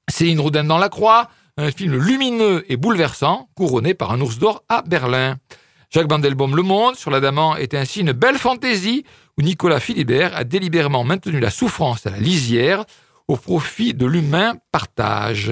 Céline 0.10 0.40
Roudin 0.40 0.64
dans 0.64 0.78
La 0.78 0.90
Croix, 0.90 1.30
un 1.60 1.72
film 1.72 1.98
lumineux 1.98 2.64
et 2.70 2.78
bouleversant, 2.78 3.50
couronné 3.56 3.94
par 3.94 4.12
un 4.12 4.22
ours 4.22 4.40
d'or 4.40 4.64
à 4.70 4.82
Berlin. 4.82 5.38
Jacques 5.90 6.08
Bandelbaum 6.08 6.56
Le 6.56 6.62
Monde 6.62 6.96
sur 6.96 7.12
l'Adamant 7.12 7.58
est 7.58 7.74
ainsi 7.74 8.00
une 8.00 8.14
belle 8.14 8.38
fantaisie 8.38 9.04
où 9.38 9.42
Nicolas 9.42 9.80
Philibert 9.80 10.36
a 10.38 10.46
délibérément 10.46 11.04
maintenu 11.04 11.40
la 11.40 11.50
souffrance 11.50 12.06
à 12.06 12.12
la 12.12 12.20
lisière 12.20 12.86
au 13.28 13.36
profit 13.36 13.94
de 13.94 14.06
l'humain 14.06 14.56
partage. 14.72 15.52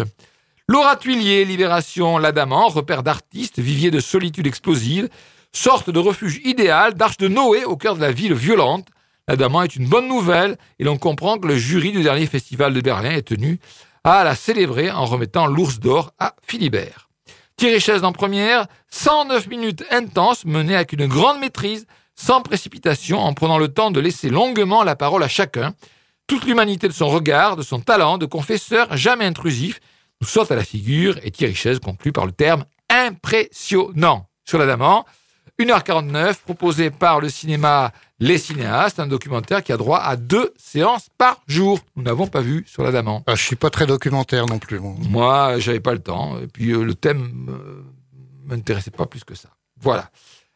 Laura 0.70 0.96
Tuillier, 0.96 1.44
Libération, 1.44 2.18
l'Adamant, 2.18 2.68
repère 2.70 3.04
d'artistes, 3.04 3.60
vivier 3.60 3.92
de 3.92 4.00
solitude 4.00 4.48
explosive, 4.48 5.10
sorte 5.52 5.90
de 5.90 6.00
refuge 6.00 6.40
idéal, 6.46 6.94
d'arche 6.94 7.18
de 7.18 7.28
Noé 7.28 7.66
au 7.66 7.76
cœur 7.76 7.96
de 7.96 8.02
la 8.02 8.12
ville 8.12 8.34
violente. 8.34 8.88
L'Adamant 9.28 9.64
est 9.64 9.76
une 9.76 9.88
bonne 9.88 10.08
nouvelle 10.08 10.58
et 10.80 10.86
l'on 10.86 10.98
comprend 10.98 11.38
que 11.38 11.48
le 11.48 11.58
jury 11.58 11.92
du 11.92 12.02
dernier 12.02 12.28
festival 12.28 12.74
de 12.74 12.80
Berlin 12.80 13.12
est 13.12 13.28
tenu 13.28 13.60
à 14.08 14.24
la 14.24 14.36
célébrer 14.36 14.90
en 14.90 15.06
remettant 15.06 15.48
l'ours 15.48 15.80
d'or 15.80 16.14
à 16.18 16.34
Philibert. 16.42 17.10
Thierry 17.58 17.82
Chaise 17.82 18.04
en 18.04 18.14
première, 18.14 18.68
109 18.90 19.48
minutes 19.48 19.84
intenses 19.92 20.46
menées 20.46 20.76
avec 20.76 20.94
une 20.94 21.08
grande 21.08 21.40
maîtrise, 21.40 21.86
sans 22.16 22.42
précipitation, 22.42 23.20
en 23.20 23.34
prenant 23.34 23.58
le 23.58 23.68
temps 23.68 23.92
de 23.92 24.00
laisser 24.00 24.30
longuement 24.30 24.84
la 24.84 24.96
parole 24.96 25.24
à 25.24 25.28
chacun. 25.28 25.74
Toute 26.26 26.46
l'humanité 26.46 26.88
de 26.88 26.94
son 26.94 27.10
regard, 27.10 27.58
de 27.58 27.64
son 27.64 27.80
talent, 27.80 28.18
de 28.18 28.26
confesseur 28.26 28.96
jamais 28.96 29.26
intrusif, 29.26 29.80
nous 30.22 30.28
saute 30.28 30.52
à 30.52 30.56
la 30.56 30.64
figure 30.64 31.18
et 31.24 31.32
Thierry 31.32 31.56
Chaise 31.56 31.80
conclut 31.80 32.14
par 32.14 32.26
le 32.26 32.32
terme 32.32 32.64
impressionnant 32.90 34.30
sur 34.46 34.58
l'Adamant. 34.58 35.06
1h49, 35.60 36.36
proposé 36.46 36.92
par 36.92 37.20
le 37.20 37.30
cinéma 37.30 37.92
Les 38.20 38.40
Cinéastes, 38.40 39.00
un 39.00 39.06
documentaire 39.06 39.62
qui 39.64 39.72
a 39.72 39.78
droit 39.78 40.00
à 40.00 40.16
deux 40.16 40.52
séances 40.58 41.08
par 41.20 41.40
jour. 41.48 41.80
Nous 41.96 42.04
n'avons 42.04 42.26
pas 42.28 42.42
vu 42.42 42.64
sur 42.68 42.84
l'Adamant. 42.84 43.24
Ah, 43.28 43.36
je 43.36 43.44
suis 43.44 43.56
pas 43.56 43.70
très 43.70 43.86
documentaire 43.86 44.48
non 44.48 44.58
plus. 44.58 44.80
Moi, 44.80 44.96
Moi 45.10 45.60
j'avais 45.60 45.80
pas 45.80 45.94
le 45.94 46.00
temps. 46.00 46.40
Et 46.40 46.48
puis 46.48 46.72
euh, 46.72 46.84
le 46.84 46.96
thème 46.96 47.48
euh, 47.50 47.84
m'intéressait 48.46 48.90
pas 48.92 49.06
plus 49.06 49.24
que 49.24 49.36
ça. 49.36 49.50
Voilà. 49.80 50.10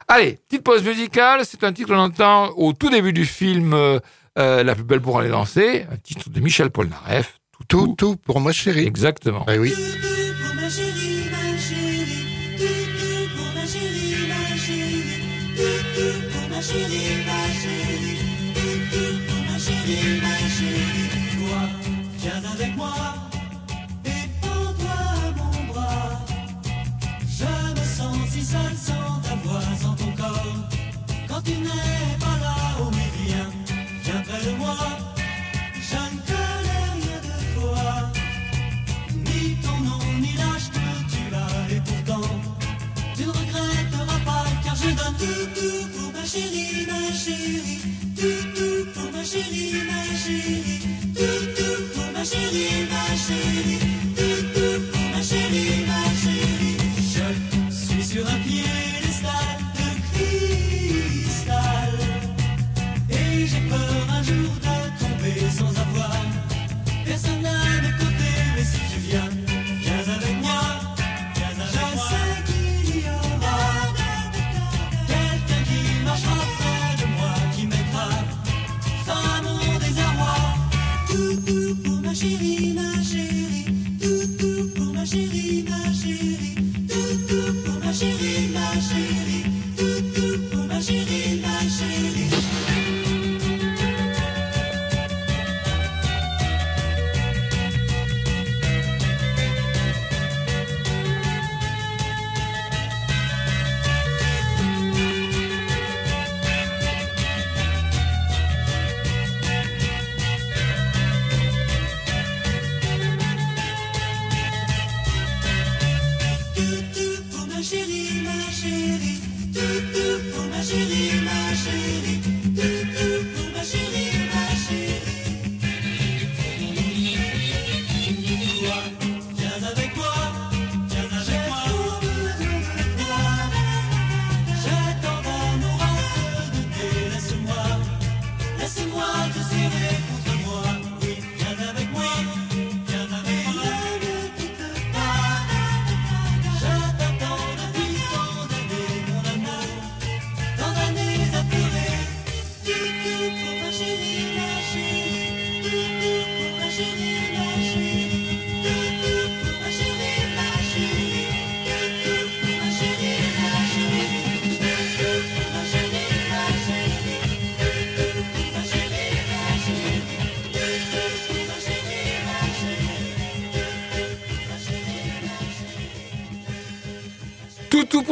Allez, 0.08 0.40
petite 0.48 0.64
pause 0.64 0.84
musicale. 0.84 1.42
C'est 1.44 1.64
un 1.64 1.72
titre 1.72 1.90
qu'on 1.90 2.00
entend 2.00 2.50
au 2.58 2.74
tout 2.74 2.90
début 2.90 3.14
du 3.14 3.26
film 3.26 3.74
euh, 3.74 4.00
euh, 4.40 4.64
La 4.64 4.74
plus 4.74 4.84
belle 4.84 5.02
pour 5.02 5.20
aller 5.20 5.30
danser, 5.30 5.86
un 5.92 5.98
titre 5.98 6.30
de 6.30 6.40
Michel 6.40 6.72
Polnareff. 6.72 7.40
Tout, 7.68 7.88
tout, 7.88 7.96
tout 7.96 8.16
pour 8.16 8.40
ma 8.42 8.52
chérie. 8.54 8.88
Exactement. 8.88 9.46
Eh 9.48 9.60
oui. 9.60 9.72
pour 9.72 10.56
ma 10.56 10.68
chérie, 10.68 11.30
ma 11.30 11.58
chérie, 11.58 12.58
tout 12.58 13.38
pour 13.38 13.54
ma 13.54 13.68
chérie, 13.68 14.28
ma 14.28 14.58
chérie, 14.58 15.22
tout 15.96 16.28
pour 16.32 16.50
ma 16.50 16.62
chérie, 16.62 16.90
ma 16.90 16.90
chérie, 16.90 17.01
car 45.12 45.20
je 45.20 45.26
donne 45.26 45.54
tout, 45.54 45.60
tout 45.60 45.88
pour 45.94 46.14
ma 46.14 46.26
chérie, 46.26 46.88
ma 46.88 47.12
chérie, 47.14 47.82
tout, 48.16 48.24
tout 48.56 48.92
pour 48.94 49.12
ma 49.12 49.24
chérie, 49.24 49.84
ma 49.88 50.16
chérie, 50.16 50.80
tout, 51.16 51.46
tout 51.56 51.84
pour 51.94 52.12
ma 52.14 52.24
chérie, 52.24 52.88
ma 52.90 53.16
chérie. 53.16 53.91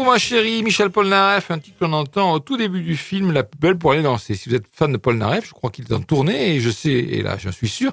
Ma 0.09 0.17
chérie, 0.17 0.63
Michel 0.63 0.89
Polnareff, 0.89 1.51
un 1.51 1.59
titre 1.59 1.77
qu'on 1.79 1.93
entend 1.93 2.33
au 2.33 2.39
tout 2.39 2.57
début 2.57 2.81
du 2.81 2.95
film, 2.97 3.31
La 3.31 3.43
plus 3.43 3.59
belle 3.59 3.77
pour 3.77 3.91
aller 3.91 4.01
danser. 4.01 4.35
Si 4.35 4.49
vous 4.49 4.55
êtes 4.55 4.65
fan 4.71 4.91
de 4.91 4.97
Polnareff, 4.97 5.47
je 5.47 5.51
crois 5.53 5.69
qu'il 5.69 5.85
est 5.85 5.93
en 5.93 6.01
tournée 6.01 6.55
et 6.55 6.59
je 6.59 6.69
sais, 6.69 6.91
et 6.91 7.21
là 7.21 7.37
j'en 7.37 7.51
suis 7.51 7.69
sûr, 7.69 7.91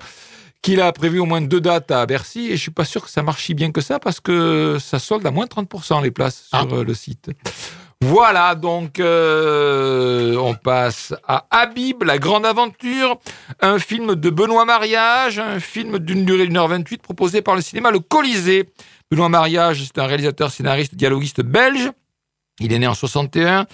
qu'il 0.63 0.81
a 0.81 0.91
prévu 0.93 1.19
au 1.21 1.25
moins 1.27 1.41
deux 1.41 1.61
dates 1.61 1.91
à 1.91 2.05
Bercy 2.07 2.47
et 2.49 2.57
je 2.57 2.63
suis 2.63 2.71
pas 2.71 2.85
sûr 2.85 3.05
que 3.05 3.11
ça 3.11 3.23
marche 3.23 3.45
si 3.45 3.55
bien 3.55 3.71
que 3.71 3.81
ça 3.81 3.99
parce 4.01 4.21
que 4.21 4.79
ça 4.81 4.99
solde 4.99 5.25
à 5.27 5.31
moins 5.31 5.47
30% 5.47 6.03
les 6.03 6.11
places 6.11 6.47
sur 6.49 6.59
Ah. 6.59 6.67
euh, 6.73 6.85
le 6.85 6.95
site. 6.95 7.31
Voilà, 8.03 8.55
donc 8.55 9.01
euh, 9.01 10.37
on 10.37 10.55
passe 10.55 11.15
à 11.27 11.47
Habib, 11.51 12.03
la 12.03 12.19
grande 12.19 12.45
aventure, 12.45 13.19
un 13.61 13.79
film 13.79 14.15
de 14.17 14.31
Benoît 14.31 14.65
Mariage, 14.67 15.39
un 15.39 15.61
film 15.61 15.99
d'une 15.99 16.25
durée 16.25 16.47
d'une 16.47 16.57
heure 16.59 16.69
28 16.69 17.01
proposé 17.01 17.41
par 17.43 17.55
le 17.57 17.63
cinéma 17.63 17.91
Le 17.91 18.01
Colisée. 18.01 18.69
Benoît 19.11 19.29
Mariage, 19.29 19.83
c'est 19.85 19.99
un 19.99 20.07
réalisateur, 20.07 20.51
scénariste, 20.51 20.95
dialoguiste 20.95 21.41
belge. 21.43 21.91
Il 22.61 22.73
est 22.73 22.79
né 22.79 22.87
en 22.87 22.95
61. 22.95 23.67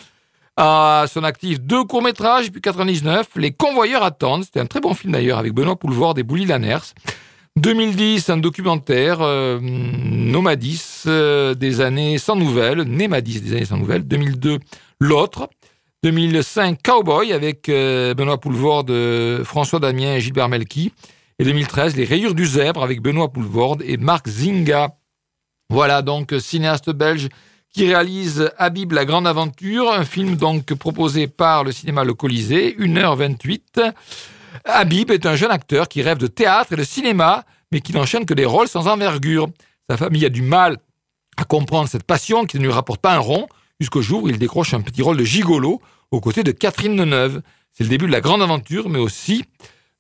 À 0.57 1.07
son 1.09 1.25
actif, 1.25 1.61
deux 1.61 1.85
courts-métrages, 1.85 2.53
puis 2.53 2.61
99, 2.61 3.29
Les 3.37 3.53
Convoyeurs 3.53 4.03
attendent. 4.03 4.45
C'était 4.45 4.61
un 4.61 4.67
très 4.67 4.81
bon 4.81 4.93
film 4.93 5.15
d'ailleurs, 5.15 5.39
avec 5.39 5.55
Benoît 5.55 5.77
Poulvord 5.77 6.19
et 6.19 6.23
Bouli 6.23 6.45
Lanners. 6.45 6.93
2010, 7.57 8.31
un 8.31 8.37
documentaire, 8.39 9.19
euh, 9.21 9.59
Nomadis, 9.61 11.03
euh, 11.07 11.55
des 11.55 11.81
années 11.81 12.19
sans 12.19 12.37
nouvelles, 12.37 12.83
Némadis, 12.83 13.41
des 13.41 13.53
années 13.57 13.65
sans 13.65 13.77
nouvelles. 13.77 14.07
2002, 14.07 14.59
L'autre. 15.01 15.49
2005, 16.03 16.83
Cowboy, 16.83 17.33
avec 17.33 17.69
euh, 17.69 18.13
Benoît 18.13 18.39
Poulvord, 18.39 18.87
François 19.45 19.79
Damien 19.79 20.15
et 20.15 20.21
Gilbert 20.21 20.49
Melki. 20.49 20.93
Et 21.39 21.45
2013, 21.45 21.97
Les 21.97 22.05
Rayures 22.05 22.35
du 22.35 22.45
Zèbre, 22.45 22.83
avec 22.83 23.01
Benoît 23.01 23.33
Poulvord 23.33 23.79
et 23.85 23.97
Marc 23.97 24.29
Zinga. 24.29 24.97
Voilà 25.71 26.03
donc, 26.03 26.35
cinéaste 26.41 26.91
belge 26.91 27.29
qui 27.73 27.87
réalise 27.87 28.51
Habib 28.59 28.93
la 28.93 29.05
grande 29.05 29.27
aventure, 29.27 29.91
un 29.91 30.05
film 30.05 30.37
donc 30.37 30.75
proposé 30.75 31.27
par 31.27 31.65
le 31.65 31.73
cinéma 31.73 32.05
Le 32.05 32.13
Colisée, 32.15 32.77
1h28. 32.79 33.93
Habib 34.65 35.11
est 35.11 35.25
un 35.25 35.37
jeune 35.37 35.51
acteur 35.51 35.89
qui 35.89 36.03
rêve 36.03 36.19
de 36.19 36.27
théâtre 36.27 36.75
et 36.75 36.77
de 36.77 36.85
cinéma, 36.85 37.45
mais 37.71 37.81
qui 37.81 37.93
n'enchaîne 37.95 38.27
que 38.27 38.35
des 38.35 38.45
rôles 38.45 38.69
sans 38.69 38.89
envergure. 38.89 39.49
Sa 39.89 39.97
famille 39.97 40.27
a 40.27 40.29
du 40.29 40.43
mal 40.43 40.79
à 41.39 41.45
comprendre 41.45 41.89
cette 41.89 42.05
passion 42.05 42.45
qui 42.45 42.59
ne 42.59 42.65
lui 42.65 42.73
rapporte 42.73 43.01
pas 43.01 43.15
un 43.15 43.19
rond, 43.19 43.47
jusqu'au 43.81 44.03
jour 44.03 44.25
où 44.25 44.29
il 44.29 44.39
décroche 44.39 44.75
un 44.75 44.83
petit 44.83 45.01
rôle 45.01 45.17
de 45.17 45.25
gigolo 45.25 45.81
aux 46.11 46.21
côtés 46.21 46.45
de 46.45 46.53
Catherine 46.53 46.95
Deneuve. 46.95 47.41
C'est 47.73 47.85
le 47.85 47.91
début 47.91 48.07
de 48.07 48.13
la 48.13 48.21
grande 48.21 48.43
aventure, 48.43 48.91
mais 48.91 48.99
aussi 48.99 49.45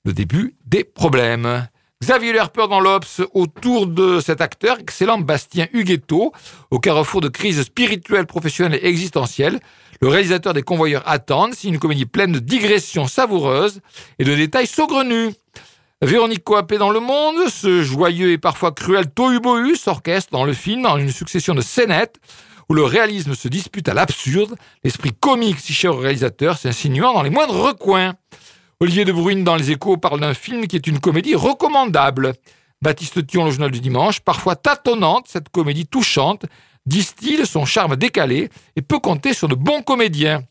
le 0.04 0.12
début 0.12 0.54
des 0.66 0.84
problèmes. 0.84 1.66
Xavier 2.02 2.32
Lerpeur 2.32 2.66
dans 2.66 2.80
l'Obs 2.80 3.22
autour 3.32 3.86
de 3.86 4.18
cet 4.18 4.40
acteur 4.40 4.80
excellent 4.80 5.18
Bastien 5.18 5.68
Huguetto, 5.72 6.32
au 6.72 6.80
carrefour 6.80 7.20
de 7.20 7.28
crises 7.28 7.62
spirituelles, 7.62 8.26
professionnelles 8.26 8.80
et 8.82 8.88
existentielles. 8.88 9.60
Le 10.00 10.08
réalisateur 10.08 10.52
des 10.52 10.62
Convoyeurs 10.62 11.04
attendent, 11.06 11.54
c'est 11.54 11.68
une 11.68 11.78
comédie 11.78 12.04
pleine 12.04 12.32
de 12.32 12.40
digressions 12.40 13.06
savoureuses 13.06 13.78
et 14.18 14.24
de 14.24 14.34
détails 14.34 14.66
saugrenus. 14.66 15.34
Véronique 16.00 16.42
Coapé 16.42 16.76
dans 16.76 16.90
Le 16.90 16.98
Monde, 16.98 17.48
ce 17.48 17.82
joyeux 17.82 18.32
et 18.32 18.38
parfois 18.38 18.72
cruel 18.72 19.04
tohu-bohu 19.06 19.76
s'orchestre 19.76 20.32
dans 20.32 20.44
le 20.44 20.54
film 20.54 20.84
en 20.86 20.96
une 20.96 21.12
succession 21.12 21.54
de 21.54 21.60
scénettes 21.60 22.16
où 22.68 22.74
le 22.74 22.82
réalisme 22.82 23.36
se 23.36 23.46
dispute 23.46 23.88
à 23.88 23.94
l'absurde, 23.94 24.56
l'esprit 24.82 25.12
comique 25.12 25.60
si 25.60 25.72
cher 25.72 25.92
au 25.94 25.98
réalisateur 25.98 26.58
s'insinuant 26.58 27.12
dans 27.12 27.22
les 27.22 27.30
moindres 27.30 27.54
recoins. 27.54 28.14
Olivier 28.82 29.04
de 29.04 29.12
Bruyne 29.12 29.44
dans 29.44 29.54
Les 29.54 29.70
Échos 29.70 29.96
parle 29.96 30.18
d'un 30.18 30.34
film 30.34 30.66
qui 30.66 30.74
est 30.74 30.88
une 30.88 30.98
comédie 30.98 31.36
recommandable. 31.36 32.32
Baptiste 32.82 33.24
Thion, 33.24 33.44
le 33.44 33.52
journal 33.52 33.70
du 33.70 33.78
dimanche, 33.78 34.18
parfois 34.18 34.56
tâtonnante, 34.56 35.26
cette 35.28 35.50
comédie 35.50 35.86
touchante, 35.86 36.46
distille 36.84 37.46
son 37.46 37.64
charme 37.64 37.94
décalé 37.94 38.48
et 38.74 38.82
peut 38.82 38.98
compter 38.98 39.34
sur 39.34 39.46
de 39.46 39.54
bons 39.54 39.82
comédiens. 39.82 40.42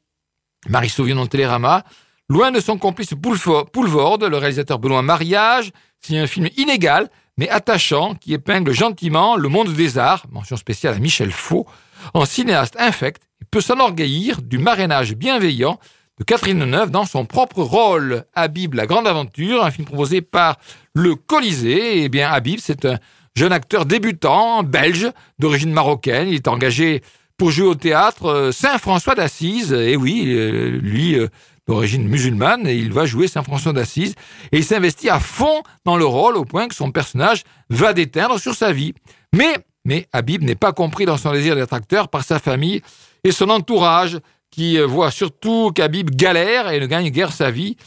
Marie 0.70 0.88
Sauvion 0.88 1.28
Télérama, 1.28 1.84
loin 2.30 2.52
de 2.52 2.62
son 2.62 2.78
complice 2.78 3.12
Poulfo- 3.12 3.70
Poulvord, 3.70 4.20
le 4.20 4.38
réalisateur 4.38 4.80
Benoît 4.80 5.02
Mariage, 5.02 5.74
c'est 6.00 6.18
un 6.18 6.26
film 6.26 6.48
inégal 6.56 7.10
mais 7.38 7.50
attachant 7.50 8.16
qui 8.16 8.34
épingle 8.34 8.72
gentiment 8.72 9.36
le 9.36 9.50
monde 9.50 9.74
des 9.74 9.98
arts, 9.98 10.24
mention 10.32 10.56
spéciale 10.56 10.94
à 10.94 11.00
Michel 11.00 11.32
Faux, 11.32 11.68
en 12.14 12.24
cinéaste 12.24 12.78
infect 12.80 13.24
et 13.42 13.46
peut 13.52 13.60
s'enorgueillir 13.60 14.42
du 14.42 14.58
marrainage 14.58 15.16
bienveillant 15.16 15.80
Catherine 16.26 16.60
Deneuve 16.60 16.92
dans 16.92 17.06
son 17.06 17.26
propre 17.26 17.62
rôle. 17.62 18.26
Habib, 18.36 18.74
la 18.74 18.86
grande 18.86 19.08
aventure, 19.08 19.64
un 19.64 19.72
film 19.72 19.86
proposé 19.86 20.22
par 20.22 20.58
le 20.94 21.16
Colisée. 21.16 22.04
Eh 22.04 22.10
bien, 22.10 22.32
Habib, 22.32 22.60
c'est 22.62 22.86
un 22.86 23.00
jeune 23.36 23.54
acteur 23.54 23.86
débutant, 23.86 24.64
belge, 24.64 25.12
d'origine 25.40 25.72
marocaine. 25.72 26.28
Il 26.28 26.36
est 26.36 26.48
engagé 26.48 27.02
pour 27.38 27.52
jouer 27.52 27.68
au 27.68 27.76
théâtre 27.76 28.26
euh, 28.26 28.52
Saint-François 28.52 29.16
d'Assise. 29.16 29.74
Et 29.74 29.96
oui, 29.96 30.26
euh, 30.28 30.80
lui, 30.82 31.18
euh, 31.18 31.28
d'origine 31.68 32.08
musulmane, 32.08 32.68
et 32.68 32.76
il 32.76 32.92
va 32.92 33.06
jouer 33.06 33.28
Saint-François 33.28 33.74
d'Assise. 33.74 34.16
Et 34.52 34.58
il 34.58 34.64
s'investit 34.64 35.10
à 35.10 35.20
fond 35.20 35.64
dans 35.86 35.98
le 35.98 36.06
rôle 36.06 36.36
au 36.36 36.46
point 36.46 36.68
que 36.68 36.76
son 36.76 36.92
personnage 36.92 37.44
va 37.70 37.94
déteindre 37.94 38.40
sur 38.40 38.56
sa 38.56 38.72
vie. 38.72 38.94
Mais, 39.34 39.56
mais 39.86 40.08
Habib 40.12 40.44
n'est 40.44 40.56
pas 40.56 40.74
compris 40.74 41.06
dans 41.06 41.18
son 41.18 41.32
désir 41.32 41.56
d'être 41.56 41.74
acteur 41.74 42.10
par 42.10 42.24
sa 42.24 42.40
famille 42.40 42.82
et 43.24 43.32
son 43.32 43.50
entourage 43.50 44.20
qui 44.52 44.78
euh, 44.78 44.86
voit 44.86 45.12
surtout 45.12 45.72
qu'Habib 45.74 46.12
galère 46.12 46.70
et 46.72 46.80
ne 46.80 46.86
gagne 46.86 47.10
guère 47.10 47.32
sa 47.32 47.50
vie 47.50 47.78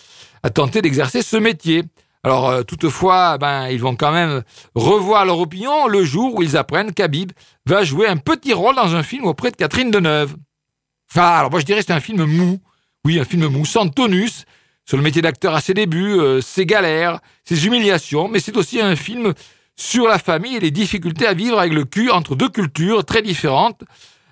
à 0.43 0.51
tenter 0.51 0.83
d'exercer 0.83 1.23
ce 1.23 1.37
métier. 1.37 1.85
Alors 2.25 2.49
euh, 2.49 2.63
toutefois, 2.63 3.39
ben, 3.39 3.69
ils 3.69 3.81
vont 3.81 3.95
quand 3.95 4.13
même 4.13 4.43
revoir 4.75 5.27
leur 5.27 5.39
opinion 5.39 5.87
le 5.87 6.05
jour 6.05 6.35
où 6.35 6.43
ils 6.43 6.57
apprennent 6.57 6.93
qu'Habib 6.93 7.33
va 7.67 7.85
jouer 7.85 8.09
un 8.09 8.17
petit 8.17 8.55
rôle 8.55 8.75
dans 8.75 8.95
un 8.97 9.03
film 9.03 9.27
auprès 9.27 9.51
de 9.51 9.57
Catherine 9.57 9.91
Deneuve. 9.91 10.35
Enfin, 11.11 11.29
alors 11.29 11.51
moi 11.51 11.61
je 11.61 11.67
dirais 11.67 11.81
que 11.81 11.87
c'est 11.87 11.93
un 11.93 12.01
film 12.01 12.25
mou. 12.25 12.59
Oui, 13.05 13.21
un 13.21 13.25
film 13.25 13.47
mou, 13.49 13.67
sans 13.67 13.89
tonus, 13.89 14.47
sur 14.87 14.97
le 14.97 15.03
métier 15.03 15.21
d'acteur 15.21 15.55
à 15.55 15.61
ses 15.61 15.75
débuts, 15.75 16.19
euh, 16.19 16.41
ses 16.41 16.65
galères, 16.65 17.21
ses 17.45 17.67
humiliations, 17.67 18.29
mais 18.29 18.41
c'est 18.41 18.57
aussi 18.57 18.81
un 18.81 18.97
film 18.97 19.35
sur 19.77 20.09
la 20.09 20.19
famille 20.19 20.57
et 20.57 20.61
les 20.61 20.71
difficultés 20.71 21.27
à 21.27 21.35
vivre 21.35 21.59
avec 21.59 21.75
le 21.75 21.85
cul 21.85 22.11
entre 22.11 22.35
deux 22.35 22.49
cultures 22.49 23.05
très 23.05 23.21
différentes 23.21 23.83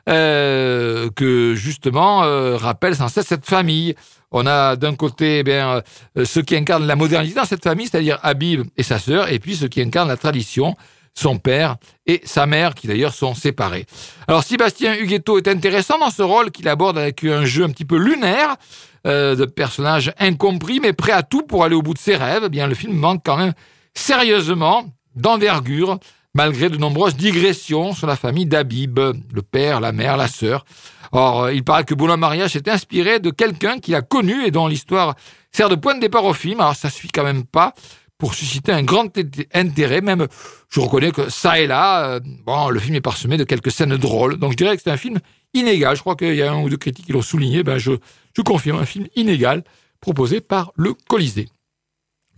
euh, 0.09 1.11
que 1.15 1.55
justement 1.55 2.25
euh, 2.25 2.57
rappelle 2.57 2.97
sans 2.97 3.09
cesse 3.09 3.27
cette 3.27 3.47
famille. 3.47 3.95
On 4.33 4.47
a 4.47 4.75
d'un 4.75 4.97
côté 4.97 5.39
eh 5.39 5.43
bien, 5.45 5.83
euh, 6.19 6.25
ceux 6.25 6.43
qui 6.43 6.57
incarnent 6.57 6.87
la 6.87 6.97
modernité 6.97 7.35
dans 7.35 7.45
cette 7.45 7.63
famille, 7.63 7.87
c'est-à-dire 7.87 8.19
Habib 8.23 8.63
et 8.77 8.83
sa 8.83 8.99
sœur, 8.99 9.31
et 9.31 9.39
puis 9.39 9.55
ceux 9.55 9.69
qui 9.69 9.81
incarnent 9.81 10.09
la 10.09 10.17
tradition, 10.17 10.75
son 11.15 11.39
père 11.39 11.77
et 12.07 12.21
sa 12.25 12.47
mère, 12.47 12.75
qui 12.75 12.89
d'ailleurs 12.89 13.15
sont 13.15 13.35
séparés. 13.35 13.87
Alors 14.27 14.43
Sébastien 14.43 14.97
Huguetto 14.97 15.39
est 15.39 15.47
intéressant 15.47 15.99
dans 15.99 16.11
ce 16.11 16.23
rôle 16.23 16.51
qu'il 16.51 16.69
aborde 16.69 16.99
avec 16.99 17.23
un 17.23 17.45
jeu 17.45 17.63
un 17.63 17.71
petit 17.71 17.85
peu 17.85 17.97
lunaire, 17.97 18.57
de 19.05 19.45
personnage 19.47 20.13
incompris, 20.21 20.79
mais 20.79 20.93
prêt 20.93 21.11
à 21.11 21.25
tout 21.25 21.43
pour 21.43 21.65
aller 21.65 21.75
au 21.75 21.83
bout 21.83 21.93
de 21.93 21.99
ses 21.99 22.15
rêves. 22.15 22.45
Eh 22.47 22.49
bien, 22.49 22.69
le 22.69 22.75
film 22.75 22.95
manque 22.95 23.23
quand 23.25 23.37
même 23.37 23.53
sérieusement 23.95 24.87
d'envergure, 25.17 25.99
malgré 26.35 26.69
de 26.71 26.77
nombreuses 26.77 27.17
digressions 27.17 27.93
sur 27.93 28.07
la 28.07 28.17
famille 28.17 28.47
d'Habib, 28.47 28.99
le 28.99 29.43
père, 29.43 29.81
la 29.81 29.93
mère, 29.93 30.17
la 30.17 30.29
sœur. 30.29 30.65
Or, 31.13 31.43
euh, 31.45 31.53
il 31.53 31.63
paraît 31.63 31.85
que 31.85 31.95
Benoît 31.95 32.17
Mariage 32.17 32.53
s'est 32.53 32.71
inspiré 32.71 33.21
de 33.21 33.31
quelqu'un 33.31 33.79
qu'il 33.79 33.95
a 33.95 34.01
connu 34.03 34.45
et 34.47 34.51
dont 34.51 34.67
l'histoire 34.67 35.15
sert 35.51 35.69
de 35.69 35.75
point 35.75 35.95
de 35.95 36.01
départ 36.01 36.25
au 36.25 36.33
film. 36.33 36.61
Alors, 36.61 36.75
ça 36.75 36.89
suffit 36.89 37.09
quand 37.09 37.25
même 37.25 37.45
pas 37.45 37.75
pour 38.17 38.35
susciter 38.35 38.73
un 38.73 38.83
grand 38.83 39.15
int- 39.19 39.47
intérêt. 39.53 40.01
Même, 40.01 40.27
je 40.71 40.81
reconnais 40.81 41.11
que 41.11 41.29
ça 41.29 41.61
et 41.61 41.67
là, 41.67 42.07
euh, 42.07 42.21
bon, 42.47 42.71
le 42.71 42.81
film 42.81 42.95
est 42.95 43.03
parsemé 43.03 43.37
de 43.37 43.45
quelques 43.45 43.71
scènes 43.71 43.97
drôles. 43.97 44.39
Donc, 44.39 44.53
je 44.53 44.57
dirais 44.57 44.75
que 44.77 44.83
c'est 44.83 44.91
un 44.91 44.97
film 44.97 45.19
inégal. 45.53 45.97
Je 45.97 46.01
crois 46.01 46.17
qu'il 46.17 46.35
y 46.35 46.43
a 46.43 46.51
un 46.51 46.63
ou 46.63 46.71
deux 46.71 46.79
critiques 46.79 47.05
qui 47.05 47.13
l'ont 47.13 47.21
souligné. 47.21 47.63
Ben, 47.63 47.77
je, 47.77 47.93
je 48.35 48.43
confirme, 48.43 48.79
un 48.79 48.87
film 48.87 49.07
inégal 49.17 49.65
proposé 50.01 50.41
par 50.41 50.73
le 50.77 50.95
Colisée. 50.95 51.49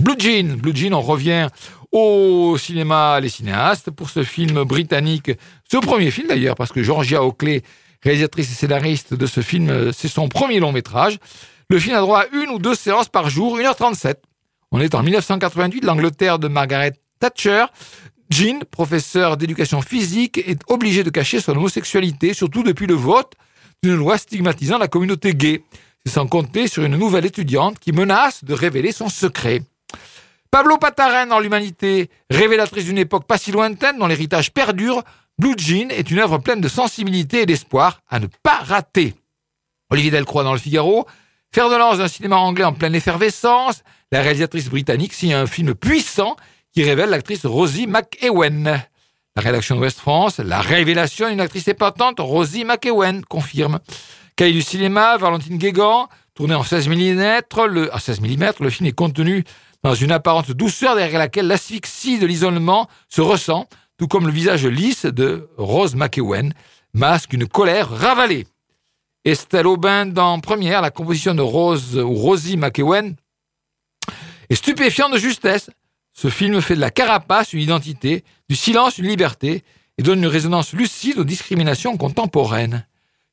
Blue 0.02 0.16
Jean, 0.18 0.56
Blue 0.56 0.74
Jean, 0.74 0.94
on 0.94 1.00
revient 1.00 1.46
au 1.94 2.58
cinéma 2.58 3.20
Les 3.20 3.28
Cinéastes 3.28 3.92
pour 3.92 4.10
ce 4.10 4.24
film 4.24 4.64
britannique, 4.64 5.30
ce 5.70 5.76
premier 5.76 6.10
film 6.10 6.26
d'ailleurs, 6.26 6.56
parce 6.56 6.72
que 6.72 6.82
Georgia 6.82 7.22
Oakley, 7.22 7.62
réalisatrice 8.02 8.50
et 8.50 8.54
scénariste 8.54 9.14
de 9.14 9.26
ce 9.26 9.40
film, 9.40 9.70
euh, 9.70 9.92
c'est 9.92 10.08
son 10.08 10.28
premier 10.28 10.58
long 10.58 10.72
métrage. 10.72 11.18
Le 11.70 11.78
film 11.78 11.94
a 11.94 12.00
droit 12.00 12.22
à 12.22 12.26
une 12.34 12.50
ou 12.50 12.58
deux 12.58 12.74
séances 12.74 13.08
par 13.08 13.30
jour, 13.30 13.58
1h37. 13.58 14.16
On 14.72 14.80
est 14.80 14.96
en 14.96 15.04
1988, 15.04 15.84
l'Angleterre 15.84 16.40
de 16.40 16.48
Margaret 16.48 16.94
Thatcher. 17.20 17.66
Jean, 18.28 18.58
professeur 18.72 19.36
d'éducation 19.36 19.80
physique, 19.80 20.38
est 20.38 20.60
obligé 20.66 21.04
de 21.04 21.10
cacher 21.10 21.40
son 21.40 21.52
homosexualité, 21.52 22.34
surtout 22.34 22.64
depuis 22.64 22.88
le 22.88 22.94
vote 22.94 23.34
d'une 23.84 23.94
loi 23.94 24.18
stigmatisant 24.18 24.78
la 24.78 24.88
communauté 24.88 25.34
gay. 25.34 25.62
C'est 26.04 26.12
sans 26.12 26.26
compter 26.26 26.66
sur 26.66 26.82
une 26.82 26.96
nouvelle 26.96 27.24
étudiante 27.24 27.78
qui 27.78 27.92
menace 27.92 28.42
de 28.42 28.52
révéler 28.52 28.90
son 28.90 29.08
secret. 29.08 29.62
Pablo 30.54 30.78
Patarène 30.78 31.30
dans 31.30 31.40
l'humanité, 31.40 32.10
révélatrice 32.30 32.84
d'une 32.84 32.98
époque 32.98 33.26
pas 33.26 33.38
si 33.38 33.50
lointaine 33.50 33.98
dont 33.98 34.06
l'héritage 34.06 34.52
perdure, 34.52 35.02
Blue 35.36 35.56
Jean 35.58 35.90
est 35.90 36.12
une 36.12 36.20
œuvre 36.20 36.38
pleine 36.38 36.60
de 36.60 36.68
sensibilité 36.68 37.40
et 37.40 37.46
d'espoir 37.46 38.02
à 38.08 38.20
ne 38.20 38.28
pas 38.44 38.60
rater. 38.62 39.14
Olivier 39.90 40.12
Delcroix 40.12 40.44
dans 40.44 40.52
le 40.52 40.60
Figaro, 40.60 41.08
fer 41.52 41.68
de 41.68 41.74
lance 41.74 41.98
d'un 41.98 42.06
cinéma 42.06 42.36
anglais 42.36 42.62
en 42.62 42.72
pleine 42.72 42.94
effervescence, 42.94 43.82
la 44.12 44.22
réalisatrice 44.22 44.68
britannique 44.68 45.12
signe 45.12 45.34
un 45.34 45.48
film 45.48 45.74
puissant 45.74 46.36
qui 46.72 46.84
révèle 46.84 47.10
l'actrice 47.10 47.44
Rosie 47.44 47.88
McEwen. 47.88 48.80
la 49.34 49.42
rédaction 49.42 49.74
de 49.74 49.80
West 49.80 49.98
France, 49.98 50.38
la 50.38 50.60
révélation 50.60 51.28
d'une 51.28 51.40
actrice 51.40 51.66
épatante, 51.66 52.20
Rosie 52.20 52.64
McEwen, 52.64 53.24
confirme. 53.24 53.80
Cahier 54.36 54.52
du 54.52 54.62
cinéma, 54.62 55.16
Valentine 55.16 55.58
Guégan, 55.58 56.08
tourné 56.32 56.54
en 56.54 56.62
16 56.62 56.88
mm, 56.88 57.40
le, 57.66 57.92
à 57.92 57.98
16 57.98 58.20
mm, 58.20 58.52
le 58.60 58.70
film 58.70 58.86
est 58.86 58.92
contenu 58.92 59.42
dans 59.84 59.94
une 59.94 60.12
apparente 60.12 60.50
douceur 60.50 60.96
derrière 60.96 61.18
laquelle 61.18 61.46
l'asphyxie 61.46 62.18
de 62.18 62.26
l'isolement 62.26 62.88
se 63.10 63.20
ressent, 63.20 63.68
tout 63.98 64.08
comme 64.08 64.26
le 64.26 64.32
visage 64.32 64.66
lisse 64.66 65.04
de 65.04 65.50
Rose 65.58 65.94
McEwen 65.94 66.54
masque 66.94 67.34
une 67.34 67.46
colère 67.46 67.90
ravalée. 67.90 68.46
Estelle 69.26 69.66
Aubin 69.66 70.06
dans 70.06 70.40
Première, 70.40 70.80
la 70.80 70.90
composition 70.90 71.34
de 71.34 71.42
Rose 71.42 71.98
ou 71.98 72.14
Rosie 72.14 72.56
McEwen 72.56 73.14
est 74.48 74.54
stupéfiante 74.54 75.12
de 75.12 75.18
justesse. 75.18 75.70
Ce 76.14 76.28
film 76.28 76.62
fait 76.62 76.76
de 76.76 76.80
la 76.80 76.90
carapace 76.90 77.52
une 77.52 77.60
identité, 77.60 78.24
du 78.48 78.56
silence 78.56 78.98
une 78.98 79.08
liberté, 79.08 79.64
et 79.98 80.02
donne 80.02 80.20
une 80.20 80.26
résonance 80.26 80.72
lucide 80.72 81.18
aux 81.18 81.24
discriminations 81.24 81.96
contemporaines. 81.96 82.86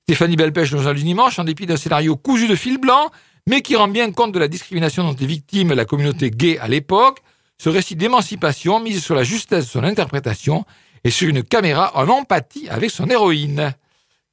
Stéphanie 0.04 0.36
Belpêche 0.36 0.72
dans 0.72 0.88
un 0.88 0.93
dimanche, 0.93 1.39
en 1.39 1.45
dépit 1.45 1.66
d'un 1.66 1.78
scénario 1.78 2.18
cousu 2.18 2.47
de 2.47 2.56
fil 2.56 2.78
blanc, 2.78 3.10
mais 3.48 3.62
qui 3.62 3.76
rend 3.76 3.88
bien 3.88 4.12
compte 4.12 4.32
de 4.32 4.39
la 4.39 4.48
discrimination 4.48 5.04
dont 5.04 5.16
est 5.16 5.26
victime 5.26 5.74
la 5.74 5.86
communauté 5.86 6.32
gay 6.32 6.58
à 6.60 6.68
l'époque, 6.68 7.20
ce 7.58 7.70
récit 7.70 7.96
d'émancipation 7.96 8.80
mise 8.80 9.04
sur 9.04 9.16
la 9.16 9.24
justesse 9.24 9.66
de 9.66 9.70
son 9.70 9.84
interprétation 9.84 10.66
et 11.04 11.12
sur 11.12 11.30
une 11.30 11.44
caméra 11.44 11.92
en 11.96 12.08
empathie 12.10 12.68
avec 12.70 12.92
son 12.92 13.08
héroïne. 13.08 13.74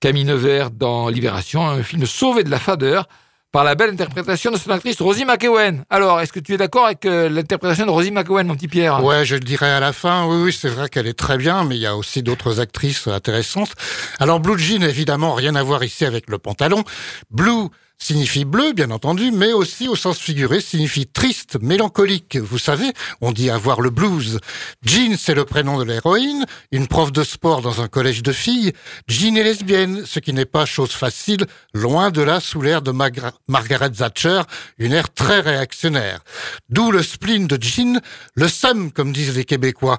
Camille 0.00 0.24
Nevers 0.24 0.70
dans 0.70 1.08
Libération, 1.08 1.66
un 1.66 1.82
film 1.82 2.06
sauvé 2.06 2.44
de 2.44 2.50
la 2.50 2.58
fadeur 2.58 3.08
par 3.50 3.64
la 3.64 3.74
belle 3.74 3.90
interprétation 3.90 4.50
de 4.50 4.58
son 4.58 4.70
actrice 4.70 5.00
Rosie 5.00 5.24
McEwen. 5.24 5.84
Alors, 5.88 6.20
est-ce 6.20 6.32
que 6.32 6.40
tu 6.40 6.52
es 6.52 6.56
d'accord 6.58 6.84
avec 6.84 7.06
euh, 7.06 7.28
l'interprétation 7.30 7.86
de 7.86 7.90
Rosie 7.90 8.10
McEwen, 8.10 8.46
mon 8.46 8.54
petit 8.54 8.68
Pierre? 8.68 9.02
Ouais, 9.02 9.24
je 9.24 9.34
le 9.34 9.40
dirais 9.40 9.70
à 9.70 9.80
la 9.80 9.92
fin. 9.92 10.26
Oui, 10.26 10.42
oui, 10.44 10.52
c'est 10.52 10.68
vrai 10.68 10.88
qu'elle 10.88 11.06
est 11.06 11.18
très 11.18 11.38
bien, 11.38 11.64
mais 11.64 11.76
il 11.76 11.80
y 11.80 11.86
a 11.86 11.96
aussi 11.96 12.22
d'autres 12.22 12.60
actrices 12.60 13.08
intéressantes. 13.08 13.72
Alors, 14.20 14.40
Blue 14.40 14.58
Jean, 14.58 14.82
évidemment, 14.82 15.34
rien 15.34 15.54
à 15.54 15.62
voir 15.62 15.82
ici 15.82 16.04
avec 16.04 16.28
le 16.28 16.38
pantalon. 16.38 16.84
Blue 17.30 17.68
signifie 17.98 18.44
bleu, 18.44 18.72
bien 18.72 18.90
entendu, 18.90 19.32
mais 19.32 19.52
aussi 19.52 19.88
au 19.88 19.96
sens 19.96 20.18
figuré 20.18 20.60
signifie 20.60 21.06
triste, 21.06 21.58
mélancolique. 21.60 22.36
Vous 22.36 22.58
savez, 22.58 22.92
on 23.20 23.32
dit 23.32 23.50
avoir 23.50 23.80
le 23.80 23.90
blues. 23.90 24.38
Jean, 24.84 25.16
c'est 25.18 25.34
le 25.34 25.44
prénom 25.44 25.78
de 25.78 25.84
l'héroïne, 25.84 26.46
une 26.70 26.86
prof 26.86 27.12
de 27.12 27.24
sport 27.24 27.60
dans 27.60 27.82
un 27.82 27.88
collège 27.88 28.22
de 28.22 28.32
filles. 28.32 28.72
Jean 29.08 29.36
est 29.36 29.42
lesbienne, 29.42 30.04
ce 30.06 30.20
qui 30.20 30.32
n'est 30.32 30.44
pas 30.44 30.64
chose 30.64 30.92
facile, 30.92 31.44
loin 31.74 32.10
de 32.10 32.22
là 32.22 32.40
sous 32.40 32.62
l'ère 32.62 32.82
de 32.82 32.92
Margaret 32.92 33.90
Thatcher, 33.90 34.42
une 34.78 34.92
ère 34.92 35.12
très 35.12 35.40
réactionnaire. 35.40 36.20
D'où 36.68 36.92
le 36.92 37.02
spleen 37.02 37.46
de 37.48 37.60
Jean, 37.60 38.00
le 38.34 38.48
seum, 38.48 38.92
comme 38.92 39.12
disent 39.12 39.36
les 39.36 39.44
Québécois. 39.44 39.98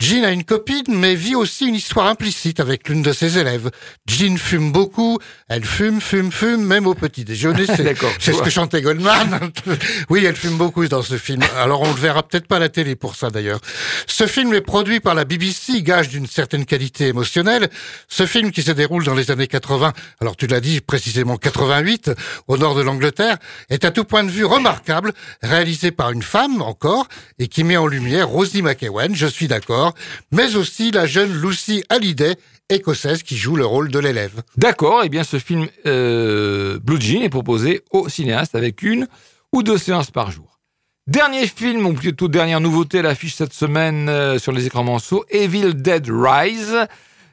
Jean 0.00 0.24
a 0.24 0.32
une 0.32 0.44
copine, 0.44 0.84
mais 0.88 1.14
vit 1.14 1.36
aussi 1.36 1.66
une 1.66 1.76
histoire 1.76 2.08
implicite 2.08 2.58
avec 2.58 2.88
l'une 2.88 3.02
de 3.02 3.12
ses 3.12 3.38
élèves. 3.38 3.70
Jean 4.08 4.36
fume 4.36 4.72
beaucoup, 4.72 5.18
elle 5.48 5.64
fume, 5.64 6.00
fume, 6.00 6.32
fume, 6.32 6.64
même 6.64 6.86
au 6.88 6.94
petit 6.94 7.24
déjeuner. 7.24 7.35
D'accord, 7.78 8.12
c'est 8.18 8.32
ce 8.32 8.42
que 8.42 8.50
chantait 8.50 8.82
Goldman. 8.82 9.50
oui, 10.10 10.24
elle 10.24 10.36
fume 10.36 10.56
beaucoup 10.56 10.86
dans 10.88 11.02
ce 11.02 11.16
film. 11.18 11.42
Alors 11.56 11.82
on 11.82 11.88
le 11.88 12.00
verra 12.00 12.22
peut-être 12.22 12.46
pas 12.46 12.56
à 12.56 12.60
la 12.60 12.68
télé 12.68 12.96
pour 12.96 13.16
ça 13.16 13.30
d'ailleurs. 13.30 13.60
Ce 14.06 14.26
film 14.26 14.54
est 14.54 14.60
produit 14.60 15.00
par 15.00 15.14
la 15.14 15.24
BBC, 15.24 15.82
gage 15.82 16.08
d'une 16.08 16.26
certaine 16.26 16.64
qualité 16.64 17.08
émotionnelle. 17.08 17.68
Ce 18.08 18.26
film 18.26 18.50
qui 18.50 18.62
se 18.62 18.72
déroule 18.72 19.04
dans 19.04 19.14
les 19.14 19.30
années 19.30 19.46
80, 19.46 19.92
alors 20.20 20.36
tu 20.36 20.46
l'as 20.46 20.60
dit 20.60 20.80
précisément 20.80 21.36
88, 21.36 22.10
au 22.48 22.56
nord 22.56 22.74
de 22.74 22.82
l'Angleterre, 22.82 23.36
est 23.70 23.84
à 23.84 23.90
tout 23.90 24.04
point 24.04 24.24
de 24.24 24.30
vue 24.30 24.44
remarquable, 24.44 25.12
réalisé 25.42 25.90
par 25.90 26.12
une 26.12 26.22
femme 26.22 26.62
encore, 26.62 27.08
et 27.38 27.48
qui 27.48 27.64
met 27.64 27.76
en 27.76 27.86
lumière 27.86 28.28
Rosie 28.28 28.62
McEwen, 28.62 29.14
je 29.14 29.26
suis 29.26 29.48
d'accord, 29.48 29.94
mais 30.32 30.56
aussi 30.56 30.90
la 30.90 31.06
jeune 31.06 31.32
Lucy 31.40 31.84
Hallyday, 31.88 32.36
écossaise, 32.68 33.22
qui 33.22 33.36
joue 33.36 33.56
le 33.56 33.66
rôle 33.66 33.90
de 33.90 33.98
l'élève. 33.98 34.42
D'accord, 34.56 35.02
eh 35.04 35.08
bien 35.08 35.24
ce 35.24 35.38
film 35.38 35.66
euh, 35.86 36.78
Blue 36.82 37.00
Jean 37.00 37.22
est 37.22 37.28
proposé 37.28 37.82
aux 37.90 38.08
cinéastes 38.08 38.54
avec 38.54 38.82
une 38.82 39.06
ou 39.52 39.62
deux 39.62 39.78
séances 39.78 40.10
par 40.10 40.30
jour. 40.30 40.58
Dernier 41.06 41.46
film, 41.46 41.86
ou 41.86 41.92
plutôt 41.92 42.26
dernière 42.26 42.60
nouveauté 42.60 42.98
à 42.98 43.02
l'affiche 43.02 43.36
cette 43.36 43.52
semaine 43.52 44.08
euh, 44.08 44.40
sur 44.40 44.50
les 44.50 44.66
écrans 44.66 44.82
monceaux, 44.82 45.24
Evil 45.30 45.74
Dead 45.74 46.08
Rise. 46.10 46.86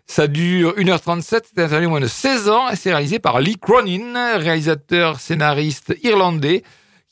Ça 0.05 0.27
dure 0.27 0.75
1h37, 0.77 1.23
c'est 1.55 1.63
intervenu 1.63 1.88
moins 1.88 2.01
de 2.01 2.07
16 2.07 2.49
ans 2.49 2.69
et 2.69 2.75
c'est 2.75 2.91
réalisé 2.91 3.17
par 3.19 3.39
Lee 3.39 3.57
Cronin, 3.57 4.38
réalisateur 4.38 5.19
scénariste 5.19 5.95
irlandais, 6.03 6.61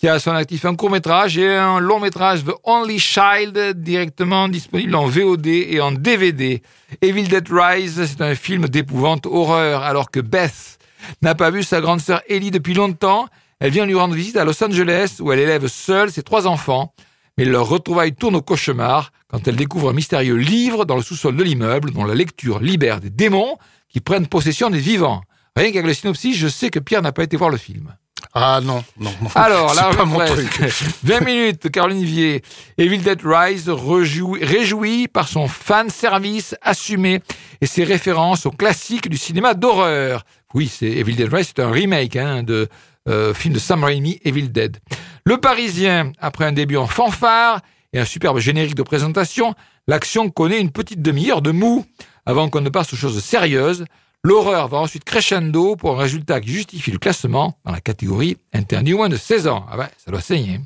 qui 0.01 0.07
a 0.07 0.13
à 0.13 0.19
son 0.19 0.31
actif 0.31 0.65
un 0.65 0.75
court-métrage 0.75 1.37
et 1.37 1.55
un 1.55 1.79
long-métrage 1.79 2.43
The 2.43 2.53
Only 2.63 2.97
Child, 2.97 3.73
directement 3.83 4.47
disponible 4.47 4.95
en 4.95 5.05
VOD 5.05 5.45
et 5.45 5.79
en 5.79 5.91
DVD. 5.91 6.63
Evil 7.03 7.27
Dead 7.27 7.47
Rise, 7.51 8.03
c'est 8.07 8.21
un 8.23 8.33
film 8.33 8.67
d'épouvante 8.67 9.27
horreur, 9.27 9.83
alors 9.83 10.09
que 10.09 10.19
Beth 10.19 10.79
n'a 11.21 11.35
pas 11.35 11.51
vu 11.51 11.61
sa 11.61 11.81
grande 11.81 12.01
sœur 12.01 12.23
Ellie 12.27 12.49
depuis 12.49 12.73
longtemps. 12.73 13.27
Elle 13.59 13.69
vient 13.69 13.85
lui 13.85 13.93
rendre 13.93 14.15
visite 14.15 14.37
à 14.37 14.43
Los 14.43 14.63
Angeles, 14.63 15.17
où 15.19 15.31
elle 15.31 15.37
élève 15.37 15.67
seule 15.67 16.11
ses 16.11 16.23
trois 16.23 16.47
enfants. 16.47 16.95
Mais 17.37 17.45
leur 17.45 17.69
retrouvaille 17.69 18.15
tourne 18.15 18.37
au 18.37 18.41
cauchemar 18.41 19.11
quand 19.27 19.47
elle 19.47 19.55
découvre 19.55 19.91
un 19.91 19.93
mystérieux 19.93 20.33
livre 20.33 20.85
dans 20.85 20.95
le 20.95 21.03
sous-sol 21.03 21.35
de 21.35 21.43
l'immeuble 21.43 21.91
dont 21.91 22.05
la 22.05 22.15
lecture 22.15 22.59
libère 22.59 23.01
des 23.01 23.11
démons 23.11 23.55
qui 23.87 23.99
prennent 23.99 24.25
possession 24.25 24.71
des 24.71 24.79
vivants. 24.79 25.21
Rien 25.55 25.71
qu'avec 25.71 25.85
le 25.85 25.93
synopsis, 25.93 26.35
je 26.35 26.47
sais 26.47 26.71
que 26.71 26.79
Pierre 26.79 27.03
n'a 27.03 27.11
pas 27.11 27.21
été 27.21 27.37
voir 27.37 27.51
le 27.51 27.57
film. 27.57 27.95
Ah 28.33 28.61
non, 28.63 28.83
non, 28.97 29.11
non. 29.21 29.29
Alors, 29.35 29.73
là, 29.75 29.91
pas 29.95 30.05
mon 30.05 30.19
truc. 30.25 30.61
20 31.03 31.19
minutes, 31.21 31.69
Caroline 31.69 32.03
Vier. 32.03 32.41
Evil 32.77 32.99
Dead 32.99 33.19
Rise 33.23 33.69
réjouit 33.69 35.07
par 35.07 35.27
son 35.27 35.47
fan 35.47 35.89
service 35.89 36.55
assumé 36.61 37.21
et 37.59 37.65
ses 37.65 37.83
références 37.83 38.45
aux 38.45 38.51
classiques 38.51 39.09
du 39.09 39.17
cinéma 39.17 39.53
d'horreur. 39.53 40.23
Oui, 40.53 40.71
c'est 40.73 40.87
Evil 40.87 41.15
Dead 41.15 41.33
Rise, 41.33 41.47
c'est 41.47 41.61
un 41.61 41.71
remake 41.71 42.15
hein, 42.15 42.43
de 42.43 42.69
euh, 43.09 43.33
film 43.33 43.53
de 43.53 43.59
Sam 43.59 43.83
Raimi, 43.83 44.19
Evil 44.23 44.49
Dead. 44.49 44.77
Le 45.25 45.37
Parisien, 45.37 46.13
après 46.19 46.45
un 46.45 46.51
début 46.51 46.77
en 46.77 46.87
fanfare 46.87 47.61
et 47.93 47.99
un 47.99 48.05
superbe 48.05 48.39
générique 48.39 48.75
de 48.75 48.83
présentation, 48.83 49.55
l'action 49.87 50.29
connaît 50.29 50.59
une 50.59 50.71
petite 50.71 51.01
demi-heure 51.01 51.41
de 51.41 51.51
mou 51.51 51.85
avant 52.25 52.49
qu'on 52.49 52.61
ne 52.61 52.69
passe 52.69 52.93
aux 52.93 52.97
choses 52.97 53.21
sérieuses. 53.23 53.85
L'horreur 54.23 54.67
va 54.67 54.77
ensuite 54.77 55.03
crescendo 55.03 55.75
pour 55.75 55.95
un 55.95 56.03
résultat 56.03 56.39
qui 56.41 56.49
justifie 56.49 56.91
le 56.91 56.99
classement 56.99 57.57
dans 57.65 57.71
la 57.71 57.81
catégorie 57.81 58.37
interdit 58.53 58.93
au 58.93 58.97
moins 58.97 59.09
de 59.09 59.17
16 59.17 59.47
ans. 59.47 59.65
Ah 59.67 59.79
ouais, 59.79 59.89
ça 59.97 60.11
doit 60.11 60.21
saigner. 60.21 60.59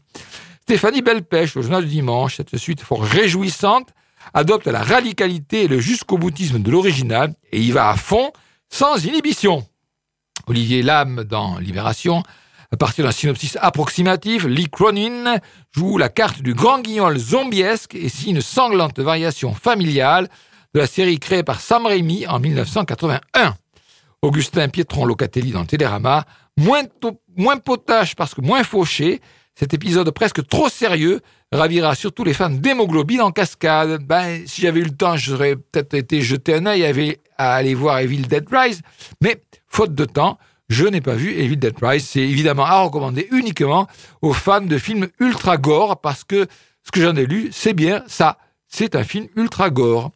Stéphanie 0.63 1.01
Belpêche, 1.01 1.55
le 1.55 1.61
journal 1.61 1.85
du 1.85 1.89
dimanche, 1.89 2.35
cette 2.35 2.57
suite 2.57 2.81
fort 2.81 3.03
réjouissante, 3.03 3.93
adopte 4.33 4.67
la 4.67 4.83
radicalité 4.83 5.63
et 5.63 5.67
le 5.69 5.79
jusqu'au 5.79 6.17
boutisme 6.17 6.59
de 6.59 6.69
l'original 6.69 7.33
et 7.53 7.61
y 7.61 7.71
va 7.71 7.89
à 7.89 7.95
fond, 7.95 8.33
sans 8.69 9.05
inhibition. 9.05 9.65
Olivier 10.47 10.81
Lame 10.81 11.23
dans 11.23 11.57
Libération, 11.57 12.23
à 12.73 12.77
partir 12.77 13.05
d'un 13.05 13.11
synopsis 13.11 13.57
approximatif, 13.61 14.43
Lee 14.43 14.69
Cronin 14.69 15.37
joue 15.71 15.97
la 15.97 16.09
carte 16.09 16.41
du 16.41 16.53
grand 16.53 16.81
guignol 16.81 17.17
zombiesque 17.17 17.95
et 17.95 18.09
signe 18.09 18.35
une 18.35 18.41
sanglante 18.41 18.99
variation 18.99 19.53
familiale 19.53 20.27
de 20.75 20.81
la 20.81 20.87
série 20.87 21.19
créée 21.19 21.41
par 21.41 21.61
Sam 21.61 21.85
Raimi 21.85 22.27
en 22.27 22.37
1981. 22.37 23.55
Augustin 24.21 24.67
Pietron 24.67 25.05
Locatelli 25.05 25.51
dans 25.51 25.61
le 25.61 25.67
Télérama, 25.67 26.25
moins, 26.57 26.83
potache 27.63 28.13
parce 28.13 28.35
que 28.35 28.41
moins 28.41 28.65
fauché, 28.65 29.21
cet 29.57 29.73
épisode 29.73 30.11
presque 30.11 30.45
trop 30.45 30.67
sérieux 30.67 31.21
ravira 31.53 31.95
surtout 31.95 32.25
les 32.25 32.33
fans 32.33 32.49
d'hémoglobine 32.49 33.21
en 33.21 33.31
cascade. 33.31 34.03
Ben, 34.03 34.45
si 34.47 34.63
j'avais 34.63 34.81
eu 34.81 34.83
le 34.83 34.91
temps, 34.91 35.15
j'aurais 35.15 35.55
peut-être 35.55 35.93
été 35.93 36.19
jeter 36.21 36.55
un 36.55 36.65
œil 36.65 37.17
à 37.37 37.55
aller 37.55 37.73
voir 37.73 37.99
Evil 37.99 38.23
Dead 38.23 38.45
Rise, 38.51 38.81
mais 39.21 39.41
faute 39.69 39.95
de 39.95 40.03
temps, 40.03 40.37
je 40.67 40.85
n'ai 40.85 40.99
pas 40.99 41.15
vu 41.15 41.31
Evil 41.39 41.55
Dead 41.55 41.75
Rise. 41.81 42.05
C'est 42.05 42.19
évidemment 42.19 42.65
à 42.65 42.81
recommander 42.81 43.29
uniquement 43.31 43.87
aux 44.21 44.33
fans 44.33 44.59
de 44.59 44.77
films 44.77 45.07
ultra 45.21 45.55
gore 45.55 46.01
parce 46.01 46.25
que 46.25 46.47
ce 46.83 46.91
que 46.91 46.99
j'en 46.99 47.15
ai 47.15 47.25
lu, 47.25 47.47
c'est 47.53 47.73
bien 47.73 48.03
ça. 48.07 48.37
C'est 48.67 48.97
un 48.97 49.05
film 49.05 49.27
ultra 49.37 49.69
gore. 49.69 50.11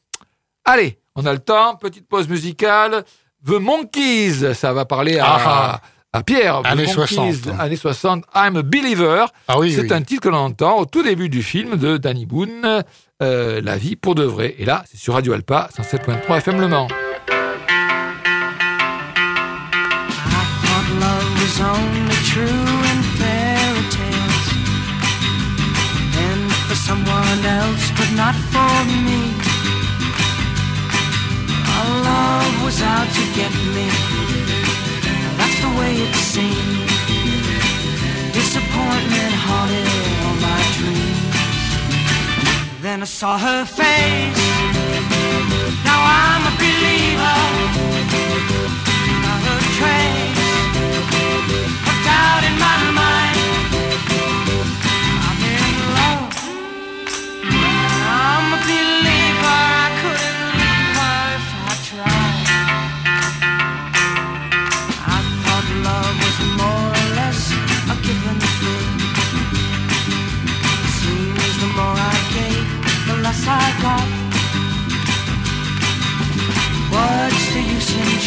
Allez, 0.72 1.00
on 1.16 1.26
a 1.26 1.34
le 1.34 1.40
temps, 1.40 1.76
petite 1.78 2.08
pause 2.08 2.28
musicale. 2.30 3.04
The 3.44 3.54
Monkeys, 3.60 4.54
ça 4.54 4.72
va 4.72 4.86
parler 4.86 5.18
à, 5.18 5.26
Ah. 5.28 5.82
à 6.14 6.22
Pierre. 6.22 6.62
The 6.62 6.68
Années 6.68 6.84
Monkeys, 6.86 6.94
60. 6.94 7.60
Années 7.60 7.76
60, 7.76 8.24
I'm 8.36 8.56
a 8.58 8.62
Believer. 8.62 9.26
Ah 9.48 9.58
oui, 9.58 9.74
C'est 9.74 9.82
oui. 9.82 9.94
un 9.94 10.04
titre 10.04 10.22
que 10.22 10.30
l'on 10.30 10.38
entend 10.38 10.78
au 10.78 10.86
tout 10.86 11.02
début 11.02 11.28
du 11.30 11.42
film 11.42 11.76
de 11.76 11.98
Danny 11.98 12.28
Boone, 12.28 12.84
euh, 13.24 13.62
La 13.64 13.78
vie 13.78 13.96
pour 13.96 14.14
de 14.14 14.24
vrai. 14.24 14.54
Et 14.60 14.66
là, 14.66 14.84
c'est 14.88 14.98
sur 15.00 15.16
Radio 15.16 15.34
Alpa, 15.34 15.70
107.3 15.76 16.38
FM 16.38 16.62
Le 16.62 16.68
Mans. 16.68 16.88
I 16.88 16.92
thought 20.62 20.90
love 21.00 21.34
was 21.42 21.62
only 21.66 22.16
true 22.26 22.46
in 22.46 23.02
fairy 23.18 23.84
tales 23.90 24.54
and 26.14 26.52
for 26.68 26.76
someone 26.76 27.44
else, 27.44 27.92
but 27.98 28.12
not 28.16 28.36
for 28.52 28.86
me. 28.86 29.34
love 32.20 32.56
was 32.66 32.80
out 32.94 33.10
to 33.18 33.24
get 33.40 33.54
me. 33.76 33.88
That's 35.40 35.60
the 35.66 35.72
way 35.80 35.92
it 36.06 36.16
seemed. 36.34 36.90
Disappointment 38.40 39.34
haunted 39.46 39.88
all 40.26 40.38
my 40.50 40.62
dreams. 40.78 41.36
Then 42.86 42.98
I 43.08 43.10
saw 43.20 43.34
her 43.48 43.62
face. 43.80 44.46
Now 45.88 46.00
I'm 46.22 46.44
a 46.52 46.54
believer. 46.64 47.89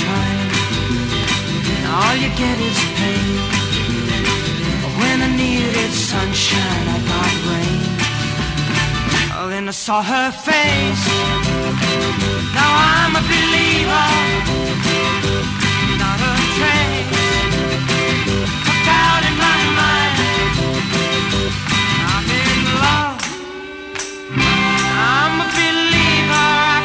Trying. 0.03 0.51
And 1.75 1.85
all 1.97 2.17
you 2.23 2.31
get 2.43 2.57
is 2.69 2.81
pain. 2.99 3.27
When 5.01 5.17
I 5.29 5.31
needed 5.37 5.93
sunshine, 6.11 6.87
I 6.97 6.99
got 7.11 7.35
rain. 7.49 7.81
Oh, 9.37 9.49
then 9.49 9.65
I 9.69 9.71
saw 9.73 10.03
her 10.03 10.31
face. 10.49 11.05
Now 12.57 12.71
I'm 12.93 13.13
a 13.17 13.23
believer. 13.33 14.09
Not 16.03 16.19
a 16.31 16.33
trace. 16.57 17.11
Hooked 18.67 18.89
out 19.05 19.23
in 19.29 19.35
my 19.47 19.59
mind. 19.81 20.17
I'm 22.13 22.27
in 22.43 22.61
love. 22.85 23.19
I'm 25.17 25.35
a 25.45 25.49
believer. 25.59 26.49
I 26.77 26.82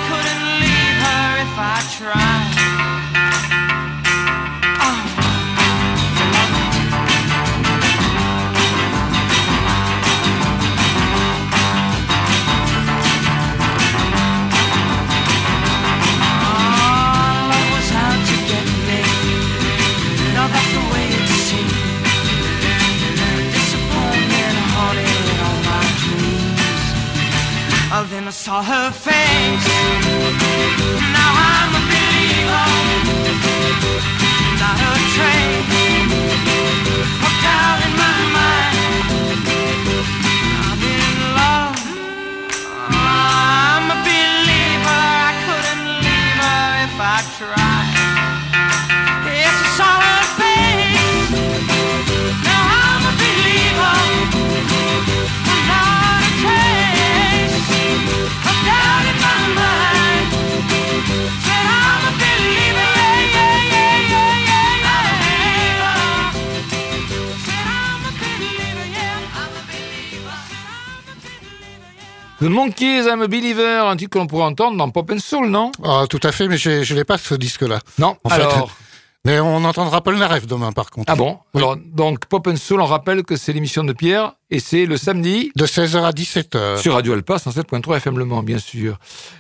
I'm 73.18 73.24
a 73.24 73.28
Believer, 73.28 73.88
un 73.88 73.96
titre 73.98 74.12
que 74.12 74.20
l'on 74.20 74.28
pourrait 74.28 74.44
entendre 74.46 74.78
dans 74.78 74.90
Pop 74.92 75.10
and 75.12 75.18
Soul, 75.18 75.48
non? 75.50 75.72
Ah, 75.84 76.06
tout 76.08 76.20
à 76.22 76.32
fait, 76.32 76.48
mais 76.48 76.58
je 76.58 76.94
n'ai 76.94 77.04
pas 77.04 77.18
ce 77.18 77.34
disque-là. 77.34 77.80
Non. 77.98 78.16
En 78.24 78.30
fait, 78.30 78.36
Alors, 78.36 78.70
Mais 79.26 79.40
on 79.42 79.66
entendra 79.66 80.02
Paul 80.02 80.16
Naref 80.18 80.46
demain, 80.48 80.72
par 80.72 80.90
contre. 80.90 81.12
ah 81.12 81.16
bon? 81.16 81.40
Oui. 81.54 81.62
Alors, 81.62 81.76
donc 81.76 82.28
Pop 82.28 82.48
and 82.48 82.56
Soul, 82.56 82.80
on 82.80 82.86
rappelle 82.86 83.24
que 83.24 83.36
c'est 83.36 83.52
l'émission 83.52 83.84
de 83.84 83.92
Pierre 83.92 84.34
et 84.52 84.60
c'est 84.62 84.86
le 84.86 84.96
samedi 84.96 85.52
De 85.56 85.66
16h 85.66 86.02
à 86.02 86.12
17h. 86.12 86.78
sur 86.82 86.94
Radio 86.94 87.12
Alpa 87.14 87.36
107.3 87.36 87.98
FM 87.98 88.20
Le 88.20 88.24
Mans, 88.26 88.42
bien 88.44 88.60
sûr. 88.60 88.98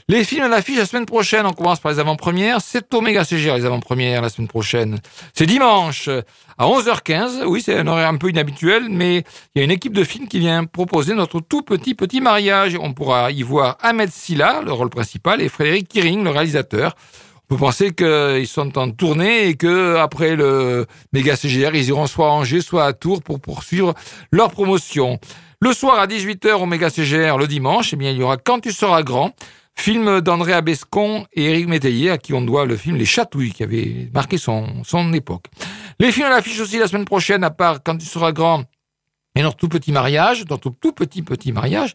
Les 0.09 0.25
films 0.25 0.43
à 0.43 0.47
l'affiche 0.49 0.77
la 0.77 0.85
semaine 0.85 1.05
prochaine, 1.05 1.45
on 1.45 1.53
commence 1.53 1.79
par 1.79 1.91
les 1.93 1.99
avant-premières. 1.99 2.59
C'est 2.61 2.91
Oméga 2.93 3.23
CGR, 3.23 3.55
les 3.55 3.65
avant-premières, 3.65 4.21
la 4.21 4.29
semaine 4.29 4.49
prochaine. 4.49 4.99
C'est 5.33 5.45
dimanche 5.45 6.09
à 6.57 6.65
11h15. 6.65 7.45
Oui, 7.45 7.61
c'est 7.63 7.77
un 7.77 7.87
horaire 7.87 8.09
un 8.09 8.17
peu 8.17 8.29
inhabituel, 8.29 8.87
mais 8.89 9.23
il 9.53 9.59
y 9.59 9.61
a 9.61 9.63
une 9.63 9.71
équipe 9.71 9.93
de 9.93 10.03
films 10.03 10.27
qui 10.27 10.39
vient 10.39 10.65
proposer 10.65 11.13
notre 11.13 11.39
tout 11.39 11.61
petit 11.61 11.95
petit 11.95 12.21
mariage. 12.21 12.77
On 12.81 12.93
pourra 12.93 13.31
y 13.31 13.43
voir 13.43 13.77
Ahmed 13.81 14.09
Silla, 14.11 14.61
le 14.63 14.71
rôle 14.71 14.89
principal, 14.89 15.41
et 15.41 15.49
Frédéric 15.49 15.87
Kiring, 15.87 16.23
le 16.23 16.29
réalisateur. 16.29 16.95
On 17.49 17.55
peut 17.55 17.59
penser 17.59 17.93
qu'ils 17.93 18.47
sont 18.47 18.77
en 18.77 18.91
tournée 18.91 19.47
et 19.47 19.55
que 19.55 19.95
après 19.95 20.35
le 20.35 20.85
méga 21.13 21.37
CGR, 21.37 21.73
ils 21.75 21.87
iront 21.87 22.07
soit 22.07 22.27
à 22.27 22.31
Angers, 22.31 22.61
soit 22.61 22.85
à 22.85 22.93
Tours 22.93 23.23
pour 23.23 23.39
poursuivre 23.39 23.93
leur 24.31 24.51
promotion. 24.51 25.17
Le 25.61 25.71
soir 25.71 25.97
à 25.97 26.07
18h 26.07 26.53
au 26.55 26.65
méga 26.65 26.89
CGR 26.89 27.37
le 27.37 27.47
dimanche, 27.47 27.93
eh 27.93 27.95
bien, 27.95 28.11
il 28.11 28.17
y 28.17 28.23
aura 28.23 28.37
Quand 28.37 28.59
tu 28.59 28.71
seras 28.71 29.01
grand, 29.01 29.33
film 29.77 30.21
d'André 30.21 30.53
Abescon 30.53 31.25
et 31.33 31.45
Éric 31.45 31.67
Métayer, 31.67 32.09
à 32.11 32.17
qui 32.17 32.33
on 32.33 32.41
doit 32.41 32.65
le 32.65 32.75
film 32.75 32.95
Les 32.97 33.05
Chatouilles, 33.05 33.51
qui 33.53 33.63
avait 33.63 34.09
marqué 34.13 34.37
son, 34.37 34.83
son 34.83 35.13
époque. 35.13 35.45
Les 35.99 36.11
films 36.11 36.25
à 36.27 36.29
l'affiche 36.29 36.59
aussi 36.59 36.77
la 36.79 36.87
semaine 36.87 37.05
prochaine, 37.05 37.43
à 37.43 37.49
part 37.51 37.79
Quand 37.83 37.97
tu 37.97 38.05
seras 38.05 38.31
grand 38.31 38.63
et 39.35 39.41
notre 39.43 39.57
tout 39.57 39.69
petit 39.69 39.91
mariage, 39.91 40.45
notre 40.49 40.71
tout 40.71 40.91
petit 40.93 41.21
petit 41.21 41.51
mariage, 41.51 41.93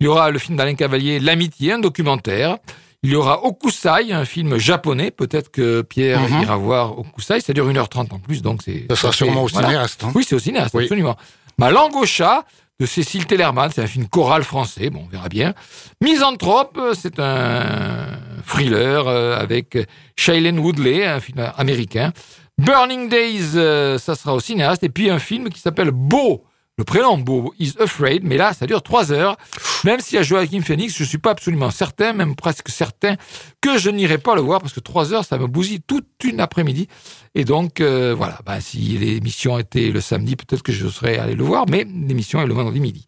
il 0.00 0.04
y 0.04 0.06
aura 0.06 0.30
le 0.30 0.38
film 0.38 0.56
d'Alain 0.56 0.74
Cavalier, 0.74 1.18
L'amitié, 1.18 1.72
un 1.72 1.78
documentaire. 1.80 2.58
Il 3.02 3.10
y 3.10 3.16
aura 3.16 3.44
Okusai, 3.44 4.12
un 4.12 4.24
film 4.24 4.56
japonais. 4.56 5.10
Peut-être 5.10 5.50
que 5.50 5.82
Pierre 5.82 6.20
Mhm. 6.20 6.42
ira 6.42 6.56
voir 6.56 6.98
Okusai. 6.98 7.40
Ça 7.40 7.52
dure 7.52 7.66
1h30 7.68 8.12
en 8.14 8.18
plus, 8.18 8.40
donc 8.42 8.62
c'est. 8.64 8.86
Ce 8.88 8.94
sera 8.96 8.96
ça 8.96 9.08
fait- 9.12 9.24
sûrement 9.24 9.42
au 9.42 9.46
voilà. 9.48 9.68
cinéaste. 9.68 10.04
hein. 10.04 10.12
Oui, 10.14 10.24
c'est 10.26 10.34
au 10.36 10.38
cinéaste, 10.38 10.72
Oui. 10.74 10.84
absolument. 10.84 11.16
Ma 11.58 11.70
langue 11.70 11.94
au 11.96 12.06
chat 12.06 12.44
de 12.80 12.86
Cécile 12.86 13.26
Tellerman, 13.26 13.70
c'est 13.72 13.82
un 13.82 13.86
film 13.86 14.08
choral 14.08 14.42
français, 14.42 14.90
bon, 14.90 15.04
on 15.04 15.08
verra 15.08 15.28
bien. 15.28 15.54
Misanthrope, 16.02 16.76
euh, 16.76 16.94
c'est 16.94 17.18
un 17.20 18.18
thriller 18.46 19.06
euh, 19.06 19.36
avec 19.38 19.78
Shailene 20.16 20.58
Woodley, 20.58 21.06
un 21.06 21.20
film 21.20 21.52
américain. 21.56 22.12
Burning 22.58 23.08
Days, 23.08 23.56
euh, 23.56 23.98
ça 23.98 24.14
sera 24.14 24.34
au 24.34 24.40
cinéaste. 24.40 24.82
Et 24.82 24.88
puis 24.88 25.10
un 25.10 25.18
film 25.18 25.48
qui 25.50 25.60
s'appelle 25.60 25.90
Beau. 25.90 26.44
Le 26.76 26.82
prénom 26.82 27.18
Beau 27.18 27.54
is 27.60 27.74
Afraid, 27.78 28.24
mais 28.24 28.36
là, 28.36 28.52
ça 28.52 28.66
dure 28.66 28.82
trois 28.82 29.12
heures. 29.12 29.36
Même 29.84 30.00
si 30.00 30.18
à 30.18 30.24
Joachim 30.24 30.60
Phoenix, 30.60 30.92
je 30.96 31.04
suis 31.04 31.18
pas 31.18 31.30
absolument 31.30 31.70
certain, 31.70 32.12
même 32.12 32.34
presque 32.34 32.68
certain, 32.68 33.14
que 33.60 33.78
je 33.78 33.90
n'irai 33.90 34.18
pas 34.18 34.34
le 34.34 34.40
voir 34.40 34.60
parce 34.60 34.72
que 34.72 34.80
trois 34.80 35.12
heures, 35.12 35.24
ça 35.24 35.38
me 35.38 35.46
bousille 35.46 35.80
toute 35.86 36.08
une 36.24 36.40
après-midi. 36.40 36.88
Et 37.36 37.44
donc, 37.44 37.80
euh, 37.80 38.12
voilà, 38.12 38.40
bah, 38.44 38.60
si 38.60 38.78
l'émission 38.98 39.56
était 39.56 39.92
le 39.92 40.00
samedi, 40.00 40.34
peut-être 40.34 40.64
que 40.64 40.72
je 40.72 40.88
serais 40.88 41.16
allé 41.16 41.36
le 41.36 41.44
voir, 41.44 41.66
mais 41.68 41.84
l'émission 41.84 42.42
est 42.42 42.46
le 42.46 42.54
vendredi 42.54 42.80
midi. 42.80 43.06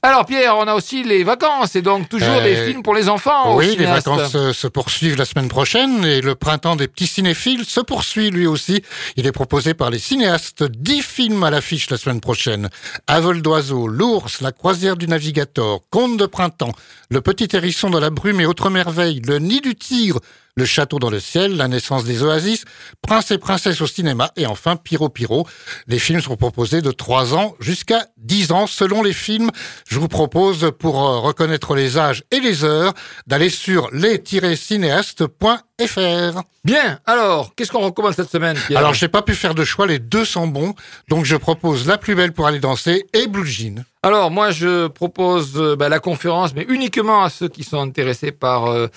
Alors, 0.00 0.26
Pierre, 0.26 0.56
on 0.56 0.68
a 0.68 0.74
aussi 0.74 1.02
les 1.02 1.24
vacances 1.24 1.74
et 1.74 1.82
donc 1.82 2.08
toujours 2.08 2.28
Euh, 2.28 2.44
des 2.44 2.70
films 2.70 2.84
pour 2.84 2.94
les 2.94 3.08
enfants. 3.08 3.56
Oui, 3.56 3.74
les 3.76 3.84
vacances 3.84 4.32
euh, 4.36 4.52
se 4.52 4.68
poursuivent 4.68 5.16
la 5.16 5.24
semaine 5.24 5.48
prochaine 5.48 6.04
et 6.04 6.20
le 6.20 6.36
printemps 6.36 6.76
des 6.76 6.86
petits 6.86 7.08
cinéphiles 7.08 7.64
se 7.64 7.80
poursuit 7.80 8.30
lui 8.30 8.46
aussi. 8.46 8.80
Il 9.16 9.26
est 9.26 9.32
proposé 9.32 9.74
par 9.74 9.90
les 9.90 9.98
cinéastes 9.98 10.62
10 10.62 11.02
films 11.02 11.42
à 11.42 11.50
l'affiche 11.50 11.90
la 11.90 11.96
semaine 11.96 12.20
prochaine. 12.20 12.68
À 13.08 13.18
vol 13.18 13.42
d'oiseau, 13.42 13.88
L'ours, 13.88 14.40
La 14.40 14.52
croisière 14.52 14.96
du 14.96 15.08
navigateur, 15.08 15.80
Conte 15.90 16.16
de 16.16 16.26
printemps, 16.26 16.72
Le 17.10 17.20
petit 17.20 17.48
hérisson 17.56 17.90
dans 17.90 18.00
la 18.00 18.10
brume 18.10 18.40
et 18.40 18.46
autres 18.46 18.70
merveilles, 18.70 19.20
Le 19.26 19.40
nid 19.40 19.60
du 19.60 19.74
tigre, 19.74 20.20
Le 20.58 20.64
château 20.64 20.98
dans 20.98 21.08
le 21.08 21.20
ciel, 21.20 21.56
La 21.56 21.68
naissance 21.68 22.02
des 22.02 22.24
oasis, 22.24 22.64
Prince 23.00 23.30
et 23.30 23.38
princesse 23.38 23.80
au 23.80 23.86
cinéma 23.86 24.32
et 24.36 24.46
enfin 24.46 24.74
Pyro 24.74 25.08
Pyro. 25.08 25.46
Les 25.86 26.00
films 26.00 26.20
sont 26.20 26.34
proposés 26.34 26.82
de 26.82 26.90
3 26.90 27.34
ans 27.34 27.54
jusqu'à 27.60 28.06
10 28.16 28.50
ans 28.50 28.66
selon 28.66 29.04
les 29.04 29.12
films. 29.12 29.52
Je 29.88 30.00
vous 30.00 30.08
propose 30.08 30.72
pour 30.76 31.00
euh, 31.00 31.20
reconnaître 31.20 31.76
les 31.76 31.96
âges 31.96 32.24
et 32.32 32.40
les 32.40 32.64
heures 32.64 32.92
d'aller 33.28 33.50
sur 33.50 33.88
les-cinéastes.fr. 33.92 36.42
Bien, 36.64 36.98
alors, 37.06 37.54
qu'est-ce 37.54 37.70
qu'on 37.70 37.84
recommande 37.84 38.14
cette 38.14 38.30
semaine, 38.30 38.56
Pierre? 38.66 38.80
Alors, 38.80 38.94
j'ai 38.94 39.06
pas 39.06 39.22
pu 39.22 39.36
faire 39.36 39.54
de 39.54 39.64
choix, 39.64 39.86
les 39.86 40.00
deux 40.00 40.24
sont 40.24 40.48
bons, 40.48 40.74
donc 41.08 41.24
je 41.24 41.36
propose 41.36 41.86
La 41.86 41.98
plus 41.98 42.16
belle 42.16 42.32
pour 42.32 42.48
aller 42.48 42.58
danser 42.58 43.06
et 43.14 43.28
Blue 43.28 43.46
Jean. 43.46 43.84
Alors, 44.02 44.32
moi, 44.32 44.50
je 44.50 44.88
propose 44.88 45.52
euh, 45.54 45.76
bah, 45.76 45.88
la 45.88 46.00
conférence, 46.00 46.52
mais 46.52 46.66
uniquement 46.68 47.22
à 47.22 47.30
ceux 47.30 47.48
qui 47.48 47.62
sont 47.62 47.80
intéressés 47.80 48.32
par 48.32 48.66
euh, 48.66 48.88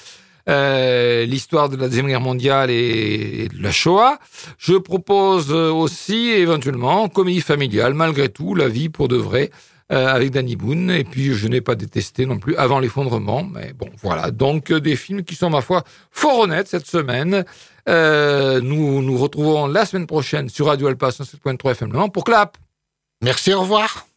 euh, 0.49 1.25
l'histoire 1.25 1.69
de 1.69 1.77
la 1.77 1.87
Deuxième 1.87 2.07
Guerre 2.07 2.21
mondiale 2.21 2.69
et, 2.69 3.47
de 3.47 3.61
la 3.61 3.71
Shoah. 3.71 4.19
Je 4.57 4.73
propose 4.73 5.51
euh, 5.51 5.71
aussi, 5.71 6.29
éventuellement, 6.29 7.07
comédie 7.09 7.41
familiale, 7.41 7.93
malgré 7.93 8.29
tout, 8.29 8.55
la 8.55 8.67
vie 8.67 8.89
pour 8.89 9.07
de 9.07 9.17
vrai, 9.17 9.51
euh, 9.91 10.07
avec 10.07 10.31
Danny 10.31 10.55
Boone. 10.55 10.89
Et 10.89 11.03
puis, 11.03 11.33
je 11.33 11.47
n'ai 11.49 11.59
pas 11.59 11.75
détesté 11.75 12.25
non 12.25 12.39
plus 12.39 12.55
avant 12.55 12.79
l'effondrement. 12.79 13.43
Mais 13.43 13.73
bon, 13.73 13.89
voilà. 14.01 14.31
Donc, 14.31 14.71
euh, 14.71 14.79
des 14.79 14.95
films 14.95 15.23
qui 15.23 15.35
sont, 15.35 15.49
ma 15.49 15.61
foi, 15.61 15.83
fort 16.11 16.39
honnêtes 16.39 16.69
cette 16.69 16.87
semaine. 16.87 17.43
Euh, 17.89 18.61
nous 18.61 19.01
nous 19.01 19.17
retrouvons 19.17 19.67
la 19.67 19.85
semaine 19.85 20.07
prochaine 20.07 20.47
sur 20.47 20.67
Radio 20.67 20.87
Alpa 20.87 21.09
107.3 21.09 21.71
FM 21.71 22.09
pour 22.11 22.23
Clap. 22.23 22.57
Merci, 23.21 23.53
au 23.53 23.61
revoir. 23.61 24.11